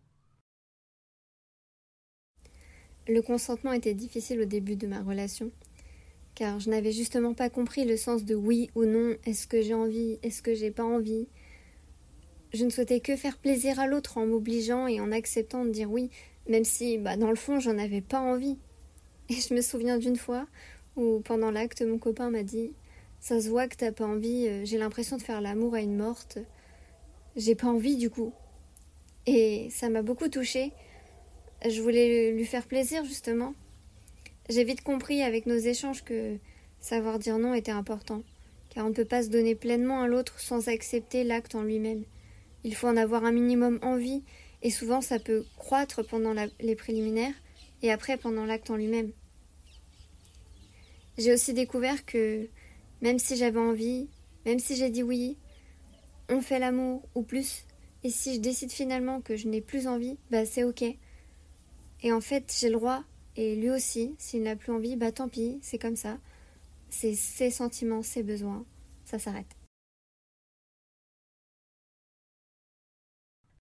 Le 3.08 3.20
consentement 3.20 3.72
était 3.72 3.94
difficile 3.94 4.40
au 4.40 4.44
début 4.44 4.76
de 4.76 4.86
ma 4.86 5.02
relation, 5.02 5.50
car 6.36 6.60
je 6.60 6.70
n'avais 6.70 6.92
justement 6.92 7.34
pas 7.34 7.50
compris 7.50 7.84
le 7.84 7.96
sens 7.96 8.24
de 8.24 8.36
oui 8.36 8.70
ou 8.76 8.84
non, 8.84 9.16
est-ce 9.26 9.48
que 9.48 9.60
j'ai 9.60 9.74
envie, 9.74 10.20
est-ce 10.22 10.40
que 10.40 10.54
j'ai 10.54 10.70
pas 10.70 10.84
envie. 10.84 11.26
Je 12.52 12.64
ne 12.64 12.70
souhaitais 12.70 13.00
que 13.00 13.16
faire 13.16 13.38
plaisir 13.38 13.80
à 13.80 13.88
l'autre 13.88 14.18
en 14.18 14.26
m'obligeant 14.26 14.86
et 14.86 15.00
en 15.00 15.10
acceptant 15.10 15.64
de 15.64 15.70
dire 15.70 15.90
oui, 15.90 16.10
même 16.48 16.64
si 16.64 16.96
bah, 16.98 17.16
dans 17.16 17.30
le 17.30 17.36
fond 17.36 17.58
j'en 17.58 17.76
avais 17.76 18.02
pas 18.02 18.20
envie. 18.20 18.56
Et 19.28 19.34
je 19.34 19.52
me 19.52 19.62
souviens 19.62 19.98
d'une 19.98 20.16
fois 20.16 20.46
où 20.94 21.20
pendant 21.24 21.50
l'acte 21.50 21.82
mon 21.82 21.98
copain 21.98 22.30
m'a 22.30 22.44
dit 22.44 22.72
Ça 23.18 23.40
se 23.40 23.48
voit 23.48 23.66
que 23.66 23.76
t'as 23.76 23.90
pas 23.90 24.06
envie, 24.06 24.46
euh, 24.46 24.64
j'ai 24.64 24.78
l'impression 24.78 25.16
de 25.16 25.22
faire 25.22 25.40
l'amour 25.40 25.74
à 25.74 25.80
une 25.80 25.96
morte. 25.96 26.38
J'ai 27.34 27.56
pas 27.56 27.66
envie 27.66 27.96
du 27.96 28.10
coup. 28.10 28.32
Et 29.26 29.70
ça 29.70 29.88
m'a 29.88 30.02
beaucoup 30.02 30.28
touchée 30.28 30.72
je 31.68 31.80
voulais 31.80 32.32
lui 32.32 32.44
faire 32.44 32.66
plaisir, 32.66 33.04
justement. 33.04 33.54
J'ai 34.48 34.64
vite 34.64 34.82
compris 34.82 35.22
avec 35.22 35.46
nos 35.46 35.56
échanges 35.56 36.02
que 36.02 36.36
savoir 36.80 37.18
dire 37.18 37.38
non 37.38 37.54
était 37.54 37.70
important, 37.70 38.22
car 38.70 38.84
on 38.84 38.88
ne 38.88 38.94
peut 38.94 39.04
pas 39.04 39.22
se 39.22 39.28
donner 39.28 39.54
pleinement 39.54 40.02
à 40.02 40.08
l'autre 40.08 40.40
sans 40.40 40.68
accepter 40.68 41.24
l'acte 41.24 41.54
en 41.54 41.62
lui-même. 41.62 42.04
Il 42.64 42.74
faut 42.74 42.88
en 42.88 42.96
avoir 42.96 43.24
un 43.24 43.32
minimum 43.32 43.78
envie, 43.82 44.22
et 44.62 44.70
souvent 44.70 45.00
ça 45.00 45.18
peut 45.18 45.44
croître 45.56 46.06
pendant 46.06 46.34
les 46.60 46.76
préliminaires 46.76 47.34
et 47.82 47.90
après 47.90 48.16
pendant 48.16 48.44
l'acte 48.44 48.70
en 48.70 48.76
lui-même. 48.76 49.10
J'ai 51.18 51.32
aussi 51.32 51.52
découvert 51.52 52.04
que 52.06 52.48
même 53.00 53.18
si 53.18 53.36
j'avais 53.36 53.58
envie, 53.58 54.08
même 54.46 54.58
si 54.58 54.76
j'ai 54.76 54.90
dit 54.90 55.02
oui, 55.02 55.36
on 56.28 56.40
fait 56.40 56.58
l'amour 56.58 57.02
ou 57.14 57.22
plus, 57.22 57.64
et 58.04 58.10
si 58.10 58.34
je 58.34 58.40
décide 58.40 58.72
finalement 58.72 59.20
que 59.20 59.36
je 59.36 59.48
n'ai 59.48 59.60
plus 59.60 59.86
envie, 59.86 60.16
bah 60.30 60.46
c'est 60.46 60.64
ok. 60.64 60.84
Et 62.02 62.12
en 62.12 62.20
fait, 62.20 62.54
j'ai 62.58 62.68
le 62.68 62.76
droit, 62.76 63.04
et 63.36 63.54
lui 63.54 63.70
aussi, 63.70 64.14
s'il 64.18 64.42
n'a 64.42 64.56
plus 64.56 64.72
envie, 64.72 64.96
bah 64.96 65.12
tant 65.12 65.28
pis, 65.28 65.58
c'est 65.62 65.78
comme 65.78 65.96
ça. 65.96 66.18
C'est 66.90 67.14
ses 67.14 67.50
sentiments, 67.50 68.02
ses 68.02 68.22
besoins, 68.22 68.64
ça 69.04 69.18
s'arrête. 69.18 69.56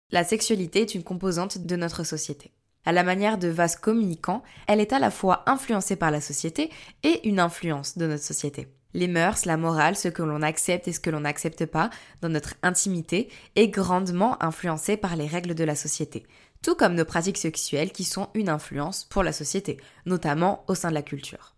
La 0.10 0.24
sexualité 0.24 0.82
est 0.82 0.96
une 0.96 1.04
composante 1.04 1.60
de 1.60 1.76
notre 1.78 2.04
société. 2.04 2.52
À 2.84 2.92
la 2.92 3.04
manière 3.04 3.38
de 3.38 3.48
vase 3.48 3.76
communicant, 3.76 4.42
elle 4.68 4.82
est 4.82 4.92
à 4.92 5.00
la 5.00 5.12
fois 5.12 5.44
influencée 5.46 5.96
par 5.96 6.12
la 6.12 6.20
société 6.20 6.72
et 7.04 7.28
une 7.28 7.40
influence 7.40 7.98
de 7.98 8.08
notre 8.08 8.24
société. 8.24 8.68
Les 8.94 9.08
mœurs, 9.08 9.46
la 9.46 9.56
morale, 9.56 9.96
ce 9.96 10.10
que 10.10 10.24
l'on 10.24 10.42
accepte 10.42 10.88
et 10.88 10.94
ce 10.94 11.00
que 11.00 11.10
l'on 11.10 11.22
n'accepte 11.22 11.66
pas 11.66 11.90
dans 12.22 12.28
notre 12.28 12.56
intimité 12.62 13.30
est 13.56 13.70
grandement 13.70 14.42
influencée 14.44 14.98
par 14.98 15.16
les 15.16 15.28
règles 15.28 15.56
de 15.56 15.64
la 15.64 15.76
société, 15.76 16.26
tout 16.64 16.76
comme 16.76 16.96
nos 16.96 17.06
pratiques 17.06 17.38
sexuelles 17.38 17.92
qui 17.92 18.04
sont 18.04 18.30
une 18.34 18.50
influence 18.50 19.06
pour 19.06 19.24
la 19.24 19.34
société, 19.34 19.78
notamment 20.06 20.64
au 20.68 20.76
sein 20.76 20.90
de 20.90 20.94
la 20.94 21.02
culture. 21.02 21.56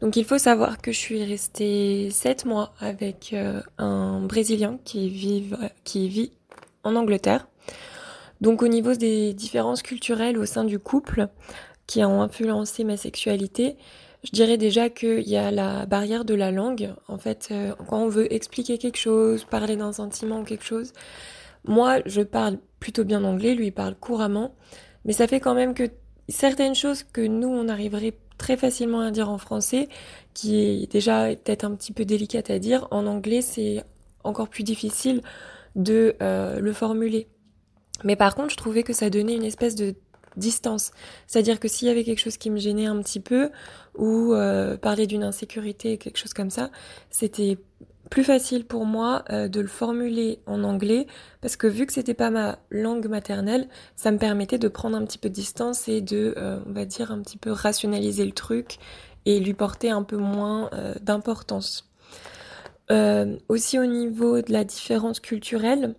Donc 0.00 0.16
il 0.16 0.24
faut 0.24 0.38
savoir 0.38 0.78
que 0.78 0.92
je 0.92 0.98
suis 0.98 1.24
restée 1.24 2.10
sept 2.10 2.44
mois 2.44 2.74
avec 2.80 3.32
euh, 3.32 3.62
un 3.78 4.20
Brésilien 4.20 4.78
qui, 4.84 5.50
qui 5.84 6.08
vit 6.08 6.32
en 6.82 6.96
Angleterre. 6.96 7.46
Donc 8.40 8.62
au 8.62 8.68
niveau 8.68 8.94
des 8.94 9.32
différences 9.32 9.82
culturelles 9.82 10.36
au 10.36 10.44
sein 10.44 10.64
du 10.64 10.78
couple, 10.78 11.28
qui 11.86 12.04
ont 12.04 12.22
influencé 12.22 12.84
ma 12.84 12.96
sexualité, 12.96 13.76
je 14.24 14.30
dirais 14.30 14.56
déjà 14.56 14.88
qu'il 14.88 15.28
y 15.28 15.36
a 15.36 15.50
la 15.50 15.86
barrière 15.86 16.24
de 16.24 16.34
la 16.34 16.50
langue. 16.50 16.94
En 17.08 17.18
fait, 17.18 17.48
euh, 17.50 17.74
quand 17.88 17.98
on 17.98 18.08
veut 18.08 18.32
expliquer 18.32 18.78
quelque 18.78 18.98
chose, 18.98 19.44
parler 19.44 19.76
d'un 19.76 19.92
sentiment 19.92 20.40
ou 20.40 20.44
quelque 20.44 20.64
chose, 20.64 20.92
moi, 21.64 22.00
je 22.06 22.20
parle 22.20 22.58
plutôt 22.80 23.04
bien 23.04 23.24
anglais, 23.24 23.54
lui 23.54 23.70
parle 23.70 23.94
couramment, 23.94 24.54
mais 25.04 25.12
ça 25.12 25.26
fait 25.26 25.40
quand 25.40 25.54
même 25.54 25.74
que 25.74 25.90
certaines 26.28 26.74
choses 26.74 27.02
que 27.02 27.20
nous, 27.20 27.48
on 27.48 27.68
arriverait 27.68 28.14
très 28.38 28.56
facilement 28.56 29.00
à 29.00 29.10
dire 29.10 29.30
en 29.30 29.38
français, 29.38 29.88
qui 30.34 30.56
est 30.56 30.90
déjà 30.90 31.28
peut-être 31.28 31.64
un 31.64 31.74
petit 31.74 31.92
peu 31.92 32.04
délicate 32.04 32.50
à 32.50 32.58
dire, 32.58 32.88
en 32.90 33.06
anglais, 33.06 33.42
c'est 33.42 33.84
encore 34.24 34.48
plus 34.48 34.64
difficile 34.64 35.22
de 35.76 36.16
euh, 36.22 36.60
le 36.60 36.72
formuler. 36.72 37.28
Mais 38.02 38.16
par 38.16 38.34
contre, 38.34 38.50
je 38.50 38.56
trouvais 38.56 38.82
que 38.82 38.92
ça 38.92 39.10
donnait 39.10 39.34
une 39.34 39.44
espèce 39.44 39.74
de 39.74 39.94
distance. 40.36 40.90
C'est-à-dire 41.26 41.60
que 41.60 41.68
s'il 41.68 41.88
y 41.88 41.90
avait 41.90 42.04
quelque 42.04 42.18
chose 42.18 42.36
qui 42.36 42.50
me 42.50 42.58
gênait 42.58 42.86
un 42.86 43.00
petit 43.00 43.20
peu, 43.20 43.50
ou 43.96 44.32
euh, 44.32 44.76
parler 44.76 45.06
d'une 45.06 45.22
insécurité, 45.22 45.98
quelque 45.98 46.18
chose 46.18 46.34
comme 46.34 46.50
ça, 46.50 46.70
c'était 47.10 47.58
plus 48.10 48.24
facile 48.24 48.64
pour 48.64 48.86
moi 48.86 49.24
euh, 49.30 49.48
de 49.48 49.60
le 49.60 49.66
formuler 49.66 50.40
en 50.46 50.62
anglais 50.64 51.06
parce 51.40 51.56
que 51.56 51.66
vu 51.66 51.86
que 51.86 51.92
c'était 51.92 52.14
pas 52.14 52.30
ma 52.30 52.58
langue 52.70 53.06
maternelle, 53.06 53.68
ça 53.96 54.10
me 54.10 54.18
permettait 54.18 54.58
de 54.58 54.68
prendre 54.68 54.96
un 54.96 55.04
petit 55.04 55.18
peu 55.18 55.28
de 55.28 55.34
distance 55.34 55.88
et 55.88 56.00
de, 56.00 56.34
euh, 56.36 56.60
on 56.66 56.72
va 56.72 56.84
dire, 56.84 57.12
un 57.12 57.20
petit 57.20 57.38
peu 57.38 57.50
rationaliser 57.50 58.24
le 58.24 58.32
truc 58.32 58.78
et 59.26 59.40
lui 59.40 59.54
porter 59.54 59.90
un 59.90 60.02
peu 60.02 60.16
moins 60.16 60.68
d'importance. 61.00 61.88
aussi 63.48 63.78
au 63.78 63.86
niveau 63.86 64.42
de 64.42 64.52
la 64.52 64.64
différence 64.64 65.18
culturelle, 65.18 65.94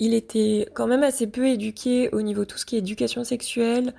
il 0.00 0.12
était 0.12 0.68
quand 0.74 0.88
même 0.88 1.02
assez 1.04 1.26
peu 1.26 1.46
éduqué 1.46 2.08
au 2.12 2.20
niveau 2.20 2.44
tout 2.44 2.58
ce 2.58 2.66
qui 2.66 2.74
est 2.76 2.80
éducation 2.80 3.22
sexuelle. 3.22 3.94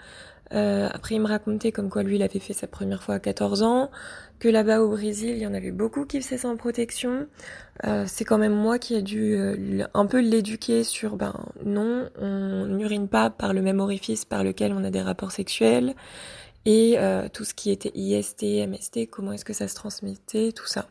Euh, 0.53 0.89
après, 0.91 1.15
il 1.15 1.21
me 1.21 1.27
racontait 1.27 1.71
comme 1.71 1.89
quoi 1.89 2.03
lui, 2.03 2.15
il 2.15 2.23
avait 2.23 2.39
fait 2.39 2.53
sa 2.53 2.67
première 2.67 3.03
fois 3.03 3.15
à 3.15 3.19
14 3.19 3.63
ans, 3.63 3.89
que 4.39 4.47
là-bas 4.47 4.81
au 4.81 4.89
Brésil, 4.89 5.31
il 5.31 5.39
y 5.39 5.47
en 5.47 5.53
avait 5.53 5.71
beaucoup 5.71 6.05
qui 6.05 6.21
faisaient 6.21 6.37
sans 6.37 6.55
protection. 6.55 7.27
Euh, 7.85 8.05
c'est 8.07 8.25
quand 8.25 8.37
même 8.37 8.53
moi 8.53 8.79
qui 8.79 8.95
ai 8.95 9.01
dû 9.01 9.35
euh, 9.35 9.85
un 9.93 10.05
peu 10.05 10.19
l'éduquer 10.19 10.83
sur, 10.83 11.15
ben 11.15 11.33
non, 11.63 12.09
on 12.19 12.65
n'urine 12.67 13.07
pas 13.07 13.29
par 13.29 13.53
le 13.53 13.61
même 13.61 13.79
orifice 13.79 14.25
par 14.25 14.43
lequel 14.43 14.73
on 14.73 14.83
a 14.83 14.91
des 14.91 15.01
rapports 15.01 15.31
sexuels. 15.31 15.95
Et 16.67 16.97
tout 17.31 17.43
ce 17.43 17.53
qui 17.53 17.69
était 17.69 17.91
IST, 17.93 18.67
MST, 18.67 19.07
comment 19.11 19.33
est-ce 19.33 19.45
que 19.45 19.53
ça 19.53 19.67
se 19.67 19.75
transmettait, 19.75 20.51
tout 20.51 20.65
ça. 20.65 20.87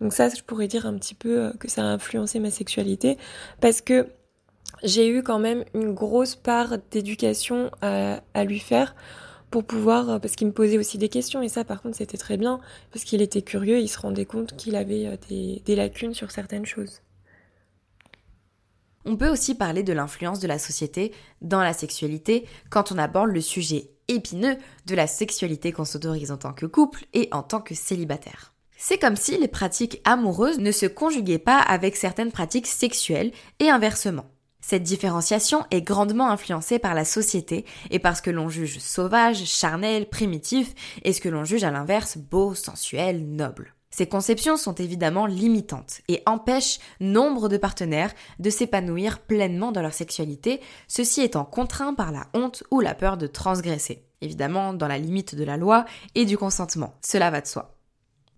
Donc 0.00 0.12
ça, 0.12 0.28
je 0.28 0.42
pourrais 0.44 0.68
dire 0.68 0.86
un 0.86 0.94
petit 0.96 1.16
peu 1.16 1.52
que 1.58 1.68
ça 1.68 1.82
a 1.82 1.86
influencé 1.86 2.38
ma 2.38 2.52
sexualité, 2.52 3.18
parce 3.60 3.80
que 3.80 4.06
j'ai 4.82 5.08
eu 5.08 5.22
quand 5.22 5.38
même 5.38 5.64
une 5.74 5.92
grosse 5.92 6.36
part 6.36 6.78
d'éducation 6.90 7.70
à, 7.80 8.44
lui 8.44 8.60
faire 8.60 8.94
pour 9.50 9.64
pouvoir, 9.64 10.10
euh, 10.10 10.18
parce 10.18 10.36
qu'il 10.36 10.46
me 10.46 10.52
posait 10.52 10.76
aussi 10.76 10.98
des 10.98 11.08
questions, 11.08 11.40
et 11.40 11.48
ça 11.48 11.64
par 11.64 11.80
contre 11.80 11.96
c'était 11.96 12.18
très 12.18 12.36
bien, 12.36 12.60
parce 12.92 13.04
qu'il 13.04 13.22
était 13.22 13.40
curieux, 13.40 13.78
il 13.78 13.88
se 13.88 13.98
rendait 13.98 14.26
compte 14.26 14.54
qu'il 14.56 14.76
avait 14.76 15.06
euh, 15.06 15.60
des 15.64 15.74
lacunes 15.74 16.12
sur 16.12 16.30
certaines 16.30 16.66
choses. 16.66 17.00
On 19.06 19.16
peut 19.16 19.30
aussi 19.30 19.54
parler 19.54 19.82
de 19.82 19.94
l'influence 19.94 20.38
de 20.38 20.46
la 20.46 20.58
société 20.58 21.12
dans 21.40 21.62
la 21.62 21.72
sexualité 21.72 22.46
quand 22.68 22.92
on 22.92 22.98
aborde 22.98 23.30
le 23.30 23.40
sujet 23.40 23.90
épineux 24.08 24.56
de 24.86 24.94
la 24.94 25.06
sexualité 25.06 25.72
qu'on 25.72 25.86
s'autorise 25.86 26.30
en 26.30 26.36
tant 26.36 26.52
que 26.52 26.66
couple 26.66 27.06
et 27.14 27.28
en 27.32 27.42
tant 27.42 27.60
que 27.60 27.74
célibataire. 27.74 28.52
C'est 28.76 28.98
comme 28.98 29.16
si 29.16 29.38
les 29.38 29.48
pratiques 29.48 30.00
amoureuses 30.04 30.58
ne 30.58 30.72
se 30.72 30.86
conjuguaient 30.86 31.38
pas 31.38 31.58
avec 31.58 31.96
certaines 31.96 32.32
pratiques 32.32 32.66
sexuelles 32.66 33.32
et 33.60 33.70
inversement. 33.70 34.26
Cette 34.68 34.82
différenciation 34.82 35.64
est 35.70 35.80
grandement 35.80 36.28
influencée 36.28 36.78
par 36.78 36.92
la 36.92 37.06
société 37.06 37.64
et 37.90 37.98
par 37.98 38.14
ce 38.14 38.20
que 38.20 38.30
l'on 38.30 38.50
juge 38.50 38.80
sauvage, 38.80 39.46
charnel, 39.46 40.06
primitif 40.06 40.74
et 41.04 41.14
ce 41.14 41.22
que 41.22 41.30
l'on 41.30 41.42
juge 41.42 41.64
à 41.64 41.70
l'inverse 41.70 42.18
beau, 42.18 42.54
sensuel, 42.54 43.26
noble. 43.26 43.72
Ces 43.88 44.06
conceptions 44.06 44.58
sont 44.58 44.74
évidemment 44.74 45.24
limitantes 45.24 46.02
et 46.08 46.22
empêchent 46.26 46.80
nombre 47.00 47.48
de 47.48 47.56
partenaires 47.56 48.12
de 48.40 48.50
s'épanouir 48.50 49.20
pleinement 49.20 49.72
dans 49.72 49.80
leur 49.80 49.94
sexualité, 49.94 50.60
ceci 50.86 51.22
étant 51.22 51.46
contraint 51.46 51.94
par 51.94 52.12
la 52.12 52.26
honte 52.34 52.62
ou 52.70 52.80
la 52.80 52.94
peur 52.94 53.16
de 53.16 53.26
transgresser, 53.26 54.04
évidemment 54.20 54.74
dans 54.74 54.86
la 54.86 54.98
limite 54.98 55.34
de 55.34 55.44
la 55.44 55.56
loi 55.56 55.86
et 56.14 56.26
du 56.26 56.36
consentement, 56.36 56.92
cela 57.00 57.30
va 57.30 57.40
de 57.40 57.46
soi. 57.46 57.78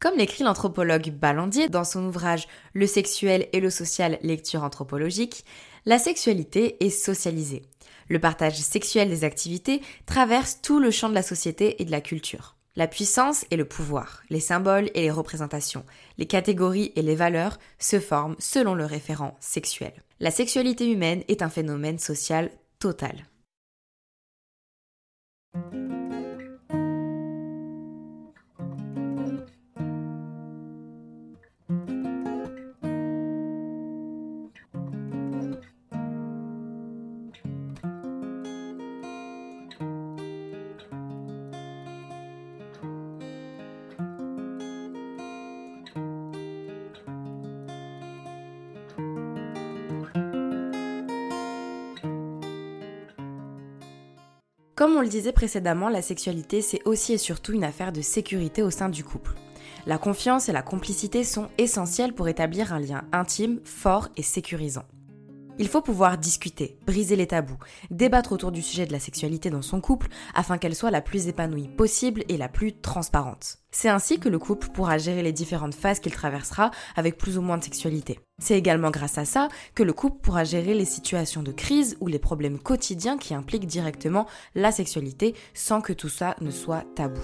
Comme 0.00 0.16
l'écrit 0.16 0.44
l'anthropologue 0.44 1.10
Ballandier 1.10 1.68
dans 1.68 1.84
son 1.84 2.06
ouvrage 2.06 2.48
Le 2.72 2.86
sexuel 2.86 3.48
et 3.52 3.60
le 3.60 3.68
social, 3.68 4.18
lecture 4.22 4.64
anthropologique, 4.64 5.44
la 5.86 5.98
sexualité 5.98 6.84
est 6.84 6.90
socialisée. 6.90 7.62
Le 8.08 8.18
partage 8.18 8.56
sexuel 8.56 9.08
des 9.08 9.24
activités 9.24 9.82
traverse 10.06 10.60
tout 10.62 10.80
le 10.80 10.90
champ 10.90 11.08
de 11.08 11.14
la 11.14 11.22
société 11.22 11.80
et 11.80 11.84
de 11.84 11.90
la 11.90 12.00
culture. 12.00 12.56
La 12.76 12.86
puissance 12.86 13.44
et 13.50 13.56
le 13.56 13.64
pouvoir, 13.64 14.22
les 14.30 14.40
symboles 14.40 14.90
et 14.94 15.02
les 15.02 15.10
représentations, 15.10 15.84
les 16.18 16.26
catégories 16.26 16.92
et 16.96 17.02
les 17.02 17.16
valeurs 17.16 17.58
se 17.78 18.00
forment 18.00 18.36
selon 18.38 18.74
le 18.74 18.84
référent 18.84 19.36
sexuel. 19.40 19.92
La 20.18 20.30
sexualité 20.30 20.90
humaine 20.90 21.22
est 21.28 21.42
un 21.42 21.50
phénomène 21.50 21.98
social 21.98 22.50
total. 22.78 23.26
On 55.00 55.02
le 55.02 55.08
disait 55.08 55.32
précédemment, 55.32 55.88
la 55.88 56.02
sexualité 56.02 56.60
c'est 56.60 56.86
aussi 56.86 57.14
et 57.14 57.18
surtout 57.18 57.54
une 57.54 57.64
affaire 57.64 57.90
de 57.90 58.02
sécurité 58.02 58.62
au 58.62 58.68
sein 58.68 58.90
du 58.90 59.02
couple. 59.02 59.32
La 59.86 59.96
confiance 59.96 60.50
et 60.50 60.52
la 60.52 60.60
complicité 60.60 61.24
sont 61.24 61.48
essentielles 61.56 62.12
pour 62.12 62.28
établir 62.28 62.74
un 62.74 62.80
lien 62.80 63.04
intime, 63.10 63.60
fort 63.64 64.08
et 64.18 64.22
sécurisant. 64.22 64.84
Il 65.60 65.68
faut 65.68 65.82
pouvoir 65.82 66.16
discuter, 66.16 66.78
briser 66.86 67.16
les 67.16 67.26
tabous, 67.26 67.58
débattre 67.90 68.32
autour 68.32 68.50
du 68.50 68.62
sujet 68.62 68.86
de 68.86 68.92
la 68.92 68.98
sexualité 68.98 69.50
dans 69.50 69.60
son 69.60 69.82
couple 69.82 70.08
afin 70.34 70.56
qu'elle 70.56 70.74
soit 70.74 70.90
la 70.90 71.02
plus 71.02 71.28
épanouie 71.28 71.68
possible 71.68 72.24
et 72.30 72.38
la 72.38 72.48
plus 72.48 72.72
transparente. 72.72 73.58
C'est 73.70 73.90
ainsi 73.90 74.18
que 74.18 74.30
le 74.30 74.38
couple 74.38 74.68
pourra 74.68 74.96
gérer 74.96 75.22
les 75.22 75.34
différentes 75.34 75.74
phases 75.74 76.00
qu'il 76.00 76.14
traversera 76.14 76.70
avec 76.96 77.18
plus 77.18 77.36
ou 77.36 77.42
moins 77.42 77.58
de 77.58 77.64
sexualité. 77.64 78.20
C'est 78.38 78.56
également 78.56 78.90
grâce 78.90 79.18
à 79.18 79.26
ça 79.26 79.48
que 79.74 79.82
le 79.82 79.92
couple 79.92 80.20
pourra 80.22 80.44
gérer 80.44 80.72
les 80.72 80.86
situations 80.86 81.42
de 81.42 81.52
crise 81.52 81.98
ou 82.00 82.06
les 82.06 82.18
problèmes 82.18 82.58
quotidiens 82.58 83.18
qui 83.18 83.34
impliquent 83.34 83.66
directement 83.66 84.26
la 84.54 84.72
sexualité 84.72 85.34
sans 85.52 85.82
que 85.82 85.92
tout 85.92 86.08
ça 86.08 86.36
ne 86.40 86.50
soit 86.50 86.86
tabou. 86.96 87.20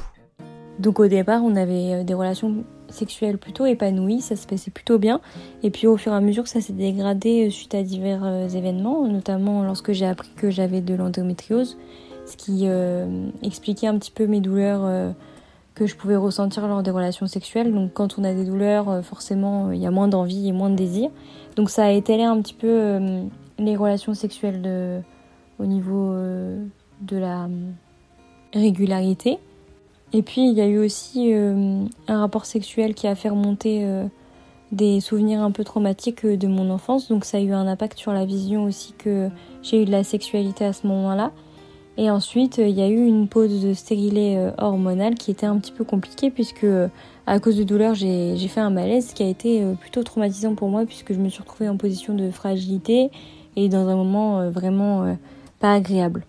Donc 0.78 1.00
au 1.00 1.06
départ, 1.06 1.42
on 1.42 1.56
avait 1.56 1.94
euh, 1.94 2.04
des 2.04 2.14
relations 2.14 2.64
sexuelles 2.88 3.38
plutôt 3.38 3.66
épanouies, 3.66 4.20
ça 4.20 4.36
se 4.36 4.46
passait 4.46 4.70
plutôt 4.70 4.98
bien. 4.98 5.20
Et 5.62 5.70
puis 5.70 5.86
au 5.86 5.96
fur 5.96 6.12
et 6.12 6.16
à 6.16 6.20
mesure, 6.20 6.46
ça 6.46 6.60
s'est 6.60 6.72
dégradé 6.72 7.46
euh, 7.46 7.50
suite 7.50 7.74
à 7.74 7.82
divers 7.82 8.24
euh, 8.24 8.48
événements, 8.48 9.06
notamment 9.06 9.62
lorsque 9.64 9.92
j'ai 9.92 10.06
appris 10.06 10.30
que 10.36 10.50
j'avais 10.50 10.80
de 10.80 10.94
l'endométriose, 10.94 11.78
ce 12.26 12.36
qui 12.36 12.66
expliquait 13.44 13.86
un 13.86 13.96
petit 13.98 14.10
peu 14.10 14.26
mes 14.26 14.40
douleurs 14.40 15.14
que 15.76 15.86
je 15.86 15.94
pouvais 15.94 16.16
ressentir 16.16 16.66
lors 16.66 16.82
des 16.82 16.90
relations 16.90 17.28
sexuelles. 17.28 17.72
Donc 17.72 17.92
quand 17.92 18.18
on 18.18 18.24
a 18.24 18.34
des 18.34 18.44
douleurs, 18.44 19.04
forcément, 19.04 19.70
il 19.70 19.78
y 19.78 19.86
a 19.86 19.92
moins 19.92 20.08
d'envie 20.08 20.48
et 20.48 20.52
moins 20.52 20.68
de 20.68 20.74
désir. 20.74 21.08
Donc 21.54 21.70
ça 21.70 21.84
a 21.84 21.92
étalé 21.92 22.24
un 22.24 22.42
petit 22.42 22.54
peu 22.54 22.98
les 23.60 23.76
relations 23.76 24.12
sexuelles 24.12 25.04
au 25.60 25.66
niveau 25.66 26.16
de 27.00 27.16
la 27.16 27.48
régularité. 28.52 29.38
Et 30.12 30.22
puis 30.22 30.48
il 30.48 30.54
y 30.54 30.60
a 30.60 30.66
eu 30.66 30.78
aussi 30.78 31.32
euh, 31.32 31.84
un 32.08 32.20
rapport 32.20 32.46
sexuel 32.46 32.94
qui 32.94 33.06
a 33.06 33.14
fait 33.14 33.28
remonter 33.28 33.84
euh, 33.84 34.04
des 34.72 35.00
souvenirs 35.00 35.40
un 35.40 35.50
peu 35.50 35.64
traumatiques 35.64 36.24
euh, 36.24 36.36
de 36.36 36.46
mon 36.46 36.70
enfance. 36.70 37.08
Donc 37.08 37.24
ça 37.24 37.38
a 37.38 37.40
eu 37.40 37.52
un 37.52 37.66
impact 37.66 37.98
sur 37.98 38.12
la 38.12 38.24
vision 38.24 38.64
aussi 38.64 38.92
que 38.96 39.28
j'ai 39.62 39.82
eu 39.82 39.84
de 39.84 39.90
la 39.90 40.04
sexualité 40.04 40.64
à 40.64 40.72
ce 40.72 40.86
moment-là. 40.86 41.32
Et 41.98 42.10
ensuite, 42.10 42.58
il 42.58 42.78
y 42.78 42.82
a 42.82 42.88
eu 42.88 43.06
une 43.06 43.26
pause 43.26 43.62
de 43.64 43.72
stérilet 43.72 44.52
hormonal 44.58 45.14
qui 45.14 45.30
était 45.30 45.46
un 45.46 45.56
petit 45.56 45.72
peu 45.72 45.82
compliquée 45.82 46.30
puisque 46.30 46.66
à 47.26 47.40
cause 47.40 47.56
de 47.56 47.64
douleurs, 47.64 47.94
j'ai 47.94 48.36
fait 48.48 48.60
un 48.60 48.68
malaise 48.68 49.14
qui 49.14 49.22
a 49.22 49.26
été 49.26 49.64
plutôt 49.80 50.02
traumatisant 50.02 50.54
pour 50.54 50.68
moi 50.68 50.84
puisque 50.84 51.14
je 51.14 51.18
me 51.18 51.30
suis 51.30 51.40
retrouvée 51.40 51.70
en 51.70 51.78
position 51.78 52.12
de 52.12 52.30
fragilité 52.30 53.10
et 53.56 53.70
dans 53.70 53.88
un 53.88 53.96
moment 53.96 54.50
vraiment 54.50 55.16
pas 55.58 55.72
agréable. 55.72 56.26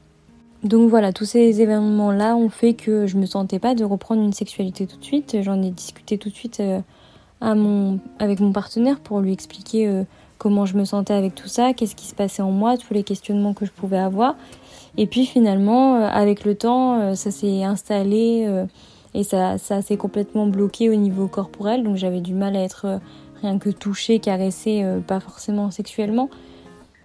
Donc 0.63 0.89
voilà, 0.89 1.13
tous 1.13 1.25
ces 1.25 1.61
événements-là 1.61 2.35
ont 2.35 2.49
fait 2.49 2.73
que 2.73 3.05
je 3.05 3.17
me 3.17 3.25
sentais 3.25 3.59
pas 3.59 3.75
de 3.75 3.83
reprendre 3.83 4.23
une 4.23 4.33
sexualité 4.33 4.87
tout 4.87 4.97
de 4.97 5.03
suite. 5.03 5.37
J'en 5.41 5.61
ai 5.61 5.69
discuté 5.69 6.17
tout 6.17 6.29
de 6.29 6.33
suite 6.33 6.59
euh, 6.61 6.81
avec 8.19 8.39
mon 8.39 8.51
partenaire 8.51 8.99
pour 8.99 9.19
lui 9.19 9.33
expliquer 9.33 9.87
euh, 9.87 10.03
comment 10.39 10.65
je 10.65 10.75
me 10.75 10.83
sentais 10.83 11.13
avec 11.13 11.35
tout 11.35 11.47
ça, 11.47 11.73
qu'est-ce 11.73 11.95
qui 11.95 12.07
se 12.07 12.15
passait 12.15 12.41
en 12.41 12.51
moi, 12.51 12.75
tous 12.77 12.93
les 12.93 13.03
questionnements 13.03 13.53
que 13.53 13.65
je 13.65 13.71
pouvais 13.71 13.99
avoir. 13.99 14.35
Et 14.97 15.05
puis 15.05 15.27
finalement, 15.27 15.95
avec 16.05 16.43
le 16.43 16.55
temps, 16.55 17.13
ça 17.13 17.29
s'est 17.29 17.63
installé 17.63 18.47
et 19.13 19.23
ça, 19.23 19.59
ça 19.59 19.83
s'est 19.83 19.97
complètement 19.97 20.47
bloqué 20.47 20.89
au 20.89 20.95
niveau 20.95 21.27
corporel. 21.27 21.83
Donc 21.83 21.97
j'avais 21.97 22.19
du 22.19 22.33
mal 22.33 22.55
à 22.55 22.63
être 22.63 22.99
rien 23.43 23.59
que 23.59 23.69
touchée, 23.69 24.17
caressée, 24.17 24.83
pas 25.05 25.19
forcément 25.19 25.69
sexuellement, 25.69 26.31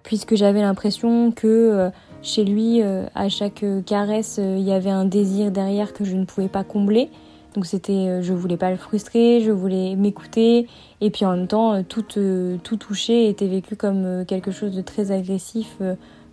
puisque 0.01 0.33
j'avais 0.33 0.61
l'impression 0.61 1.31
que 1.31 1.91
chez 2.23 2.45
lui, 2.45 2.81
euh, 2.81 3.05
à 3.13 3.27
chaque 3.27 3.63
euh, 3.63 3.81
caresse, 3.81 4.37
euh, 4.39 4.55
il 4.57 4.63
y 4.63 4.71
avait 4.71 4.89
un 4.89 5.03
désir 5.03 5.51
derrière 5.51 5.91
que 5.93 6.05
je 6.05 6.15
ne 6.15 6.23
pouvais 6.23 6.47
pas 6.47 6.63
combler. 6.63 7.09
Donc 7.53 7.67
c'était, 7.67 8.23
je 8.23 8.33
voulais 8.33 8.57
pas 8.57 8.71
le 8.71 8.77
frustrer, 8.77 9.41
je 9.41 9.51
voulais 9.51 9.95
m'écouter, 9.95 10.67
et 11.01 11.11
puis 11.11 11.23
en 11.23 11.35
même 11.35 11.45
temps, 11.45 11.83
tout, 11.83 12.01
tout 12.01 12.77
toucher 12.77 13.29
était 13.29 13.45
vécu 13.45 13.75
comme 13.75 14.25
quelque 14.25 14.49
chose 14.49 14.75
de 14.75 14.81
très 14.81 15.11
agressif, 15.11 15.77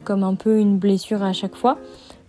comme 0.03 0.25
un 0.25 0.35
peu 0.35 0.59
une 0.59 0.79
blessure 0.79 1.23
à 1.23 1.35
chaque 1.35 1.57
fois. 1.57 1.77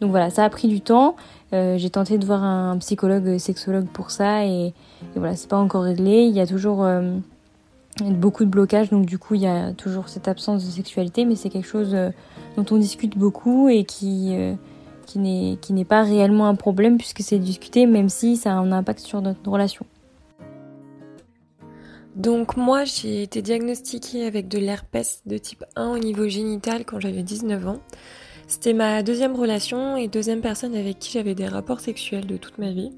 Donc 0.01 0.11
voilà, 0.11 0.29
ça 0.29 0.43
a 0.43 0.49
pris 0.49 0.67
du 0.67 0.81
temps. 0.81 1.15
j'ai 1.53 1.89
tenté 1.89 2.17
de 2.17 2.25
voir 2.25 2.43
un 2.43 2.77
psychologue, 2.79 3.37
sexologue 3.37 3.87
pour 3.87 4.11
ça, 4.11 4.45
et, 4.45 4.73
voilà, 5.15 5.37
c'est 5.37 5.49
pas 5.49 5.59
encore 5.59 5.83
réglé. 5.83 6.23
Il 6.23 6.35
y 6.35 6.41
a 6.41 6.47
toujours 6.47 6.85
beaucoup 8.01 8.43
de 8.43 8.49
blocages, 8.49 8.89
donc 8.89 9.05
du 9.05 9.17
coup, 9.17 9.35
il 9.35 9.41
y 9.43 9.47
a 9.47 9.71
toujours 9.71 10.09
cette 10.09 10.27
absence 10.27 10.65
de 10.65 10.69
sexualité, 10.69 11.23
mais 11.23 11.37
c'est 11.37 11.49
quelque 11.49 11.69
chose 11.69 11.95
dont 12.55 12.65
on 12.71 12.77
discute 12.77 13.17
beaucoup 13.17 13.69
et 13.69 13.83
qui, 13.83 14.35
euh, 14.35 14.55
qui 15.05 15.19
n'est 15.19 15.85
pas 15.85 16.03
réellement 16.03 16.47
un 16.47 16.55
problème 16.55 16.97
puisque 16.97 17.21
c'est 17.21 17.39
discuté 17.39 17.85
même 17.85 18.09
si 18.09 18.37
ça 18.37 18.51
a 18.51 18.55
un 18.55 18.71
impact 18.71 18.99
sur 18.99 19.21
notre 19.21 19.49
relation. 19.49 19.85
Donc 22.15 22.57
moi 22.57 22.83
j'ai 22.83 23.23
été 23.23 23.41
diagnostiquée 23.41 24.25
avec 24.25 24.47
de 24.47 24.57
l'herpès 24.57 25.21
de 25.25 25.37
type 25.37 25.63
1 25.75 25.89
au 25.89 25.97
niveau 25.97 26.27
génital 26.27 26.83
quand 26.85 26.99
j'avais 26.99 27.23
19 27.23 27.67
ans. 27.67 27.79
C'était 28.47 28.73
ma 28.73 29.01
deuxième 29.01 29.33
relation 29.33 29.95
et 29.95 30.09
deuxième 30.09 30.41
personne 30.41 30.75
avec 30.75 30.99
qui 30.99 31.11
j'avais 31.11 31.35
des 31.35 31.47
rapports 31.47 31.79
sexuels 31.79 32.25
de 32.25 32.35
toute 32.35 32.57
ma 32.57 32.71
vie. 32.71 32.91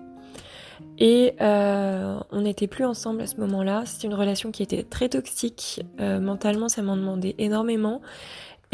Et 0.98 1.36
euh, 1.42 2.20
on 2.32 2.42
n'était 2.42 2.68
plus 2.68 2.86
ensemble 2.86 3.22
à 3.22 3.28
ce 3.28 3.38
moment-là. 3.38 3.84
C'était 3.86 4.08
une 4.08 4.16
relation 4.16 4.52
qui 4.52 4.64
était 4.64 4.84
très 4.84 5.10
toxique. 5.10 5.82
Euh, 6.00 6.20
mentalement, 6.20 6.70
ça 6.70 6.82
m'en 6.82 6.98
demandait 6.98 7.36
énormément. 7.38 8.02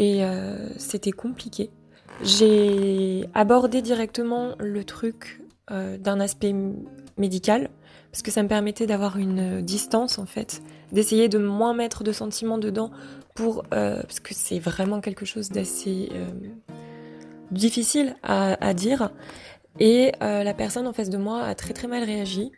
Et 0.00 0.24
euh, 0.24 0.56
c'était 0.78 1.12
compliqué. 1.12 1.70
J'ai 2.22 3.28
abordé 3.34 3.82
directement 3.82 4.54
le 4.58 4.82
truc 4.82 5.42
euh, 5.70 5.98
d'un 5.98 6.20
aspect 6.20 6.54
médical, 7.18 7.68
parce 8.10 8.22
que 8.22 8.30
ça 8.30 8.42
me 8.42 8.48
permettait 8.48 8.86
d'avoir 8.86 9.18
une 9.18 9.60
distance 9.60 10.18
en 10.18 10.24
fait, 10.24 10.62
d'essayer 10.90 11.28
de 11.28 11.36
moins 11.36 11.74
mettre 11.74 12.02
de 12.02 12.12
sentiments 12.12 12.56
dedans, 12.56 12.90
pour, 13.34 13.62
euh, 13.74 14.00
parce 14.00 14.20
que 14.20 14.32
c'est 14.32 14.58
vraiment 14.58 15.02
quelque 15.02 15.26
chose 15.26 15.50
d'assez 15.50 16.08
difficile 17.50 18.16
à, 18.22 18.72
dire. 18.72 19.10
Et 19.80 20.12
la 20.20 20.54
personne 20.54 20.86
en 20.86 20.94
face 20.94 21.10
de 21.10 21.18
moi 21.18 21.42
a 21.42 21.54
très 21.54 21.74
très 21.74 21.88
mal 21.88 22.04
réagi. 22.04 22.52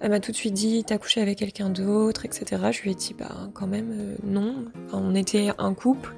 Elle 0.00 0.10
m'a 0.10 0.20
tout 0.20 0.32
de 0.32 0.36
suite 0.36 0.54
dit 0.54 0.84
t'as 0.84 0.98
couché 0.98 1.20
avec 1.20 1.38
quelqu'un 1.38 1.70
d'autre, 1.70 2.24
etc. 2.24 2.62
Je 2.70 2.82
lui 2.82 2.92
ai 2.92 2.94
dit 2.94 3.14
bah 3.18 3.48
quand 3.52 3.66
même 3.66 4.16
non. 4.22 4.66
on 4.92 5.14
était 5.14 5.50
un 5.58 5.74
couple. 5.74 6.14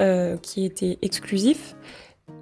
Euh, 0.00 0.36
qui 0.38 0.64
était 0.64 0.98
exclusif. 1.02 1.76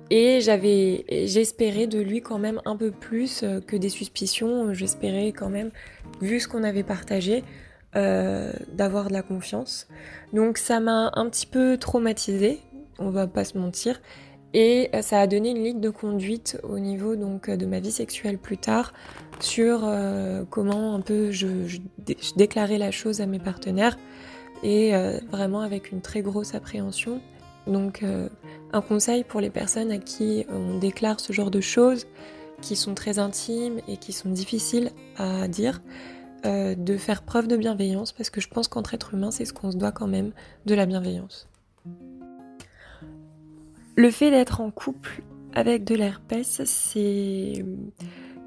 Et 0.08 0.40
j'avais, 0.40 1.04
j'espérais 1.26 1.86
de 1.86 1.98
lui 1.98 2.22
quand 2.22 2.38
même 2.38 2.60
un 2.64 2.76
peu 2.76 2.90
plus 2.90 3.42
euh, 3.42 3.60
que 3.60 3.76
des 3.76 3.88
suspicions. 3.88 4.72
J'espérais 4.72 5.32
quand 5.32 5.48
même, 5.48 5.70
vu 6.20 6.38
ce 6.38 6.48
qu'on 6.48 6.62
avait 6.62 6.84
partagé, 6.84 7.42
euh, 7.96 8.52
d'avoir 8.72 9.08
de 9.08 9.14
la 9.14 9.22
confiance. 9.22 9.88
Donc 10.32 10.58
ça 10.58 10.78
m'a 10.78 11.10
un 11.14 11.28
petit 11.28 11.46
peu 11.46 11.76
traumatisée, 11.76 12.60
on 12.98 13.10
va 13.10 13.26
pas 13.26 13.44
se 13.44 13.58
mentir. 13.58 14.00
Et 14.54 14.90
ça 15.02 15.20
a 15.20 15.26
donné 15.26 15.50
une 15.50 15.62
ligne 15.62 15.80
de 15.80 15.90
conduite 15.90 16.58
au 16.62 16.78
niveau 16.78 17.14
donc 17.14 17.48
de 17.48 17.66
ma 17.66 17.78
vie 17.78 17.92
sexuelle 17.92 18.36
plus 18.36 18.58
tard 18.58 18.92
sur 19.38 19.88
comment 20.50 20.96
un 20.96 21.00
peu 21.00 21.30
je, 21.30 21.78
déclarais 22.36 22.78
la 22.78 22.90
chose 22.90 23.20
à 23.20 23.26
mes 23.26 23.38
partenaires 23.38 23.96
et 24.64 24.90
vraiment 25.30 25.60
avec 25.60 25.92
une 25.92 26.00
très 26.00 26.20
grosse 26.20 26.56
appréhension 26.56 27.20
donc 27.70 28.02
euh, 28.02 28.28
un 28.72 28.80
conseil 28.80 29.24
pour 29.24 29.40
les 29.40 29.50
personnes 29.50 29.90
à 29.90 29.98
qui 29.98 30.44
on 30.48 30.78
déclare 30.78 31.20
ce 31.20 31.32
genre 31.32 31.50
de 31.50 31.60
choses 31.60 32.06
qui 32.60 32.76
sont 32.76 32.94
très 32.94 33.18
intimes 33.18 33.80
et 33.88 33.96
qui 33.96 34.12
sont 34.12 34.28
difficiles 34.28 34.90
à 35.16 35.48
dire, 35.48 35.80
euh, 36.44 36.74
de 36.74 36.96
faire 36.96 37.22
preuve 37.22 37.48
de 37.48 37.56
bienveillance 37.56 38.12
parce 38.12 38.30
que 38.30 38.40
je 38.40 38.48
pense 38.48 38.68
qu'entre 38.68 38.94
êtres 38.94 39.14
humains 39.14 39.30
c'est 39.30 39.44
ce 39.44 39.52
qu'on 39.52 39.70
se 39.70 39.76
doit 39.76 39.92
quand 39.92 40.06
même, 40.06 40.32
de 40.66 40.74
la 40.74 40.86
bienveillance. 40.86 41.48
Le 43.96 44.10
fait 44.10 44.30
d'être 44.30 44.60
en 44.60 44.70
couple 44.70 45.22
avec 45.52 45.84
de 45.84 45.94
l'herpès, 45.94 46.62
c'est 46.64 47.64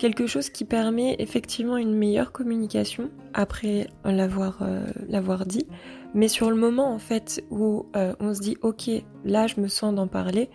quelque 0.03 0.27
chose 0.27 0.49
qui 0.49 0.65
permet 0.65 1.15
effectivement 1.19 1.77
une 1.77 1.95
meilleure 1.95 2.33
communication 2.33 3.09
après 3.33 3.87
l'avoir 4.03 4.59
euh, 4.61 5.45
dit 5.45 5.65
mais 6.13 6.27
sur 6.27 6.49
le 6.49 6.57
moment, 6.57 6.93
en 6.93 6.99
fait, 6.99 7.41
où 7.49 7.85
euh, 7.95 8.13
on 8.19 8.33
se 8.33 8.41
dit, 8.41 8.57
ok, 8.61 8.89
là, 9.23 9.47
je 9.47 9.61
me 9.61 9.69
sens 9.69 9.95
d'en 9.95 10.07
parler, 10.07 10.49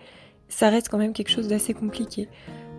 ça 0.49 0.69
reste 0.69 0.87
quand 0.87 0.99
même 0.99 1.13
quelque 1.13 1.31
chose 1.31 1.47
d'assez 1.47 1.73
compliqué. 1.73 2.29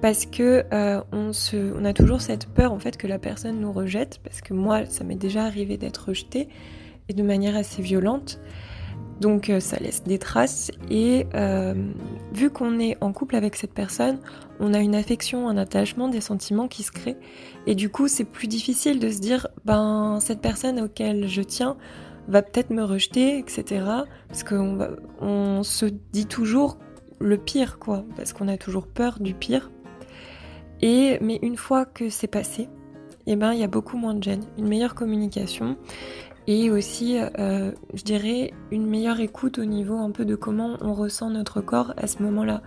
Parce 0.00 0.26
que 0.26 0.64
euh, 0.72 1.02
on, 1.12 1.84
a 1.84 1.92
toujours 1.92 2.20
cette 2.20 2.46
peur, 2.46 2.72
en 2.72 2.78
fait, 2.78 2.96
que 2.96 3.08
la 3.08 3.18
personne 3.18 3.60
nous 3.60 3.72
rejette. 3.72 4.20
Parce 4.22 4.40
que 4.40 4.54
moi, 4.54 4.86
ça 4.86 5.02
m'est 5.02 5.16
déjà 5.16 5.42
arrivé 5.44 5.76
d'être 5.76 6.08
rejetée, 6.08 6.48
et 7.08 7.14
de 7.14 7.22
manière 7.24 7.56
assez 7.56 7.82
violente. 7.82 8.40
Donc 9.20 9.50
euh, 9.50 9.60
ça 9.60 9.76
laisse 9.78 10.02
des 10.02 10.18
traces 10.18 10.70
et 10.90 11.26
vu 12.32 12.50
qu'on 12.50 12.78
est 12.78 12.96
en 13.00 13.12
couple 13.12 13.36
avec 13.36 13.56
cette 13.56 13.74
personne, 13.74 14.18
on 14.58 14.74
a 14.74 14.78
une 14.78 14.94
affection, 14.94 15.48
un 15.48 15.56
attachement, 15.56 16.08
des 16.08 16.20
sentiments 16.20 16.68
qui 16.68 16.82
se 16.82 16.90
créent 16.90 17.18
et 17.66 17.74
du 17.74 17.90
coup 17.90 18.08
c'est 18.08 18.24
plus 18.24 18.48
difficile 18.48 18.98
de 18.98 19.10
se 19.10 19.18
dire 19.18 19.46
ben 19.64 20.18
cette 20.20 20.40
personne 20.40 20.80
auquel 20.80 21.28
je 21.28 21.42
tiens, 21.42 21.76
va 22.30 22.42
peut-être 22.42 22.70
me 22.70 22.84
rejeter, 22.84 23.38
etc. 23.38 23.84
Parce 24.28 24.44
qu'on 24.44 24.78
on 25.20 25.62
se 25.62 25.86
dit 25.86 26.26
toujours 26.26 26.78
le 27.18 27.36
pire, 27.36 27.78
quoi, 27.78 28.04
parce 28.16 28.32
qu'on 28.32 28.48
a 28.48 28.56
toujours 28.56 28.86
peur 28.86 29.18
du 29.20 29.34
pire. 29.34 29.70
Et 30.80 31.18
mais 31.20 31.38
une 31.42 31.56
fois 31.56 31.84
que 31.84 32.08
c'est 32.08 32.26
passé, 32.26 32.68
eh 33.26 33.36
ben 33.36 33.52
il 33.52 33.60
y 33.60 33.64
a 33.64 33.68
beaucoup 33.68 33.98
moins 33.98 34.14
de 34.14 34.22
gêne, 34.22 34.44
une 34.56 34.68
meilleure 34.68 34.94
communication 34.94 35.76
et 36.46 36.70
aussi, 36.70 37.18
euh, 37.38 37.72
je 37.94 38.02
dirais, 38.02 38.52
une 38.70 38.86
meilleure 38.86 39.20
écoute 39.20 39.58
au 39.58 39.64
niveau 39.64 39.96
un 39.96 40.10
peu 40.10 40.24
de 40.24 40.34
comment 40.34 40.76
on 40.80 40.94
ressent 40.94 41.30
notre 41.30 41.60
corps 41.60 41.94
à 41.96 42.06
ce 42.06 42.22
moment-là. 42.22 42.62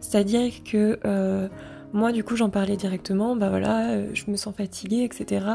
C'est-à-dire 0.00 0.62
que 0.64 0.98
euh, 1.04 1.48
moi, 1.92 2.12
du 2.12 2.22
coup, 2.22 2.36
j'en 2.36 2.50
parlais 2.50 2.76
directement, 2.76 3.36
bah 3.36 3.48
voilà, 3.48 4.12
je 4.14 4.30
me 4.30 4.36
sens 4.36 4.54
fatiguée, 4.54 5.02
etc. 5.02 5.46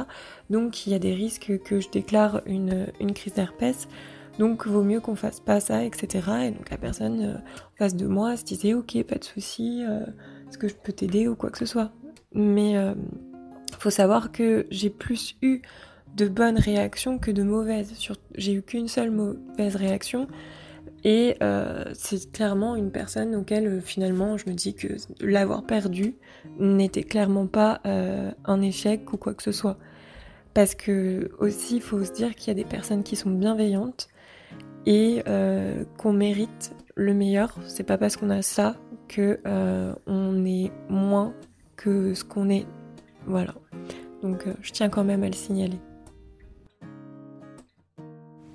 Donc, 0.50 0.86
il 0.86 0.92
y 0.92 0.96
a 0.96 1.00
des 1.00 1.14
risques 1.14 1.60
que 1.64 1.80
je 1.80 1.90
déclare 1.90 2.42
une, 2.46 2.88
crise 3.14 3.34
d'herpès. 3.34 3.88
Donc, 4.40 4.68
vaut 4.68 4.84
mieux 4.84 5.00
qu'on 5.00 5.16
fasse 5.16 5.40
pas 5.40 5.60
ça, 5.60 5.84
etc. 5.84 6.08
Et 6.44 6.52
donc, 6.52 6.70
la 6.70 6.78
personne 6.78 7.22
euh, 7.22 7.36
en 7.36 7.78
face 7.78 7.96
de 7.96 8.08
moi 8.08 8.36
se 8.38 8.44
disait, 8.44 8.74
ok, 8.74 9.02
pas 9.04 9.18
de 9.18 9.24
souci, 9.24 9.84
est-ce 10.50 10.58
que 10.58 10.68
je 10.68 10.76
peux 10.76 10.94
t'aider 10.94 11.28
ou 11.28 11.36
quoi 11.36 11.50
que 11.50 11.58
ce 11.58 11.66
soit? 11.66 11.92
Mais 12.34 12.76
faut 13.80 13.90
savoir 13.90 14.32
que 14.32 14.68
j'ai 14.70 14.90
plus 14.90 15.36
eu 15.42 15.62
de 16.16 16.28
bonnes 16.28 16.59
réactions 16.59 17.18
que 17.20 17.32
de 17.32 17.43
mauvaises. 17.43 17.93
J'ai 18.36 18.53
eu 18.53 18.62
qu'une 18.62 18.88
seule 18.88 19.12
mauvaise 19.12 19.76
réaction. 19.76 20.28
Et 21.03 21.36
euh, 21.41 21.86
c'est 21.93 22.32
clairement 22.32 22.76
une 22.76 22.91
personne 22.91 23.36
auquel 23.36 23.66
euh, 23.66 23.82
finalement 23.82 24.38
je 24.38 24.47
me 24.47 24.53
dis 24.53 24.76
que 24.76 24.88
l'avoir 25.20 25.64
perdu 25.64 26.16
n'était 26.59 27.03
clairement 27.03 27.47
pas 27.47 27.82
euh, 27.88 28.32
un 28.45 28.62
échec 28.62 29.12
ou 29.12 29.18
quoi 29.18 29.34
que 29.34 29.41
ce 29.41 29.51
soit. 29.51 29.78
Parce 30.53 30.76
que 30.76 31.32
aussi 31.39 31.78
il 31.78 31.82
faut 31.82 32.03
se 32.03 32.12
dire 32.12 32.36
qu'il 32.36 32.49
y 32.49 32.51
a 32.51 32.53
des 32.53 32.70
personnes 32.70 33.03
qui 33.03 33.16
sont 33.16 33.32
bienveillantes 33.32 34.09
et 34.86 35.24
qu'on 35.97 36.12
mérite 36.12 36.76
le 36.95 37.14
meilleur. 37.14 37.55
C'est 37.68 37.84
pas 37.84 37.97
parce 37.97 38.18
qu'on 38.18 38.32
a 38.32 38.41
ça 38.41 38.76
que 39.07 39.39
on 40.07 40.45
est 40.45 40.72
moins 40.89 41.34
que 41.78 42.14
ce 42.14 42.24
qu'on 42.24 42.49
est. 42.49 42.66
Voilà. 43.28 43.53
Donc 44.24 44.43
je 44.62 44.72
tiens 44.72 44.89
quand 44.89 45.05
même 45.05 45.24
à 45.24 45.28
le 45.28 45.34
signaler. 45.34 45.80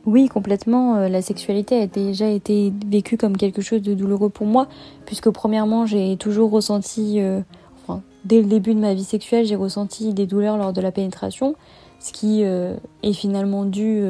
Oui, 0.06 0.28
complètement. 0.28 0.96
Euh, 0.96 1.08
la 1.08 1.20
sexualité 1.20 1.82
a 1.82 1.88
déjà 1.88 2.28
été 2.28 2.72
vécue 2.86 3.16
comme 3.16 3.36
quelque 3.36 3.60
chose 3.60 3.82
de 3.82 3.92
douloureux 3.92 4.28
pour 4.30 4.46
moi, 4.46 4.68
puisque 5.04 5.30
premièrement, 5.30 5.84
j'ai 5.84 6.16
toujours 6.16 6.52
ressenti, 6.52 7.20
euh, 7.20 7.40
enfin, 7.82 8.02
dès 8.24 8.40
le 8.40 8.46
début 8.46 8.72
de 8.74 8.78
ma 8.78 8.94
vie 8.94 9.04
sexuelle, 9.04 9.46
j'ai 9.46 9.56
ressenti 9.56 10.14
des 10.14 10.26
douleurs 10.26 10.58
lors 10.58 10.72
de 10.72 10.80
la 10.80 10.92
pénétration, 10.92 11.56
ce 11.98 12.12
qui 12.12 12.44
euh, 12.44 12.76
est 13.02 13.14
finalement 13.14 13.64
dû 13.64 14.00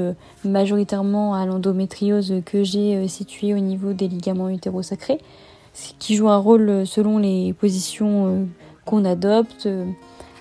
majoritairement 0.45 1.35
à 1.35 1.47
l'endométriose 1.47 2.43
que 2.45 2.63
j'ai 2.63 3.09
située 3.09 3.55
au 3.55 3.59
niveau 3.59 3.95
des 3.95 4.09
ligaments 4.09 4.51
utérosacrés, 4.51 5.19
qui 5.99 6.15
joue 6.15 6.29
un 6.29 6.37
rôle 6.37 6.87
selon 6.87 7.17
les 7.17 7.55
positions 7.55 8.47
qu'on 8.85 9.05
adopte 9.07 9.67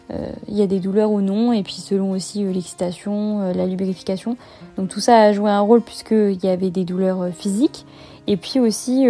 il 0.09 0.55
y 0.55 0.61
a 0.61 0.67
des 0.67 0.79
douleurs 0.79 1.11
ou 1.11 1.21
non, 1.21 1.51
et 1.51 1.63
puis 1.63 1.73
selon 1.73 2.11
aussi 2.11 2.43
l'excitation, 2.43 3.51
la 3.53 3.65
lubrification. 3.65 4.37
Donc 4.77 4.89
tout 4.89 4.99
ça 4.99 5.19
a 5.19 5.33
joué 5.33 5.49
un 5.49 5.61
rôle 5.61 5.81
puisqu'il 5.81 6.43
y 6.43 6.47
avait 6.47 6.69
des 6.69 6.85
douleurs 6.85 7.29
physiques, 7.33 7.85
et 8.27 8.37
puis 8.37 8.59
aussi 8.59 9.07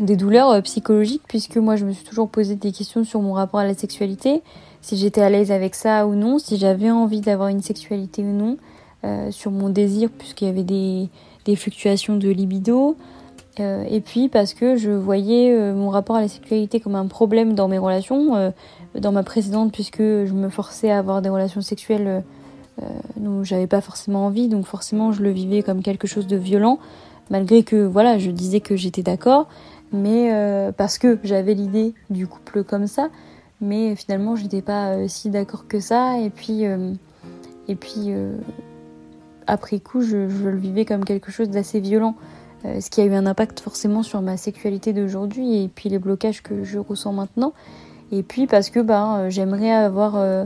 des 0.00 0.16
douleurs 0.16 0.60
psychologiques, 0.62 1.22
puisque 1.28 1.58
moi 1.58 1.76
je 1.76 1.84
me 1.84 1.92
suis 1.92 2.04
toujours 2.04 2.28
posé 2.28 2.56
des 2.56 2.72
questions 2.72 3.04
sur 3.04 3.22
mon 3.22 3.34
rapport 3.34 3.60
à 3.60 3.64
la 3.64 3.74
sexualité, 3.74 4.42
si 4.80 4.96
j'étais 4.96 5.20
à 5.20 5.30
l'aise 5.30 5.52
avec 5.52 5.76
ça 5.76 6.06
ou 6.08 6.14
non, 6.14 6.38
si 6.38 6.56
j'avais 6.56 6.90
envie 6.90 7.20
d'avoir 7.20 7.48
une 7.48 7.62
sexualité 7.62 8.22
ou 8.22 8.32
non, 8.32 8.56
sur 9.30 9.52
mon 9.52 9.68
désir, 9.68 10.10
puisqu'il 10.10 10.46
y 10.46 10.50
avait 10.50 10.64
des, 10.64 11.08
des 11.44 11.56
fluctuations 11.56 12.16
de 12.16 12.28
libido, 12.28 12.96
euh, 13.60 13.84
et 13.88 14.00
puis 14.00 14.28
parce 14.28 14.54
que 14.54 14.76
je 14.76 14.90
voyais 14.90 15.52
euh, 15.52 15.74
mon 15.74 15.90
rapport 15.90 16.16
à 16.16 16.22
la 16.22 16.28
sexualité 16.28 16.80
comme 16.80 16.94
un 16.94 17.06
problème 17.06 17.54
dans 17.54 17.68
mes 17.68 17.78
relations, 17.78 18.34
euh, 18.34 18.50
dans 18.98 19.12
ma 19.12 19.22
précédente, 19.22 19.72
puisque 19.72 19.98
je 19.98 20.32
me 20.32 20.48
forçais 20.48 20.90
à 20.90 20.98
avoir 20.98 21.22
des 21.22 21.28
relations 21.28 21.60
sexuelles 21.60 22.22
dont 23.16 23.44
j'avais 23.44 23.66
pas 23.66 23.80
forcément 23.80 24.26
envie, 24.26 24.48
donc 24.48 24.66
forcément 24.66 25.12
je 25.12 25.22
le 25.22 25.30
vivais 25.30 25.62
comme 25.62 25.82
quelque 25.82 26.06
chose 26.06 26.26
de 26.26 26.36
violent, 26.36 26.78
malgré 27.30 27.62
que 27.62 27.84
voilà, 27.84 28.18
je 28.18 28.30
disais 28.30 28.60
que 28.60 28.76
j'étais 28.76 29.02
d'accord, 29.02 29.48
mais 29.92 30.32
parce 30.76 30.98
que 30.98 31.18
j'avais 31.22 31.54
l'idée 31.54 31.94
du 32.10 32.26
couple 32.26 32.64
comme 32.64 32.86
ça, 32.86 33.08
mais 33.60 33.94
finalement 33.94 34.36
je 34.36 34.42
n'étais 34.44 34.62
pas 34.62 35.06
si 35.06 35.30
d'accord 35.30 35.68
que 35.68 35.80
ça, 35.80 36.18
et 36.18 36.30
puis 36.30 36.64
et 37.68 37.74
puis 37.76 38.10
après 39.46 39.78
coup 39.78 40.00
je, 40.00 40.28
je, 40.28 40.48
le 40.48 40.56
vivais 40.56 40.84
comme 40.84 41.04
quelque 41.04 41.30
chose 41.30 41.50
d'assez 41.50 41.80
violent. 41.80 42.16
Euh, 42.64 42.80
ce 42.80 42.90
qui 42.90 43.00
a 43.00 43.04
eu 43.04 43.14
un 43.14 43.26
impact 43.26 43.60
forcément 43.60 44.02
sur 44.02 44.22
ma 44.22 44.36
sexualité 44.36 44.92
d'aujourd'hui 44.92 45.62
et 45.62 45.68
puis 45.68 45.88
les 45.88 45.98
blocages 45.98 46.42
que 46.42 46.62
je 46.64 46.78
ressens 46.78 47.12
maintenant. 47.12 47.52
Et 48.12 48.22
puis 48.22 48.46
parce 48.46 48.70
que 48.70 48.78
ben, 48.80 49.30
j'aimerais 49.30 49.72
avoir 49.72 50.16
euh, 50.16 50.44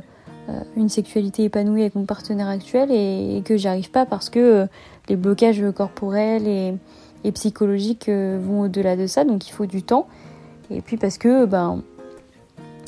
une 0.77 0.89
sexualité 0.89 1.45
épanouie 1.45 1.83
avec 1.83 1.95
mon 1.95 2.05
partenaire 2.05 2.49
actuel 2.49 2.91
et, 2.91 3.43
que 3.45 3.57
j'y 3.57 3.69
arrive 3.69 3.91
pas 3.91 4.07
parce 4.07 4.31
que 4.31 4.67
les 5.09 5.17
blocages 5.17 5.63
corporels 5.75 6.47
et, 6.47 6.75
psychologiques 7.35 8.09
vont 8.09 8.61
au-delà 8.61 8.95
de 8.95 9.09
ça, 9.09 9.25
donc 9.25 9.49
il 9.49 9.51
faut 9.51 9.67
du 9.67 9.83
temps. 9.83 10.07
Et 10.71 10.81
puis 10.81 10.97
parce 10.97 11.19
que 11.19 11.45
ben, 11.45 11.83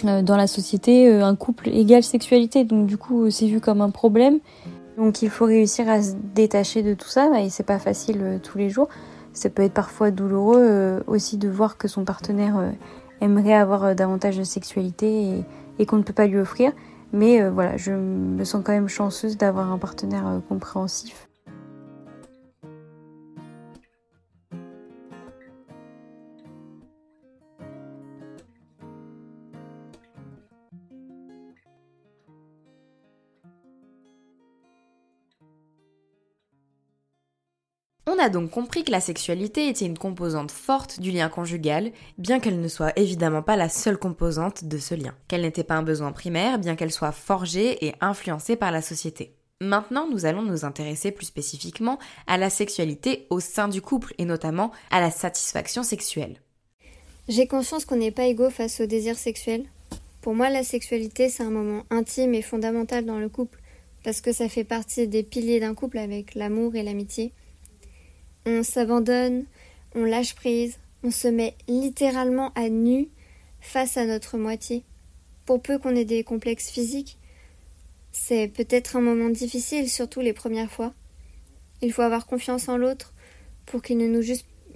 dans 0.04 0.36
la 0.36 0.46
société, 0.46 1.12
un 1.12 1.34
couple 1.34 1.70
égale 1.70 2.04
sexualité, 2.04 2.62
donc 2.62 2.86
du 2.86 2.96
coup 2.96 3.32
c'est 3.32 3.48
vu 3.48 3.60
comme 3.60 3.80
un 3.80 3.90
problème. 3.90 4.38
Donc 4.96 5.22
il 5.22 5.30
faut 5.30 5.46
réussir 5.46 5.88
à 5.88 6.00
se 6.00 6.12
détacher 6.36 6.84
de 6.84 6.94
tout 6.94 7.08
ça 7.08 7.40
et 7.40 7.50
c'est 7.50 7.66
pas 7.66 7.80
facile 7.80 8.38
tous 8.44 8.58
les 8.58 8.70
jours 8.70 8.88
ça 9.38 9.50
peut 9.50 9.62
être 9.62 9.72
parfois 9.72 10.10
douloureux 10.10 10.60
euh, 10.60 11.00
aussi 11.06 11.36
de 11.38 11.48
voir 11.48 11.78
que 11.78 11.88
son 11.88 12.04
partenaire 12.04 12.58
euh, 12.58 12.70
aimerait 13.20 13.54
avoir 13.54 13.84
euh, 13.84 13.94
davantage 13.94 14.36
de 14.38 14.44
sexualité 14.44 15.44
et, 15.78 15.86
qu'on 15.86 15.96
ne 15.96 16.02
peut 16.02 16.12
pas 16.12 16.26
lui 16.26 16.38
offrir. 16.38 16.72
Mais 17.12 17.48
voilà, 17.48 17.76
je 17.76 17.92
me 17.92 18.44
sens 18.44 18.62
quand 18.62 18.72
même 18.72 18.88
chanceuse 18.88 19.38
d'avoir 19.38 19.72
un 19.72 19.78
partenaire 19.78 20.42
compréhensif 20.48 21.27
On 38.10 38.18
a 38.18 38.30
donc 38.30 38.50
compris 38.50 38.84
que 38.84 38.90
la 38.90 39.02
sexualité 39.02 39.68
était 39.68 39.84
une 39.84 39.98
composante 39.98 40.50
forte 40.50 40.98
du 40.98 41.10
lien 41.10 41.28
conjugal, 41.28 41.92
bien 42.16 42.40
qu'elle 42.40 42.58
ne 42.58 42.66
soit 42.66 42.98
évidemment 42.98 43.42
pas 43.42 43.54
la 43.54 43.68
seule 43.68 43.98
composante 43.98 44.64
de 44.64 44.78
ce 44.78 44.94
lien. 44.94 45.14
Qu'elle 45.28 45.42
n'était 45.42 45.62
pas 45.62 45.74
un 45.74 45.82
besoin 45.82 46.10
primaire, 46.12 46.58
bien 46.58 46.74
qu'elle 46.74 46.90
soit 46.90 47.12
forgée 47.12 47.84
et 47.84 47.94
influencée 48.00 48.56
par 48.56 48.72
la 48.72 48.80
société. 48.80 49.34
Maintenant, 49.60 50.08
nous 50.10 50.24
allons 50.24 50.40
nous 50.40 50.64
intéresser 50.64 51.10
plus 51.10 51.26
spécifiquement 51.26 51.98
à 52.26 52.38
la 52.38 52.48
sexualité 52.48 53.26
au 53.28 53.40
sein 53.40 53.68
du 53.68 53.82
couple 53.82 54.14
et 54.16 54.24
notamment 54.24 54.72
à 54.90 55.02
la 55.02 55.10
satisfaction 55.10 55.82
sexuelle. 55.82 56.40
J'ai 57.28 57.46
conscience 57.46 57.84
qu'on 57.84 57.96
n'est 57.96 58.10
pas 58.10 58.24
égaux 58.24 58.48
face 58.48 58.80
au 58.80 58.86
désir 58.86 59.18
sexuel. 59.18 59.66
Pour 60.22 60.34
moi, 60.34 60.48
la 60.48 60.64
sexualité, 60.64 61.28
c'est 61.28 61.42
un 61.42 61.50
moment 61.50 61.82
intime 61.90 62.32
et 62.32 62.40
fondamental 62.40 63.04
dans 63.04 63.18
le 63.18 63.28
couple, 63.28 63.60
parce 64.02 64.22
que 64.22 64.32
ça 64.32 64.48
fait 64.48 64.64
partie 64.64 65.08
des 65.08 65.22
piliers 65.22 65.60
d'un 65.60 65.74
couple 65.74 65.98
avec 65.98 66.34
l'amour 66.34 66.74
et 66.74 66.82
l'amitié. 66.82 67.34
On 68.46 68.62
s'abandonne, 68.62 69.44
on 69.94 70.04
lâche 70.04 70.34
prise, 70.34 70.78
on 71.02 71.10
se 71.10 71.28
met 71.28 71.54
littéralement 71.68 72.52
à 72.54 72.68
nu 72.68 73.08
face 73.60 73.96
à 73.96 74.06
notre 74.06 74.38
moitié. 74.38 74.84
Pour 75.44 75.62
peu 75.62 75.78
qu'on 75.78 75.96
ait 75.96 76.04
des 76.04 76.24
complexes 76.24 76.70
physiques, 76.70 77.18
c'est 78.12 78.48
peut-être 78.48 78.96
un 78.96 79.00
moment 79.00 79.30
difficile, 79.30 79.88
surtout 79.88 80.20
les 80.20 80.32
premières 80.32 80.70
fois. 80.70 80.92
Il 81.82 81.92
faut 81.92 82.02
avoir 82.02 82.26
confiance 82.26 82.68
en 82.68 82.76
l'autre 82.76 83.14
pour 83.66 83.82
qu'il 83.82 83.98
ne 83.98 84.08
nous 84.08 84.22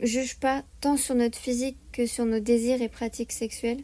juge 0.01 0.37
pas 0.39 0.63
tant 0.81 0.97
sur 0.97 1.15
notre 1.15 1.39
physique 1.39 1.79
que 1.93 2.07
sur 2.07 2.25
nos 2.25 2.41
désirs 2.41 2.83
et 2.83 2.89
pratiques 2.89 3.33
sexuelles. 3.33 3.83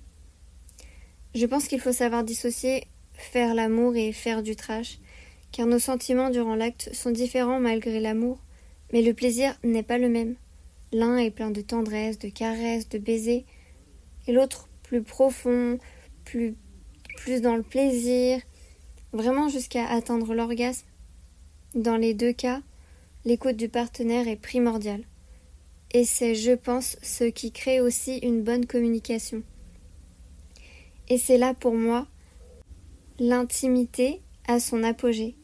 Je 1.35 1.47
pense 1.47 1.69
qu'il 1.69 1.81
faut 1.81 1.93
savoir 1.93 2.25
dissocier 2.25 2.87
faire 3.15 3.55
l'amour 3.55 3.97
et 3.97 4.13
faire 4.13 4.43
du 4.43 4.55
trash, 4.55 4.99
car 5.53 5.67
nos 5.67 5.79
sentiments 5.79 6.31
durant 6.31 6.55
l'acte 6.55 6.91
sont 6.95 7.11
différents 7.11 7.61
malgré 7.61 8.01
l'amour. 8.01 8.39
Mais 8.93 9.03
le 9.03 9.15
plaisir 9.15 9.59
n'est 9.65 9.83
pas 9.83 9.99
le 9.99 10.09
même. 10.09 10.37
L'un 10.93 11.19
est 11.19 11.31
plein 11.31 11.51
de 11.51 11.61
tendresse, 11.61 12.19
de 12.19 12.29
caresses, 12.29 12.89
de 12.89 12.99
baisers, 12.99 13.45
et 14.27 14.33
l'autre 14.33 14.69
plus 14.83 15.03
profond, 15.03 15.79
plus, 16.25 16.57
dans 17.43 17.57
le 17.57 17.63
plaisir, 17.63 18.41
vraiment 19.13 19.49
jusqu'à 19.49 19.87
atteindre 19.87 20.35
l'orgasme. 20.35 20.87
Dans 21.75 21.97
les 21.97 22.15
deux 22.15 22.33
cas, 22.33 22.63
l'écoute 23.25 23.57
du 23.57 23.69
partenaire 23.69 24.29
est 24.29 24.37
primordiale. 24.37 25.05
Et 25.93 26.05
c'est, 26.05 26.35
je 26.35 26.53
pense, 26.53 26.97
ce 27.03 27.25
qui 27.25 27.53
crée 27.53 27.81
aussi 27.81 28.19
une 28.19 28.43
bonne 28.43 28.67
communication. 28.67 29.43
Et 31.09 31.19
c'est 31.19 31.39
là 31.39 31.55
pour 31.55 31.75
moi 31.75 32.07
l'intimité 33.19 34.21
à 34.47 34.61
son 34.61 34.85
apogée, 34.85 35.35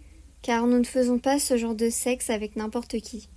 car 0.42 0.66
nous 0.66 0.78
ne 0.78 0.84
faisons 0.84 1.18
pas 1.18 1.38
ce 1.38 1.56
genre 1.56 1.74
de 1.74 1.90
sexe 1.90 2.30
avec 2.30 2.56
n'importe 2.56 3.00
qui. 3.00 3.28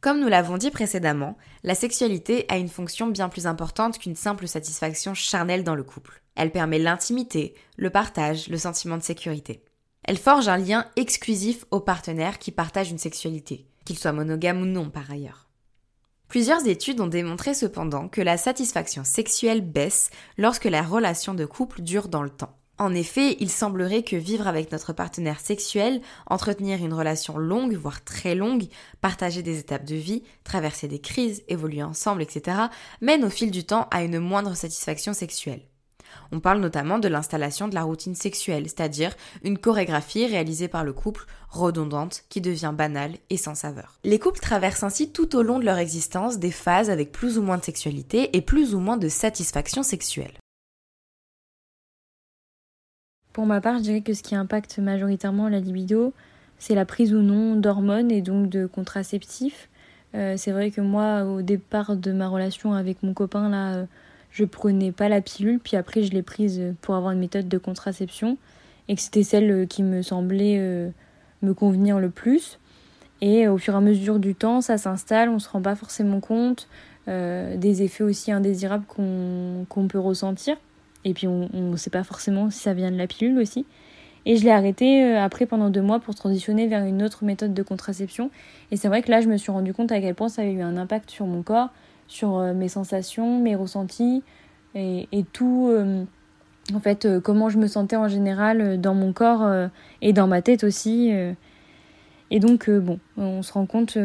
Comme 0.00 0.20
nous 0.20 0.28
l'avons 0.28 0.58
dit 0.58 0.70
précédemment, 0.70 1.36
la 1.64 1.74
sexualité 1.74 2.44
a 2.48 2.58
une 2.58 2.68
fonction 2.68 3.06
bien 3.06 3.28
plus 3.28 3.46
importante 3.46 3.98
qu'une 3.98 4.16
simple 4.16 4.46
satisfaction 4.46 5.14
charnelle 5.14 5.64
dans 5.64 5.74
le 5.74 5.82
couple. 5.82 6.22
Elle 6.34 6.52
permet 6.52 6.78
l'intimité, 6.78 7.54
le 7.76 7.90
partage, 7.90 8.48
le 8.48 8.58
sentiment 8.58 8.98
de 8.98 9.02
sécurité. 9.02 9.64
Elle 10.04 10.18
forge 10.18 10.48
un 10.48 10.58
lien 10.58 10.86
exclusif 10.96 11.64
aux 11.70 11.80
partenaires 11.80 12.38
qui 12.38 12.52
partagent 12.52 12.90
une 12.90 12.98
sexualité, 12.98 13.66
qu'ils 13.84 13.98
soient 13.98 14.12
monogames 14.12 14.62
ou 14.62 14.66
non 14.66 14.90
par 14.90 15.10
ailleurs. 15.10 15.48
Plusieurs 16.28 16.66
études 16.66 17.00
ont 17.00 17.06
démontré 17.06 17.54
cependant 17.54 18.08
que 18.08 18.20
la 18.20 18.36
satisfaction 18.36 19.04
sexuelle 19.04 19.62
baisse 19.62 20.10
lorsque 20.38 20.64
la 20.64 20.82
relation 20.82 21.34
de 21.34 21.44
couple 21.44 21.82
dure 21.82 22.08
dans 22.08 22.22
le 22.22 22.30
temps. 22.30 22.56
En 22.78 22.94
effet, 22.94 23.36
il 23.40 23.50
semblerait 23.50 24.02
que 24.02 24.16
vivre 24.16 24.46
avec 24.46 24.70
notre 24.70 24.92
partenaire 24.92 25.40
sexuel, 25.40 26.02
entretenir 26.26 26.84
une 26.84 26.92
relation 26.92 27.38
longue, 27.38 27.74
voire 27.74 28.04
très 28.04 28.34
longue, 28.34 28.66
partager 29.00 29.42
des 29.42 29.58
étapes 29.58 29.86
de 29.86 29.94
vie, 29.94 30.22
traverser 30.44 30.86
des 30.86 30.98
crises, 30.98 31.42
évoluer 31.48 31.82
ensemble, 31.82 32.20
etc., 32.20 32.58
mène 33.00 33.24
au 33.24 33.30
fil 33.30 33.50
du 33.50 33.64
temps 33.64 33.88
à 33.90 34.02
une 34.02 34.18
moindre 34.18 34.54
satisfaction 34.54 35.14
sexuelle. 35.14 35.62
On 36.32 36.40
parle 36.40 36.60
notamment 36.60 36.98
de 36.98 37.08
l'installation 37.08 37.68
de 37.68 37.74
la 37.74 37.82
routine 37.82 38.14
sexuelle, 38.14 38.64
c'est-à-dire 38.64 39.14
une 39.42 39.58
chorégraphie 39.58 40.26
réalisée 40.26 40.68
par 40.68 40.84
le 40.84 40.92
couple, 40.92 41.26
redondante, 41.48 42.24
qui 42.28 42.40
devient 42.40 42.74
banale 42.76 43.14
et 43.30 43.36
sans 43.36 43.54
saveur. 43.54 43.98
Les 44.04 44.18
couples 44.18 44.40
traversent 44.40 44.82
ainsi 44.82 45.12
tout 45.12 45.34
au 45.36 45.42
long 45.42 45.58
de 45.58 45.64
leur 45.64 45.78
existence 45.78 46.38
des 46.38 46.50
phases 46.50 46.90
avec 46.90 47.12
plus 47.12 47.38
ou 47.38 47.42
moins 47.42 47.58
de 47.58 47.64
sexualité 47.64 48.36
et 48.36 48.42
plus 48.42 48.74
ou 48.74 48.80
moins 48.80 48.96
de 48.96 49.08
satisfaction 49.08 49.82
sexuelle. 49.82 50.38
Pour 53.36 53.44
ma 53.44 53.60
part, 53.60 53.76
je 53.76 53.82
dirais 53.82 54.00
que 54.00 54.14
ce 54.14 54.22
qui 54.22 54.34
impacte 54.34 54.78
majoritairement 54.78 55.50
la 55.50 55.60
libido, 55.60 56.14
c'est 56.56 56.74
la 56.74 56.86
prise 56.86 57.12
ou 57.12 57.20
non 57.20 57.54
d'hormones 57.54 58.10
et 58.10 58.22
donc 58.22 58.48
de 58.48 58.64
contraceptifs. 58.64 59.68
Euh, 60.14 60.38
c'est 60.38 60.52
vrai 60.52 60.70
que 60.70 60.80
moi, 60.80 61.22
au 61.24 61.42
départ 61.42 61.96
de 61.96 62.12
ma 62.12 62.28
relation 62.28 62.72
avec 62.72 63.02
mon 63.02 63.12
copain, 63.12 63.50
là, 63.50 63.74
euh, 63.74 63.84
je 64.30 64.46
prenais 64.46 64.90
pas 64.90 65.10
la 65.10 65.20
pilule, 65.20 65.60
puis 65.62 65.76
après 65.76 66.02
je 66.02 66.12
l'ai 66.12 66.22
prise 66.22 66.62
pour 66.80 66.94
avoir 66.94 67.12
une 67.12 67.18
méthode 67.18 67.46
de 67.46 67.58
contraception 67.58 68.38
et 68.88 68.94
que 68.94 69.02
c'était 69.02 69.22
celle 69.22 69.50
euh, 69.50 69.66
qui 69.66 69.82
me 69.82 70.00
semblait 70.00 70.58
me 71.42 71.52
convenir 71.52 71.98
le 71.98 72.08
plus. 72.08 72.58
Et 73.20 73.48
au 73.48 73.58
fur 73.58 73.74
et 73.74 73.76
à 73.76 73.82
mesure 73.82 74.18
du 74.18 74.34
temps, 74.34 74.62
ça 74.62 74.78
s'installe, 74.78 75.28
on 75.28 75.40
se 75.40 75.50
rend 75.50 75.60
pas 75.60 75.76
forcément 75.76 76.20
compte 76.20 76.68
des 77.06 77.82
effets 77.82 78.02
aussi 78.02 78.32
indésirables 78.32 78.86
qu'on 78.86 79.88
peut 79.88 79.98
ressentir. 79.98 80.56
Et 81.06 81.14
puis 81.14 81.28
on 81.28 81.48
ne 81.52 81.76
sait 81.76 81.88
pas 81.88 82.02
forcément 82.02 82.50
si 82.50 82.58
ça 82.58 82.74
vient 82.74 82.90
de 82.90 82.98
la 82.98 83.06
pilule 83.06 83.38
aussi. 83.38 83.64
Et 84.26 84.36
je 84.36 84.44
l'ai 84.44 84.50
arrêté 84.50 85.04
euh, 85.04 85.22
après 85.22 85.46
pendant 85.46 85.70
deux 85.70 85.80
mois 85.80 86.00
pour 86.00 86.16
transitionner 86.16 86.66
vers 86.66 86.84
une 86.84 87.00
autre 87.04 87.24
méthode 87.24 87.54
de 87.54 87.62
contraception. 87.62 88.30
Et 88.72 88.76
c'est 88.76 88.88
vrai 88.88 89.02
que 89.02 89.10
là, 89.10 89.20
je 89.20 89.28
me 89.28 89.36
suis 89.36 89.52
rendu 89.52 89.72
compte 89.72 89.92
à 89.92 90.00
quel 90.00 90.16
point 90.16 90.28
ça 90.28 90.42
avait 90.42 90.52
eu 90.52 90.62
un 90.62 90.76
impact 90.76 91.10
sur 91.10 91.26
mon 91.26 91.42
corps, 91.42 91.68
sur 92.08 92.36
euh, 92.36 92.52
mes 92.52 92.68
sensations, 92.68 93.40
mes 93.40 93.54
ressentis 93.54 94.24
et, 94.74 95.24
tout, 95.32 95.68
euh, 95.70 96.04
en 96.74 96.80
fait 96.80 97.08
comment 97.20 97.48
je 97.48 97.56
me 97.56 97.66
sentais 97.66 97.96
en 97.96 98.08
général 98.08 98.78
dans 98.78 98.92
mon 98.92 99.14
corps 99.14 99.50
et 100.02 100.12
dans 100.12 100.26
ma 100.26 100.42
tête 100.42 100.64
aussi. 100.64 101.10
Et 102.30 102.40
donc 102.40 102.68
bon, 102.68 102.98
on 103.16 103.42
se 103.42 103.54
rend 103.54 103.64
compte 103.64 103.96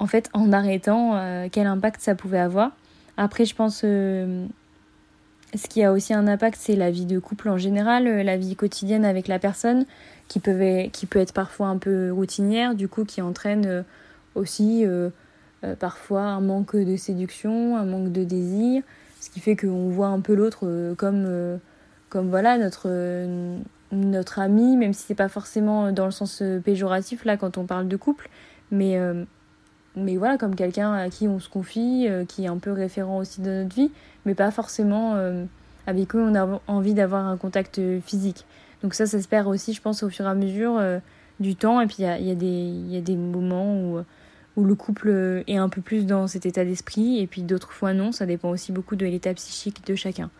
en 0.00 0.06
fait 0.08 0.28
en 0.32 0.52
arrêtant 0.52 1.48
quel 1.52 1.68
impact 1.68 2.00
ça 2.00 2.16
pouvait 2.16 2.40
avoir. 2.40 2.72
Après 3.16 3.44
je 3.44 3.54
pense 3.54 3.84
ce 5.54 5.66
qui 5.68 5.82
a 5.82 5.92
aussi 5.92 6.14
un 6.14 6.26
impact 6.26 6.58
c'est 6.60 6.76
la 6.76 6.90
vie 6.90 7.06
de 7.06 7.18
couple 7.18 7.48
en 7.48 7.58
général, 7.58 8.04
la 8.04 8.36
vie 8.36 8.56
quotidienne 8.56 9.04
avec 9.04 9.28
la 9.28 9.38
personne 9.38 9.84
qui 10.28 10.38
peut, 10.40 10.60
être 10.60 11.32
parfois 11.32 11.68
un 11.68 11.78
peu 11.78 12.12
routinière, 12.12 12.74
du 12.74 12.88
coup 12.88 13.04
qui 13.04 13.20
entraîne 13.20 13.84
aussi 14.34 14.86
euh, 15.62 15.76
parfois 15.76 16.22
un 16.22 16.40
manque 16.40 16.74
de 16.74 16.96
séduction, 16.96 17.76
un 17.76 17.84
manque 17.84 18.12
de 18.12 18.24
désir, 18.24 18.82
ce 19.20 19.28
qui 19.28 19.40
fait 19.40 19.56
qu'on 19.56 19.90
voit 19.90 20.06
un 20.06 20.20
peu 20.20 20.34
l'autre 20.34 20.60
euh, 20.64 20.94
comme, 20.94 21.24
euh, 21.26 21.58
comme 22.08 22.30
voilà 22.30 22.56
notre, 22.56 22.88
notre 23.92 24.38
ami, 24.38 24.78
même 24.78 24.94
si 24.94 25.02
c'est 25.02 25.14
pas 25.14 25.28
forcément 25.28 25.92
dans 25.92 26.06
le 26.06 26.12
sens 26.12 26.42
péjoratif 26.64 27.26
là 27.26 27.36
quand 27.36 27.58
on 27.58 27.66
parle 27.66 27.88
de 27.88 27.96
couple, 27.96 28.30
mais, 28.70 28.98
mais 29.96 30.16
voilà, 30.16 30.38
comme 30.38 30.54
quelqu'un 30.54 30.92
à 30.92 31.08
qui 31.10 31.26
on 31.28 31.40
se 31.40 31.48
confie, 31.48 32.08
qui 32.28 32.44
est 32.44 32.48
un 32.48 32.58
peu 32.58 32.72
référent 32.72 33.18
aussi 33.18 33.40
de 33.40 33.62
notre 33.62 33.74
vie, 33.74 33.90
mais 34.24 34.34
pas 34.34 34.50
forcément 34.50 35.16
avec 35.86 36.10
qui 36.10 36.16
on 36.16 36.34
a 36.34 36.60
envie 36.68 36.94
d'avoir 36.94 37.26
un 37.26 37.36
contact 37.36 37.80
physique. 38.00 38.46
Donc 38.82 38.94
ça, 38.94 39.06
ça 39.06 39.20
se 39.20 39.26
perd 39.26 39.48
aussi, 39.48 39.72
je 39.72 39.82
pense, 39.82 40.02
au 40.02 40.08
fur 40.08 40.26
et 40.26 40.28
à 40.28 40.34
mesure 40.34 40.80
du 41.40 41.56
temps. 41.56 41.80
Et 41.80 41.86
puis 41.86 41.96
il 41.98 42.04
y 42.04 42.06
a, 42.06 42.18
y, 42.18 42.30
a 42.30 42.34
y 42.34 42.96
a, 42.96 43.00
des 43.00 43.16
moments 43.16 43.74
où 43.74 44.00
où 44.56 44.64
le 44.64 44.74
couple 44.74 45.44
est 45.46 45.56
un 45.56 45.68
peu 45.68 45.80
plus 45.80 46.06
dans 46.06 46.26
cet 46.26 46.46
état 46.46 46.64
d'esprit, 46.64 47.20
et 47.20 47.26
puis 47.26 47.42
d'autres 47.42 47.72
fois 47.72 47.94
non, 47.94 48.12
ça 48.12 48.26
dépend 48.26 48.50
aussi 48.50 48.72
beaucoup 48.72 48.96
de 48.96 49.06
l'état 49.06 49.32
psychique 49.34 49.86
de 49.86 49.94
chacun. 49.94 50.30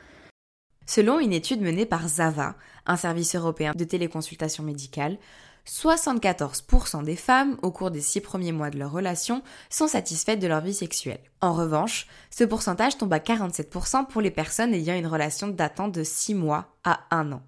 Selon 0.87 1.21
une 1.21 1.33
étude 1.33 1.61
menée 1.61 1.87
par 1.87 2.09
Zava, 2.09 2.57
un 2.87 2.97
service 2.97 3.37
européen 3.37 3.73
de 3.77 3.85
téléconsultation 3.85 4.65
médicale, 4.65 5.19
74% 5.67 7.05
des 7.05 7.17
femmes, 7.17 7.57
au 7.63 7.71
cours 7.71 7.91
des 7.91 8.01
six 8.01 8.21
premiers 8.21 8.53
mois 8.53 8.71
de 8.71 8.79
leur 8.79 8.93
relation, 8.93 9.43
sont 9.69 9.89
satisfaites 9.89 10.41
de 10.41 10.47
leur 10.47 10.61
vie 10.61 10.75
sexuelle. 10.75 11.21
En 11.41 11.53
revanche, 11.53 12.07
ce 12.31 12.45
pourcentage 12.45 12.99
tombe 12.99 13.13
à 13.13 13.19
47% 13.19 14.07
pour 14.07 14.21
les 14.21 14.31
personnes 14.31 14.75
ayant 14.75 14.97
une 14.97 15.07
relation 15.07 15.49
datant 15.49 15.89
de 15.89 16.03
6 16.03 16.35
mois 16.35 16.77
à 16.85 17.01
1 17.11 17.33
an. 17.33 17.43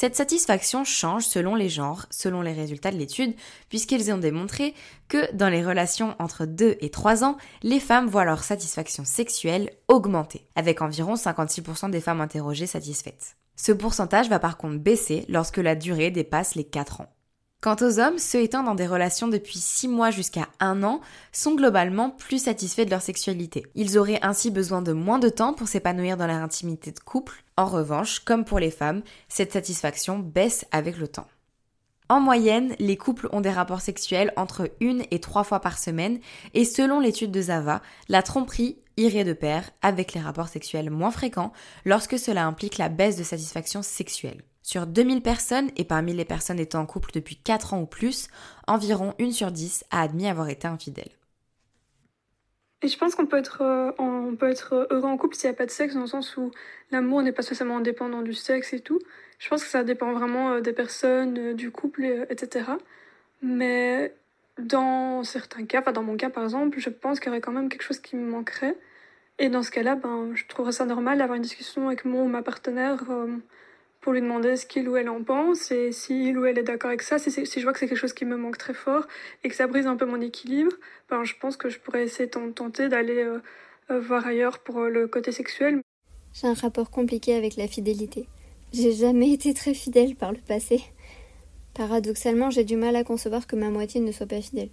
Cette 0.00 0.14
satisfaction 0.14 0.84
change 0.84 1.24
selon 1.24 1.56
les 1.56 1.68
genres, 1.68 2.06
selon 2.10 2.40
les 2.40 2.52
résultats 2.52 2.92
de 2.92 2.96
l'étude, 2.96 3.34
puisqu'ils 3.68 4.12
ont 4.12 4.18
démontré 4.18 4.74
que 5.08 5.34
dans 5.34 5.48
les 5.48 5.64
relations 5.64 6.14
entre 6.20 6.46
2 6.46 6.76
et 6.80 6.90
3 6.90 7.24
ans, 7.24 7.36
les 7.64 7.80
femmes 7.80 8.06
voient 8.06 8.24
leur 8.24 8.44
satisfaction 8.44 9.04
sexuelle 9.04 9.72
augmenter, 9.88 10.46
avec 10.54 10.82
environ 10.82 11.14
56% 11.14 11.90
des 11.90 12.00
femmes 12.00 12.20
interrogées 12.20 12.68
satisfaites. 12.68 13.36
Ce 13.56 13.72
pourcentage 13.72 14.28
va 14.28 14.38
par 14.38 14.56
contre 14.56 14.78
baisser 14.78 15.24
lorsque 15.28 15.56
la 15.56 15.74
durée 15.74 16.12
dépasse 16.12 16.54
les 16.54 16.62
4 16.62 17.00
ans. 17.00 17.12
Quant 17.60 17.74
aux 17.80 17.98
hommes, 17.98 18.18
ceux 18.18 18.40
étant 18.40 18.62
dans 18.62 18.76
des 18.76 18.86
relations 18.86 19.26
depuis 19.26 19.58
6 19.58 19.88
mois 19.88 20.12
jusqu'à 20.12 20.46
1 20.60 20.84
an 20.84 21.00
sont 21.32 21.56
globalement 21.56 22.10
plus 22.10 22.44
satisfaits 22.44 22.84
de 22.84 22.90
leur 22.90 23.02
sexualité. 23.02 23.66
Ils 23.74 23.98
auraient 23.98 24.20
ainsi 24.22 24.52
besoin 24.52 24.80
de 24.80 24.92
moins 24.92 25.18
de 25.18 25.28
temps 25.28 25.54
pour 25.54 25.66
s'épanouir 25.66 26.16
dans 26.16 26.28
leur 26.28 26.36
intimité 26.36 26.92
de 26.92 27.00
couple. 27.00 27.42
En 27.56 27.66
revanche, 27.66 28.20
comme 28.20 28.44
pour 28.44 28.60
les 28.60 28.70
femmes, 28.70 29.02
cette 29.28 29.52
satisfaction 29.52 30.20
baisse 30.20 30.66
avec 30.70 30.98
le 30.98 31.08
temps. 31.08 31.26
En 32.08 32.20
moyenne, 32.20 32.76
les 32.78 32.96
couples 32.96 33.28
ont 33.32 33.40
des 33.40 33.50
rapports 33.50 33.80
sexuels 33.80 34.32
entre 34.36 34.70
une 34.80 35.04
et 35.10 35.18
trois 35.18 35.42
fois 35.42 35.58
par 35.58 35.78
semaine 35.78 36.20
et 36.54 36.64
selon 36.64 37.00
l'étude 37.00 37.32
de 37.32 37.42
Zava, 37.42 37.82
la 38.08 38.22
tromperie 38.22 38.78
irait 38.96 39.24
de 39.24 39.32
pair 39.32 39.68
avec 39.82 40.12
les 40.12 40.20
rapports 40.20 40.48
sexuels 40.48 40.90
moins 40.90 41.10
fréquents 41.10 41.52
lorsque 41.84 42.20
cela 42.20 42.46
implique 42.46 42.78
la 42.78 42.88
baisse 42.88 43.16
de 43.16 43.24
satisfaction 43.24 43.82
sexuelle. 43.82 44.42
Sur 44.70 44.86
2000 44.86 45.22
personnes, 45.22 45.70
et 45.78 45.84
parmi 45.84 46.12
les 46.12 46.26
personnes 46.26 46.58
étant 46.60 46.80
en 46.80 46.84
couple 46.84 47.10
depuis 47.14 47.36
4 47.36 47.72
ans 47.72 47.80
ou 47.80 47.86
plus, 47.86 48.28
environ 48.66 49.14
1 49.18 49.32
sur 49.32 49.50
10 49.50 49.86
a 49.90 50.02
admis 50.02 50.28
avoir 50.28 50.50
été 50.50 50.68
infidèle. 50.68 51.08
Et 52.82 52.88
je 52.88 52.98
pense 52.98 53.14
qu'on 53.14 53.24
peut 53.24 53.38
être, 53.38 53.62
euh, 53.62 53.92
heureux 54.90 55.08
en 55.08 55.16
couple 55.16 55.36
s'il 55.36 55.48
n'y 55.48 55.54
a 55.54 55.56
pas 55.56 55.64
de 55.64 55.70
sexe, 55.70 55.94
dans 55.94 56.02
le 56.02 56.06
sens 56.06 56.36
où 56.36 56.50
l'amour 56.90 57.22
n'est 57.22 57.32
pas 57.32 57.40
spécialement 57.40 57.78
indépendant 57.78 58.20
du 58.20 58.34
sexe 58.34 58.74
et 58.74 58.80
tout. 58.80 58.98
Je 59.38 59.48
pense 59.48 59.64
que 59.64 59.70
ça 59.70 59.84
dépend 59.84 60.12
vraiment 60.12 60.50
euh, 60.50 60.60
des 60.60 60.74
personnes, 60.74 61.38
euh, 61.38 61.54
du 61.54 61.70
couple, 61.70 62.26
etc. 62.28 62.72
Mais 63.40 64.14
dans 64.58 65.24
certains 65.24 65.64
cas, 65.64 65.80
enfin 65.80 65.92
dans 65.92 66.02
mon 66.02 66.18
cas 66.18 66.28
par 66.28 66.44
exemple, 66.44 66.78
je 66.78 66.90
pense 66.90 67.20
qu'il 67.20 67.28
y 67.28 67.30
aurait 67.30 67.40
quand 67.40 67.52
même 67.52 67.70
quelque 67.70 67.84
chose 67.84 68.00
qui 68.00 68.16
me 68.16 68.30
manquerait. 68.30 68.76
Et 69.38 69.48
dans 69.48 69.62
ce 69.62 69.70
cas-là, 69.70 69.94
ben, 69.94 70.32
je 70.34 70.46
trouverais 70.46 70.72
ça 70.72 70.84
normal 70.84 71.16
d'avoir 71.16 71.36
une 71.36 71.42
discussion 71.42 71.86
avec 71.86 72.04
mon 72.04 72.24
ou 72.24 72.28
ma 72.28 72.42
partenaire 72.42 73.02
pour 74.08 74.14
lui 74.14 74.22
demander 74.22 74.56
ce 74.56 74.64
qu'il 74.64 74.88
ou 74.88 74.96
elle 74.96 75.10
en 75.10 75.22
pense 75.22 75.70
et 75.70 75.92
si 75.92 76.30
il 76.30 76.38
ou 76.38 76.46
elle 76.46 76.56
est 76.56 76.62
d'accord 76.62 76.88
avec 76.88 77.02
ça. 77.02 77.18
Si, 77.18 77.30
si, 77.30 77.44
je 77.44 77.62
vois 77.62 77.74
que 77.74 77.78
c'est 77.78 77.86
quelque 77.86 77.98
chose 77.98 78.14
qui 78.14 78.24
me 78.24 78.38
manque 78.38 78.56
très 78.56 78.72
fort 78.72 79.06
et 79.44 79.50
que 79.50 79.54
ça 79.54 79.66
brise 79.66 79.86
un 79.86 79.96
peu 79.96 80.06
mon 80.06 80.22
équilibre, 80.22 80.72
ben, 81.10 81.24
je 81.24 81.34
pense 81.38 81.58
que 81.58 81.68
je 81.68 81.78
pourrais 81.78 82.04
essayer 82.04 82.24
de 82.26 82.50
tenter 82.50 82.88
d'aller 82.88 83.18
euh, 83.18 83.42
euh, 83.90 84.00
voir 84.00 84.26
ailleurs 84.26 84.60
pour 84.60 84.78
euh, 84.78 84.88
le 84.88 85.08
côté 85.08 85.30
sexuel. 85.30 85.82
J'ai 86.32 86.46
un 86.46 86.54
rapport 86.54 86.90
compliqué 86.90 87.34
avec 87.34 87.56
la 87.56 87.68
fidélité. 87.68 88.26
J'ai 88.72 88.92
jamais 88.92 89.30
été 89.30 89.52
très 89.52 89.74
fidèle 89.74 90.16
par 90.16 90.32
le 90.32 90.38
passé. 90.38 90.80
Paradoxalement, 91.74 92.48
j'ai 92.48 92.64
du 92.64 92.76
mal 92.76 92.96
à 92.96 93.04
concevoir 93.04 93.46
que 93.46 93.56
ma 93.56 93.68
moitié 93.68 94.00
ne 94.00 94.10
soit 94.10 94.24
pas 94.24 94.40
fidèle. 94.40 94.70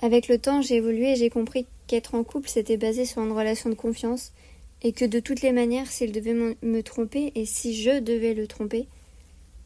Avec 0.00 0.28
le 0.28 0.38
temps, 0.38 0.62
j'ai 0.62 0.76
évolué 0.76 1.14
et 1.14 1.16
j'ai 1.16 1.30
compris 1.30 1.66
qu'être 1.88 2.14
en 2.14 2.22
couple, 2.22 2.48
c'était 2.48 2.76
basé 2.76 3.06
sur 3.06 3.22
une 3.22 3.32
relation 3.32 3.70
de 3.70 3.74
confiance 3.74 4.30
et 4.82 4.92
que 4.92 5.04
de 5.04 5.20
toutes 5.20 5.42
les 5.42 5.52
manières, 5.52 5.90
s'il 5.90 6.12
devait 6.12 6.56
me 6.62 6.82
tromper 6.82 7.32
et 7.34 7.46
si 7.46 7.74
je 7.74 8.00
devais 8.00 8.34
le 8.34 8.46
tromper, 8.46 8.88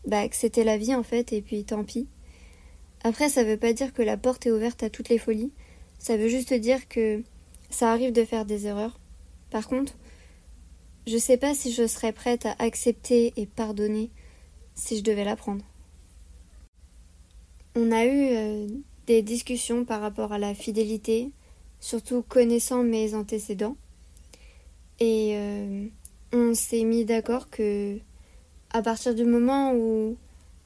bah 0.06 0.28
que 0.28 0.36
c'était 0.36 0.64
la 0.64 0.76
vie 0.76 0.94
en 0.94 1.02
fait, 1.02 1.32
et 1.32 1.42
puis 1.42 1.64
tant 1.64 1.84
pis. 1.84 2.06
Après, 3.02 3.28
ça 3.28 3.44
veut 3.44 3.56
pas 3.56 3.72
dire 3.72 3.92
que 3.92 4.02
la 4.02 4.16
porte 4.16 4.46
est 4.46 4.50
ouverte 4.50 4.82
à 4.82 4.90
toutes 4.90 5.08
les 5.08 5.18
folies, 5.18 5.52
ça 5.98 6.16
veut 6.16 6.28
juste 6.28 6.52
dire 6.54 6.88
que 6.88 7.22
ça 7.70 7.92
arrive 7.92 8.12
de 8.12 8.24
faire 8.24 8.44
des 8.44 8.66
erreurs. 8.66 8.98
Par 9.50 9.68
contre, 9.68 9.94
je 11.06 11.18
sais 11.18 11.36
pas 11.36 11.54
si 11.54 11.72
je 11.72 11.86
serais 11.86 12.12
prête 12.12 12.46
à 12.46 12.56
accepter 12.58 13.32
et 13.36 13.46
pardonner 13.46 14.10
si 14.74 14.96
je 14.96 15.02
devais 15.02 15.24
l'apprendre. 15.24 15.64
On 17.76 17.90
a 17.92 18.04
eu 18.06 18.28
euh, 18.32 18.68
des 19.06 19.22
discussions 19.22 19.84
par 19.84 20.00
rapport 20.00 20.32
à 20.32 20.38
la 20.38 20.54
fidélité, 20.54 21.30
surtout 21.80 22.22
connaissant 22.22 22.82
mes 22.82 23.14
antécédents. 23.14 23.76
Et 25.00 25.32
euh, 25.34 25.86
on 26.32 26.54
s'est 26.54 26.84
mis 26.84 27.04
d'accord 27.04 27.50
que 27.50 27.98
à 28.70 28.82
partir 28.82 29.14
du 29.14 29.24
moment 29.24 29.74
où 29.74 30.16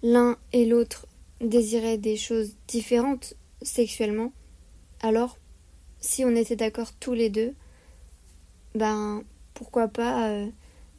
l'un 0.02 0.36
et 0.52 0.66
l'autre 0.66 1.06
désiraient 1.40 1.98
des 1.98 2.16
choses 2.16 2.54
différentes 2.66 3.34
sexuellement, 3.62 4.32
alors 5.00 5.38
si 6.00 6.24
on 6.24 6.34
était 6.34 6.56
d'accord 6.56 6.92
tous 6.92 7.14
les 7.14 7.30
deux, 7.30 7.54
ben 8.74 9.22
pourquoi 9.54 9.88
pas 9.88 10.28
euh, 10.30 10.46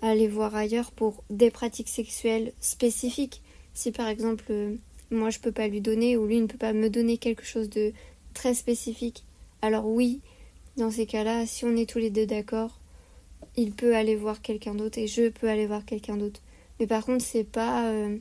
aller 0.02 0.28
voir 0.28 0.56
ailleurs 0.56 0.92
pour 0.92 1.24
des 1.30 1.52
pratiques 1.52 1.90
sexuelles 1.90 2.54
spécifiques. 2.60 3.42
Si 3.74 3.92
par 3.92 4.08
exemple 4.08 4.46
euh, 4.50 4.76
moi 5.12 5.30
je 5.30 5.40
peux 5.40 5.52
pas 5.52 5.68
lui 5.68 5.82
donner 5.82 6.18
ou 6.18 6.26
lui 6.26 6.42
ne 6.42 6.48
peut 6.48 6.58
pas 6.58 6.74
me 6.74 6.90
donner 6.90 7.18
quelque 7.18 7.46
chose 7.46 7.70
de 7.70 7.94
très 8.34 8.54
spécifique, 8.54 9.24
alors 9.62 9.86
oui, 9.86 10.22
dans 10.78 10.92
ces 10.92 11.06
cas-là, 11.06 11.46
si 11.46 11.66
on 11.66 11.76
est 11.76 11.90
tous 11.90 12.00
les 12.00 12.10
deux 12.10 12.26
d'accord, 12.26 12.79
il 13.56 13.74
peut 13.74 13.96
aller 13.96 14.16
voir 14.16 14.42
quelqu'un 14.42 14.76
d'autre 14.76 14.98
et 14.98 15.08
je 15.08 15.30
peux 15.30 15.50
aller 15.50 15.68
voir 15.68 15.86
quelqu'un 15.86 16.18
d'autre. 16.18 16.42
Mais 16.80 16.88
par 16.88 17.06
contre, 17.06 17.24
c'est 17.24 17.44
pas 17.44 17.90
euh, 17.90 18.18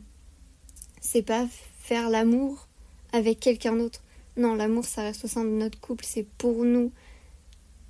c'est 1.00 1.22
pas 1.22 1.46
faire 1.78 2.10
l'amour 2.10 2.66
avec 3.12 3.40
quelqu'un 3.40 3.76
d'autre. 3.76 4.02
Non, 4.36 4.54
l'amour 4.54 4.84
ça 4.84 5.02
reste 5.02 5.24
au 5.24 5.28
sein 5.28 5.44
de 5.44 5.50
notre 5.50 5.80
couple, 5.80 6.04
c'est 6.04 6.26
pour 6.38 6.64
nous. 6.64 6.92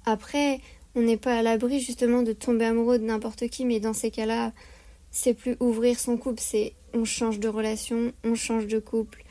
Après, 0.05 0.61
on 0.95 1.03
n'est 1.03 1.17
pas 1.17 1.39
à 1.39 1.43
l'abri 1.43 1.81
justement 1.81 2.23
de 2.23 2.33
tomber 2.33 2.65
amoureux 2.65 2.99
de 2.99 3.05
n'importe 3.05 3.49
qui, 3.49 3.65
mais 3.65 3.81
dans 3.81 3.93
ces 3.93 4.11
cas-là, 4.11 4.53
c'est 5.11 5.35
plus 5.35 5.57
ouvrir 5.61 5.99
son 5.99 6.17
couple, 6.17 6.41
c'est 6.41 6.75
on 6.95 7.05
change 7.05 7.39
de 7.39 7.49
relation, 7.49 8.13
on 8.25 8.35
change 8.35 8.67
de 8.67 8.79
couple. 8.79 9.25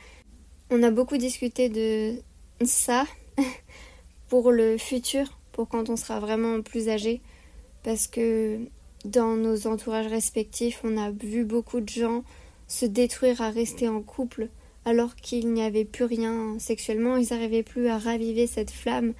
On 0.70 0.82
a 0.82 0.90
beaucoup 0.90 1.16
discuté 1.16 1.68
de 1.68 2.14
ça 2.64 3.06
pour 4.28 4.52
le 4.52 4.78
futur, 4.78 5.38
pour 5.52 5.68
quand 5.68 5.88
on 5.88 5.96
sera 5.96 6.20
vraiment 6.20 6.62
plus 6.62 6.88
âgé 6.88 7.20
parce 7.82 8.06
que 8.06 8.58
dans 9.04 9.36
nos 9.36 9.66
entourages 9.66 10.08
respectifs, 10.08 10.80
on 10.84 10.96
a 10.96 11.10
vu 11.10 11.44
beaucoup 11.44 11.80
de 11.80 11.88
gens 11.88 12.24
se 12.66 12.84
détruire 12.84 13.40
à 13.40 13.50
rester 13.50 13.88
en 13.88 14.02
couple 14.02 14.48
alors 14.84 15.16
qu'il 15.16 15.52
n'y 15.52 15.62
avait 15.62 15.84
plus 15.84 16.04
rien 16.04 16.58
sexuellement, 16.58 17.16
ils 17.16 17.28
n'arrivaient 17.30 17.62
plus 17.62 17.88
à 17.88 17.98
raviver 17.98 18.46
cette 18.46 18.70
flamme, 18.70 19.12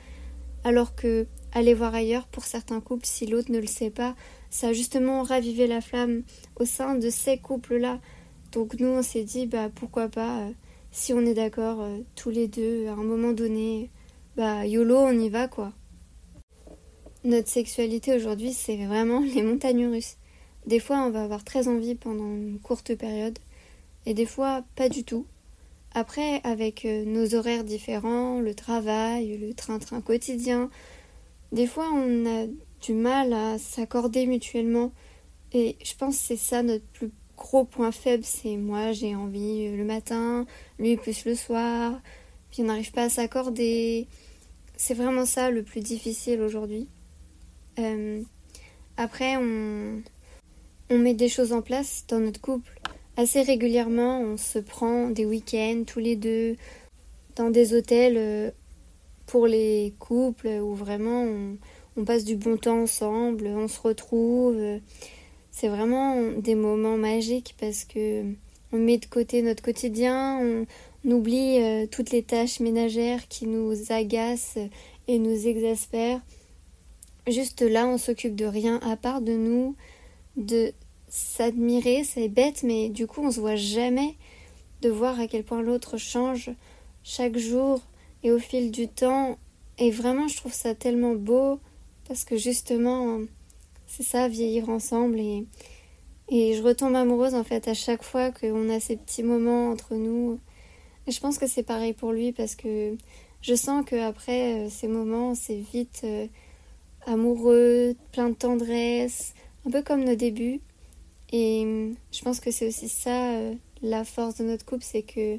alors 0.65 0.95
que 0.95 1.27
aller 1.53 1.75
voir 1.75 1.95
ailleurs 1.95 2.27
pour 2.27 2.45
certains 2.45 2.81
couples, 2.81 3.07
si 3.07 3.27
l'autre 3.27 3.53
ne 3.53 3.59
le 3.59 3.67
sait 3.67 3.91
pas, 3.91 4.15
ça 4.51 4.69
a 4.69 4.73
justement 4.73 5.23
ravivé 5.23 5.67
la 5.67 5.81
flamme 5.81 6.23
au 6.57 6.65
sein 6.65 6.95
de 6.95 7.11
ces 7.11 7.39
couples-là. 7.39 8.01
Donc 8.53 8.81
nous, 8.81 8.89
on 8.89 9.03
s'est 9.03 9.25
dit, 9.25 9.47
bah 9.47 9.69
pourquoi 9.75 10.09
pas, 10.09 10.41
euh, 10.41 10.51
si 10.91 11.13
on 11.13 11.21
est 11.21 11.35
d'accord 11.35 11.83
euh, 11.83 11.99
tous 12.15 12.31
les 12.31 12.49
deux, 12.49 12.87
à 12.87 12.93
un 12.93 13.05
moment 13.05 13.33
donné, 13.33 13.91
bah 14.37 14.67
YOLO, 14.67 14.97
on 14.97 15.19
y 15.19 15.29
va 15.29 15.49
quoi. 15.49 15.73
Notre 17.29 17.51
sexualité 17.51 18.17
aujourd'hui, 18.17 18.55
c'est 18.55 18.87
vraiment 18.87 19.21
les 19.21 19.43
montagnes 19.43 19.87
russes. 19.87 20.17
Des 20.67 20.81
fois, 20.81 21.03
on 21.03 21.11
va 21.11 21.25
avoir 21.25 21.45
très 21.45 21.69
envie 21.69 21.95
pendant 21.95 22.25
une 22.25 22.59
courte 22.59 22.95
période, 22.95 23.39
et 24.07 24.15
des 24.15 24.25
fois, 24.25 24.65
pas 24.77 24.89
du 24.89 25.05
tout. 25.05 25.27
Après, 25.93 26.41
avec 26.43 26.87
euh, 26.87 27.05
nos 27.05 27.35
horaires 27.35 27.65
différents, 27.65 28.41
le 28.41 28.55
travail, 28.55 29.37
le 29.37 29.53
train-train 29.53 30.01
quotidien, 30.01 30.71
des 31.53 31.67
fois, 31.67 31.91
on 31.93 32.25
a 32.25 32.47
du 32.81 32.95
mal 32.95 33.35
à 33.35 33.59
s'accorder 33.59 34.25
mutuellement. 34.25 34.91
Et 35.53 35.77
je 35.85 35.95
pense 35.97 36.17
que 36.17 36.25
c'est 36.29 36.37
ça 36.39 36.63
notre 36.63 36.87
plus 36.95 37.11
gros 37.37 37.65
point 37.65 37.93
faible, 37.93 38.25
c'est 38.25 38.57
moi 38.57 38.93
j'ai 38.93 39.15
envie 39.15 39.77
le 39.77 39.85
matin, 39.85 40.47
lui 40.79 40.97
plus 40.97 41.27
le 41.27 41.35
soir, 41.35 42.01
puis 42.51 42.63
on 42.63 42.69
n'arrive 42.69 42.93
pas 42.93 43.03
à 43.03 43.11
s'accorder. 43.11 44.07
C'est 44.79 44.95
vraiment 44.95 45.27
ça 45.27 45.51
le 45.51 45.63
plus 45.63 45.83
difficile 45.83 46.41
aujourd'hui. 46.41 46.89
Euh, 47.79 48.23
après, 48.97 49.37
on, 49.37 50.03
met 50.91 51.15
des 51.15 51.29
choses 51.29 51.53
en 51.53 51.63
place 51.63 52.05
dans 52.09 52.21
notre 52.21 52.41
couple. 52.41 52.81
Assez 53.17 53.43
régulièrement, 53.43 54.21
on 54.21 54.37
se 54.37 54.59
prend 54.59 55.11
des 55.11 55.27
week-ends 55.27 55.83
tous 55.87 55.99
les 55.99 56.17
deux 56.17 56.57
dans 57.37 57.51
des 57.51 57.75
hôtels 57.75 58.17
euh, 58.17 58.51
pour 59.27 59.47
les 59.47 59.95
couples 59.99 60.49
où 60.49 60.75
vraiment 60.75 61.25
on, 61.25 61.57
on 61.97 62.05
passe 62.05 62.25
du 62.25 62.37
bon 62.37 62.57
temps 62.57 62.83
ensemble, 62.83 63.47
on 63.47 63.69
se 63.69 63.81
retrouve. 63.81 64.57
C'est 65.51 65.69
vraiment 65.69 66.31
des 66.39 66.55
moments 66.55 66.97
magiques 66.97 67.57
parce 67.59 67.85
que 67.85 68.23
on 68.73 68.77
met 68.77 68.99
de 68.99 69.07
côté 69.07 69.43
notre 69.43 69.63
quotidien, 69.63 70.39
on, 70.41 70.67
oublie 71.11 71.59
euh, 71.63 71.87
toutes 71.87 72.11
les 72.11 72.23
tâches 72.23 72.61
ménagères 72.61 73.29
qui 73.29 73.47
nous 73.47 73.73
agacent 73.91 74.59
et 75.07 75.19
nous 75.19 75.47
exaspèrent. 75.47 76.21
Juste 77.29 77.61
là, 77.61 77.87
on 77.87 77.99
s'occupe 77.99 78.35
de 78.35 78.47
rien 78.47 78.81
à 78.81 78.97
part 78.97 79.21
de 79.21 79.33
nous, 79.33 79.77
de 80.37 80.73
s'admirer, 81.09 82.03
c'est 82.05 82.29
bête, 82.29 82.63
mais 82.63 82.89
du 82.89 83.07
coup, 83.07 83.23
on 83.23 83.31
se 83.31 83.41
voit 83.41 83.57
jamais 83.57 84.17
de 84.81 84.89
voir 84.89 85.21
à 85.21 85.27
quel 85.27 85.45
point 85.45 85.61
l'autre 85.61 85.99
change 85.99 86.51
chaque 87.03 87.37
jour 87.37 87.83
et 88.23 88.33
au 88.33 88.39
fil 88.39 88.71
du 88.71 88.89
temps. 88.89 89.39
Et 89.79 89.91
vraiment, 89.91 90.27
je 90.29 90.37
trouve 90.37 90.55
ça 90.55 90.75
tellement 90.75 91.15
beau 91.15 91.61
parce 92.07 92.25
que 92.25 92.37
justement, 92.37 93.21
c'est 93.87 94.03
ça, 94.03 94.29
vieillir 94.29 94.71
ensemble. 94.71 95.21
Et, 95.21 95.47
et 96.29 96.55
je 96.55 96.63
retombe 96.63 96.95
amoureuse 96.95 97.35
en 97.35 97.45
fait 97.45 97.69
à 97.69 97.75
chaque 97.75 98.03
fois 98.03 98.31
qu'on 98.31 98.71
a 98.71 98.81
ces 98.81 98.97
petits 98.97 99.23
moments 99.23 99.71
entre 99.71 99.95
nous. 99.95 100.41
Et 101.07 101.11
je 101.11 101.21
pense 101.21 101.39
que 101.39 101.47
c'est 101.47 101.63
pareil 101.63 101.93
pour 101.93 102.13
lui 102.13 102.33
parce 102.33 102.55
que 102.55 102.97
je 103.43 103.55
sens 103.55 103.85
qu'après 103.85 104.67
euh, 104.67 104.71
ces 104.71 104.89
moments, 104.89 105.35
c'est 105.35 105.59
vite 105.59 106.01
euh, 106.05 106.27
amoureux, 107.07 107.95
plein 108.13 108.31
de 108.31 108.35
tendresse, 108.35 109.35
un 109.67 109.71
peu 109.71 109.83
comme 109.83 110.05
nos 110.05 110.15
débuts. 110.15 110.61
Et 111.31 111.65
euh, 111.65 111.93
je 112.13 112.23
pense 112.23 112.41
que 112.41 112.51
c'est 112.51 112.69
aussi 112.69 112.89
ça 112.89 113.33
la 113.83 114.05
force 114.05 114.37
de 114.37 114.45
notre 114.45 114.65
couple, 114.65 114.85
c'est 114.85 115.03
que 115.03 115.39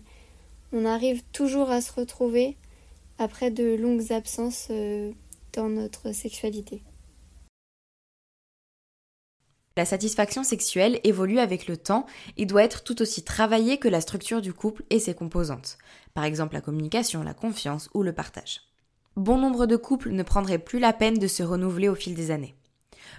on 0.71 0.85
arrive 0.85 1.23
toujours 1.31 1.71
à 1.71 1.81
se 1.81 1.91
retrouver 1.91 2.55
après 3.17 3.49
de 3.49 3.75
longues 3.75 4.11
absences 4.11 4.69
dans 5.53 5.67
notre 5.67 6.13
sexualité. 6.13 6.83
La 9.79 9.85
satisfaction 9.85 10.43
sexuelle 10.43 10.99
évolue 11.05 11.39
avec 11.39 11.67
le 11.67 11.77
temps 11.77 12.05
et 12.35 12.45
doit 12.45 12.63
être 12.63 12.83
tout 12.83 13.01
aussi 13.01 13.23
travaillée 13.23 13.77
que 13.77 13.87
la 13.87 14.01
structure 14.01 14.41
du 14.41 14.51
couple 14.51 14.83
et 14.89 14.99
ses 14.99 15.13
composantes, 15.13 15.77
par 16.13 16.25
exemple 16.25 16.55
la 16.55 16.59
communication, 16.59 17.23
la 17.23 17.33
confiance 17.33 17.89
ou 17.93 18.03
le 18.03 18.11
partage. 18.11 18.68
Bon 19.19 19.37
nombre 19.37 19.65
de 19.65 19.75
couples 19.75 20.11
ne 20.11 20.23
prendraient 20.23 20.59
plus 20.59 20.79
la 20.79 20.93
peine 20.93 21.17
de 21.17 21.27
se 21.27 21.43
renouveler 21.43 21.89
au 21.89 21.95
fil 21.95 22.15
des 22.15 22.31
années. 22.31 22.55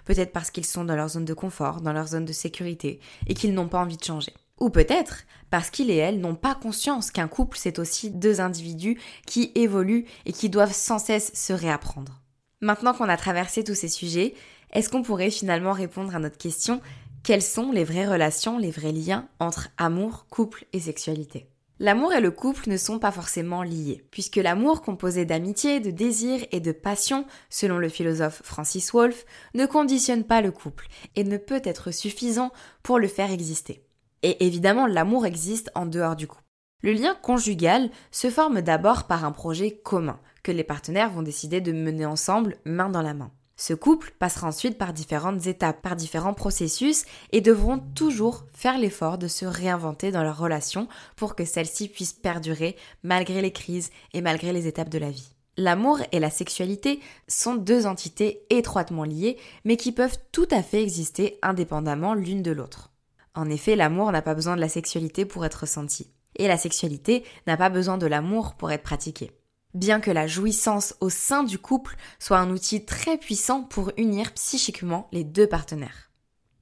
Peut-être 0.06 0.32
parce 0.32 0.50
qu'ils 0.50 0.64
sont 0.64 0.82
dans 0.82 0.96
leur 0.96 1.10
zone 1.10 1.26
de 1.26 1.34
confort, 1.34 1.82
dans 1.82 1.92
leur 1.92 2.06
zone 2.06 2.24
de 2.24 2.32
sécurité, 2.32 3.00
et 3.26 3.34
qu'ils 3.34 3.52
n'ont 3.52 3.68
pas 3.68 3.82
envie 3.82 3.98
de 3.98 4.04
changer. 4.04 4.32
Ou 4.60 4.70
peut-être 4.70 5.24
parce 5.50 5.68
qu'ils 5.68 5.90
et 5.90 5.96
elles 5.96 6.18
n'ont 6.18 6.36
pas 6.36 6.54
conscience 6.54 7.10
qu'un 7.10 7.28
couple 7.28 7.58
c'est 7.60 7.78
aussi 7.78 8.08
deux 8.08 8.40
individus 8.40 8.98
qui 9.26 9.52
évoluent 9.54 10.06
et 10.24 10.32
qui 10.32 10.48
doivent 10.48 10.72
sans 10.72 10.98
cesse 10.98 11.32
se 11.34 11.52
réapprendre. 11.52 12.22
Maintenant 12.62 12.94
qu'on 12.94 13.10
a 13.10 13.18
traversé 13.18 13.62
tous 13.62 13.74
ces 13.74 13.88
sujets, 13.88 14.32
est-ce 14.72 14.88
qu'on 14.88 15.02
pourrait 15.02 15.28
finalement 15.28 15.72
répondre 15.72 16.16
à 16.16 16.18
notre 16.18 16.38
question 16.38 16.80
quelles 17.22 17.42
sont 17.42 17.72
les 17.72 17.84
vraies 17.84 18.08
relations, 18.08 18.56
les 18.56 18.70
vrais 18.70 18.92
liens 18.92 19.28
entre 19.38 19.68
amour, 19.76 20.24
couple 20.30 20.64
et 20.72 20.80
sexualité? 20.80 21.46
L'amour 21.82 22.12
et 22.12 22.20
le 22.20 22.30
couple 22.30 22.68
ne 22.68 22.76
sont 22.76 22.98
pas 22.98 23.10
forcément 23.10 23.62
liés, 23.62 24.04
puisque 24.10 24.36
l'amour 24.36 24.82
composé 24.82 25.24
d'amitié, 25.24 25.80
de 25.80 25.90
désir 25.90 26.44
et 26.52 26.60
de 26.60 26.72
passion, 26.72 27.24
selon 27.48 27.78
le 27.78 27.88
philosophe 27.88 28.42
Francis 28.44 28.92
Wolff, 28.92 29.24
ne 29.54 29.64
conditionne 29.64 30.24
pas 30.24 30.42
le 30.42 30.52
couple 30.52 30.88
et 31.16 31.24
ne 31.24 31.38
peut 31.38 31.62
être 31.64 31.90
suffisant 31.90 32.52
pour 32.82 32.98
le 32.98 33.08
faire 33.08 33.32
exister. 33.32 33.82
Et 34.22 34.44
évidemment, 34.44 34.86
l'amour 34.86 35.24
existe 35.24 35.70
en 35.74 35.86
dehors 35.86 36.16
du 36.16 36.26
couple. 36.26 36.44
Le 36.82 36.92
lien 36.92 37.14
conjugal 37.14 37.88
se 38.10 38.28
forme 38.28 38.60
d'abord 38.60 39.06
par 39.06 39.24
un 39.24 39.32
projet 39.32 39.70
commun, 39.70 40.20
que 40.42 40.52
les 40.52 40.64
partenaires 40.64 41.10
vont 41.10 41.22
décider 41.22 41.62
de 41.62 41.72
mener 41.72 42.04
ensemble, 42.04 42.58
main 42.66 42.90
dans 42.90 43.00
la 43.00 43.14
main. 43.14 43.30
Ce 43.60 43.74
couple 43.74 44.14
passera 44.18 44.46
ensuite 44.46 44.78
par 44.78 44.94
différentes 44.94 45.46
étapes, 45.46 45.82
par 45.82 45.94
différents 45.94 46.32
processus 46.32 47.04
et 47.30 47.42
devront 47.42 47.78
toujours 47.78 48.46
faire 48.54 48.78
l'effort 48.78 49.18
de 49.18 49.28
se 49.28 49.44
réinventer 49.44 50.10
dans 50.10 50.22
leur 50.22 50.38
relation 50.38 50.88
pour 51.14 51.36
que 51.36 51.44
celle-ci 51.44 51.88
puisse 51.88 52.14
perdurer 52.14 52.74
malgré 53.02 53.42
les 53.42 53.52
crises 53.52 53.90
et 54.14 54.22
malgré 54.22 54.54
les 54.54 54.66
étapes 54.66 54.88
de 54.88 54.96
la 54.96 55.10
vie. 55.10 55.34
L'amour 55.58 55.98
et 56.10 56.20
la 56.20 56.30
sexualité 56.30 57.00
sont 57.28 57.54
deux 57.54 57.84
entités 57.84 58.46
étroitement 58.48 59.04
liées 59.04 59.36
mais 59.66 59.76
qui 59.76 59.92
peuvent 59.92 60.16
tout 60.32 60.48
à 60.50 60.62
fait 60.62 60.82
exister 60.82 61.38
indépendamment 61.42 62.14
l'une 62.14 62.42
de 62.42 62.52
l'autre. 62.52 62.88
En 63.34 63.50
effet, 63.50 63.76
l'amour 63.76 64.10
n'a 64.10 64.22
pas 64.22 64.34
besoin 64.34 64.56
de 64.56 64.62
la 64.62 64.70
sexualité 64.70 65.26
pour 65.26 65.44
être 65.44 65.60
ressenti 65.60 66.06
et 66.36 66.48
la 66.48 66.56
sexualité 66.56 67.24
n'a 67.46 67.58
pas 67.58 67.68
besoin 67.68 67.98
de 67.98 68.06
l'amour 68.06 68.54
pour 68.54 68.72
être 68.72 68.84
pratiquée 68.84 69.32
bien 69.74 70.00
que 70.00 70.10
la 70.10 70.26
jouissance 70.26 70.94
au 71.00 71.10
sein 71.10 71.42
du 71.42 71.58
couple 71.58 71.96
soit 72.18 72.38
un 72.38 72.50
outil 72.50 72.84
très 72.84 73.18
puissant 73.18 73.62
pour 73.62 73.92
unir 73.96 74.32
psychiquement 74.32 75.08
les 75.12 75.24
deux 75.24 75.46
partenaires. 75.46 76.10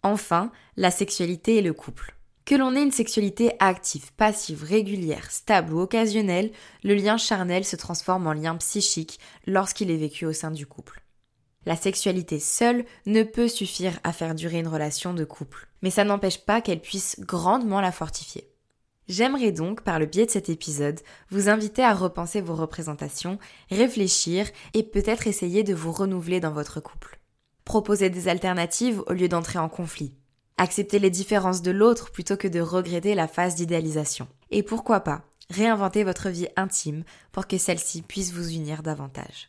Enfin, 0.03 0.53
la 0.77 0.91
sexualité 0.91 1.57
et 1.57 1.63
le 1.63 1.73
couple. 1.73 2.15
Que 2.45 2.55
l'on 2.55 2.75
ait 2.75 2.83
une 2.83 2.93
sexualité 2.93 3.53
active, 3.59 4.13
passive, 4.15 4.65
régulière, 4.65 5.31
stable 5.31 5.75
ou 5.75 5.81
occasionnelle, 5.81 6.51
le 6.83 6.95
lien 6.95 7.19
charnel 7.19 7.65
se 7.65 7.77
transforme 7.77 8.27
en 8.27 8.33
lien 8.33 8.57
psychique 8.57 9.21
lorsqu'il 9.47 9.91
est 9.91 9.99
vécu 9.99 10.25
au 10.25 10.33
sein 10.33 10.51
du 10.51 10.67
couple. 10.67 11.03
La 11.67 11.77
sexualité 11.77 12.41
seule 12.41 12.87
ne 13.05 13.23
peut 13.23 13.49
suffire 13.49 14.01
à 14.03 14.15
faire 14.15 14.35
durer 14.35 14.61
une 14.61 14.69
relation 14.69 15.13
de 15.13 15.25
couple, 15.25 15.69
mais 15.83 15.91
ça 15.91 16.05
n'empêche 16.05 16.39
pas 16.39 16.63
qu'elle 16.63 16.81
puisse 16.81 17.21
grandement 17.21 17.83
la 17.83 17.93
fortifier. 17.93 18.49
J'aimerais 19.09 19.53
donc, 19.53 19.81
par 19.81 19.99
le 19.99 20.05
biais 20.05 20.27
de 20.27 20.31
cet 20.31 20.51
épisode, 20.51 21.01
vous 21.31 21.49
inviter 21.49 21.83
à 21.83 21.95
repenser 21.95 22.43
vos 22.43 22.55
représentations, 22.55 23.39
réfléchir 23.71 24.47
et 24.75 24.83
peut-être 24.83 25.27
essayer 25.27 25.65
de 25.65 25.75
vous 25.75 25.93
renouveler 25.93 26.41
dans 26.41 26.53
votre 26.53 26.81
couple. 26.81 27.19
Proposer 27.65 28.11
des 28.11 28.29
alternatives 28.29 29.03
au 29.07 29.15
lieu 29.15 29.29
d'entrer 29.29 29.59
en 29.59 29.71
conflit. 29.71 30.13
Accepter 30.59 30.99
les 30.99 31.11
différences 31.11 31.63
de 31.63 31.71
l'autre 31.71 32.11
plutôt 32.11 32.37
que 32.37 32.49
de 32.49 32.61
regretter 32.61 33.15
la 33.15 33.29
phase 33.29 33.55
d'idéalisation. 33.55 34.29
Et 34.51 34.63
pourquoi 34.63 35.01
pas, 35.01 35.23
réinventer 35.49 36.05
votre 36.05 36.29
vie 36.29 36.49
intime 36.57 37.05
pour 37.33 37.47
que 37.47 37.57
celle-ci 37.57 38.03
puisse 38.03 38.33
vous 38.33 38.51
unir 38.51 38.83
davantage. 38.83 39.49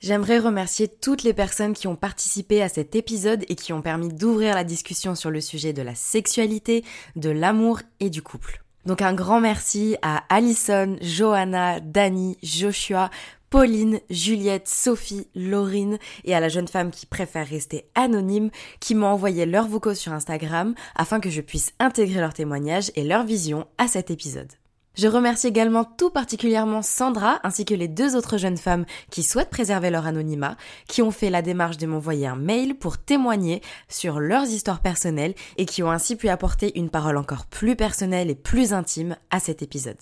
J'aimerais 0.00 0.38
remercier 0.38 0.86
toutes 0.86 1.24
les 1.24 1.34
personnes 1.34 1.74
qui 1.74 1.88
ont 1.88 1.96
participé 1.96 2.62
à 2.62 2.68
cet 2.68 2.94
épisode 2.94 3.44
et 3.48 3.56
qui 3.56 3.72
ont 3.72 3.82
permis 3.82 4.08
d'ouvrir 4.08 4.54
la 4.54 4.62
discussion 4.62 5.16
sur 5.16 5.30
le 5.30 5.40
sujet 5.40 5.72
de 5.72 5.82
la 5.82 5.96
sexualité, 5.96 6.84
de 7.16 7.30
l'amour 7.30 7.80
et 7.98 8.08
du 8.08 8.22
couple. 8.22 8.62
Donc 8.86 9.02
un 9.02 9.12
grand 9.12 9.40
merci 9.40 9.96
à 10.02 10.22
Alison, 10.28 10.96
Johanna, 11.00 11.80
Dani, 11.80 12.38
Joshua, 12.44 13.10
Pauline, 13.50 13.98
Juliette, 14.08 14.68
Sophie, 14.68 15.26
Laurine 15.34 15.98
et 16.24 16.34
à 16.34 16.40
la 16.40 16.48
jeune 16.48 16.68
femme 16.68 16.92
qui 16.92 17.06
préfère 17.06 17.48
rester 17.48 17.86
anonyme 17.96 18.50
qui 18.78 18.94
m'ont 18.94 19.08
envoyé 19.08 19.46
leurs 19.46 19.66
vocaux 19.66 19.94
sur 19.94 20.12
Instagram 20.12 20.74
afin 20.94 21.18
que 21.18 21.30
je 21.30 21.40
puisse 21.40 21.72
intégrer 21.80 22.20
leurs 22.20 22.34
témoignages 22.34 22.92
et 22.94 23.02
leurs 23.02 23.24
visions 23.24 23.66
à 23.78 23.88
cet 23.88 24.12
épisode. 24.12 24.52
Je 24.98 25.06
remercie 25.06 25.46
également 25.46 25.84
tout 25.84 26.10
particulièrement 26.10 26.82
Sandra 26.82 27.38
ainsi 27.44 27.64
que 27.64 27.74
les 27.74 27.86
deux 27.86 28.16
autres 28.16 28.36
jeunes 28.36 28.56
femmes 28.56 28.84
qui 29.12 29.22
souhaitent 29.22 29.48
préserver 29.48 29.90
leur 29.90 30.08
anonymat, 30.08 30.56
qui 30.88 31.02
ont 31.02 31.12
fait 31.12 31.30
la 31.30 31.40
démarche 31.40 31.76
de 31.76 31.86
m'envoyer 31.86 32.26
un 32.26 32.34
mail 32.34 32.74
pour 32.74 32.98
témoigner 32.98 33.62
sur 33.88 34.18
leurs 34.18 34.46
histoires 34.46 34.82
personnelles 34.82 35.36
et 35.56 35.66
qui 35.66 35.84
ont 35.84 35.90
ainsi 35.92 36.16
pu 36.16 36.28
apporter 36.28 36.76
une 36.76 36.90
parole 36.90 37.16
encore 37.16 37.46
plus 37.46 37.76
personnelle 37.76 38.28
et 38.28 38.34
plus 38.34 38.72
intime 38.72 39.14
à 39.30 39.38
cet 39.38 39.62
épisode. 39.62 39.98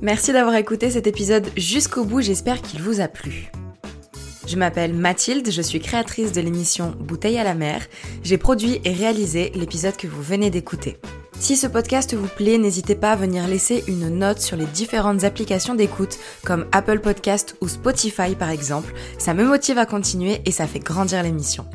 Merci 0.00 0.32
d'avoir 0.32 0.54
écouté 0.54 0.92
cet 0.92 1.08
épisode 1.08 1.50
jusqu'au 1.56 2.04
bout, 2.04 2.20
j'espère 2.20 2.62
qu'il 2.62 2.80
vous 2.80 3.00
a 3.00 3.08
plu. 3.08 3.50
Je 4.48 4.56
m'appelle 4.56 4.94
Mathilde, 4.94 5.50
je 5.50 5.60
suis 5.60 5.78
créatrice 5.78 6.32
de 6.32 6.40
l'émission 6.40 6.94
Bouteille 6.98 7.36
à 7.36 7.44
la 7.44 7.54
mer. 7.54 7.86
J'ai 8.22 8.38
produit 8.38 8.80
et 8.82 8.92
réalisé 8.94 9.52
l'épisode 9.54 9.98
que 9.98 10.06
vous 10.06 10.22
venez 10.22 10.48
d'écouter. 10.48 10.96
Si 11.38 11.54
ce 11.54 11.66
podcast 11.66 12.14
vous 12.14 12.28
plaît, 12.28 12.56
n'hésitez 12.56 12.94
pas 12.94 13.12
à 13.12 13.16
venir 13.16 13.46
laisser 13.46 13.84
une 13.88 14.08
note 14.08 14.40
sur 14.40 14.56
les 14.56 14.64
différentes 14.64 15.24
applications 15.24 15.74
d'écoute 15.74 16.18
comme 16.46 16.64
Apple 16.72 17.00
Podcast 17.00 17.56
ou 17.60 17.68
Spotify 17.68 18.34
par 18.34 18.48
exemple. 18.48 18.94
Ça 19.18 19.34
me 19.34 19.44
motive 19.44 19.76
à 19.76 19.84
continuer 19.84 20.40
et 20.46 20.50
ça 20.50 20.66
fait 20.66 20.80
grandir 20.80 21.22
l'émission. 21.22 21.66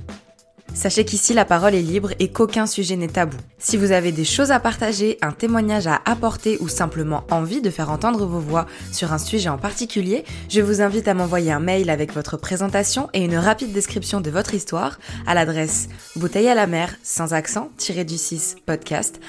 Sachez 0.73 1.05
qu'ici 1.05 1.33
la 1.33 1.45
parole 1.45 1.75
est 1.75 1.81
libre 1.81 2.11
et 2.19 2.31
qu'aucun 2.31 2.65
sujet 2.65 2.95
n'est 2.95 3.07
tabou. 3.07 3.37
Si 3.59 3.77
vous 3.77 3.91
avez 3.91 4.11
des 4.11 4.25
choses 4.25 4.51
à 4.51 4.59
partager, 4.59 5.17
un 5.21 5.31
témoignage 5.31 5.87
à 5.87 6.01
apporter 6.05 6.57
ou 6.61 6.67
simplement 6.67 7.23
envie 7.29 7.61
de 7.61 7.69
faire 7.69 7.91
entendre 7.91 8.25
vos 8.25 8.39
voix 8.39 8.65
sur 8.91 9.13
un 9.13 9.17
sujet 9.17 9.49
en 9.49 9.57
particulier, 9.57 10.25
je 10.49 10.61
vous 10.61 10.81
invite 10.81 11.07
à 11.07 11.13
m'envoyer 11.13 11.51
un 11.51 11.59
mail 11.59 11.89
avec 11.89 12.13
votre 12.13 12.37
présentation 12.37 13.09
et 13.13 13.23
une 13.23 13.37
rapide 13.37 13.71
description 13.71 14.19
de 14.19 14.31
votre 14.31 14.53
histoire 14.55 14.99
à 15.27 15.35
l'adresse 15.35 15.89
bouteille 16.15 16.49
à 16.49 16.55
la 16.55 16.67
mer 16.67 16.95
sans 17.03 17.33
accent 17.33 17.69
du 17.77 18.17
6 18.17 18.55
podcast 18.65 19.19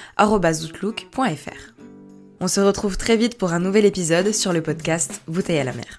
On 2.41 2.49
se 2.49 2.61
retrouve 2.61 2.97
très 2.97 3.16
vite 3.16 3.39
pour 3.39 3.53
un 3.53 3.61
nouvel 3.61 3.85
épisode 3.85 4.33
sur 4.33 4.53
le 4.53 4.62
podcast 4.62 5.21
Bouteille 5.29 5.61
à 5.61 5.65
la 5.65 5.73
mer. 5.73 5.99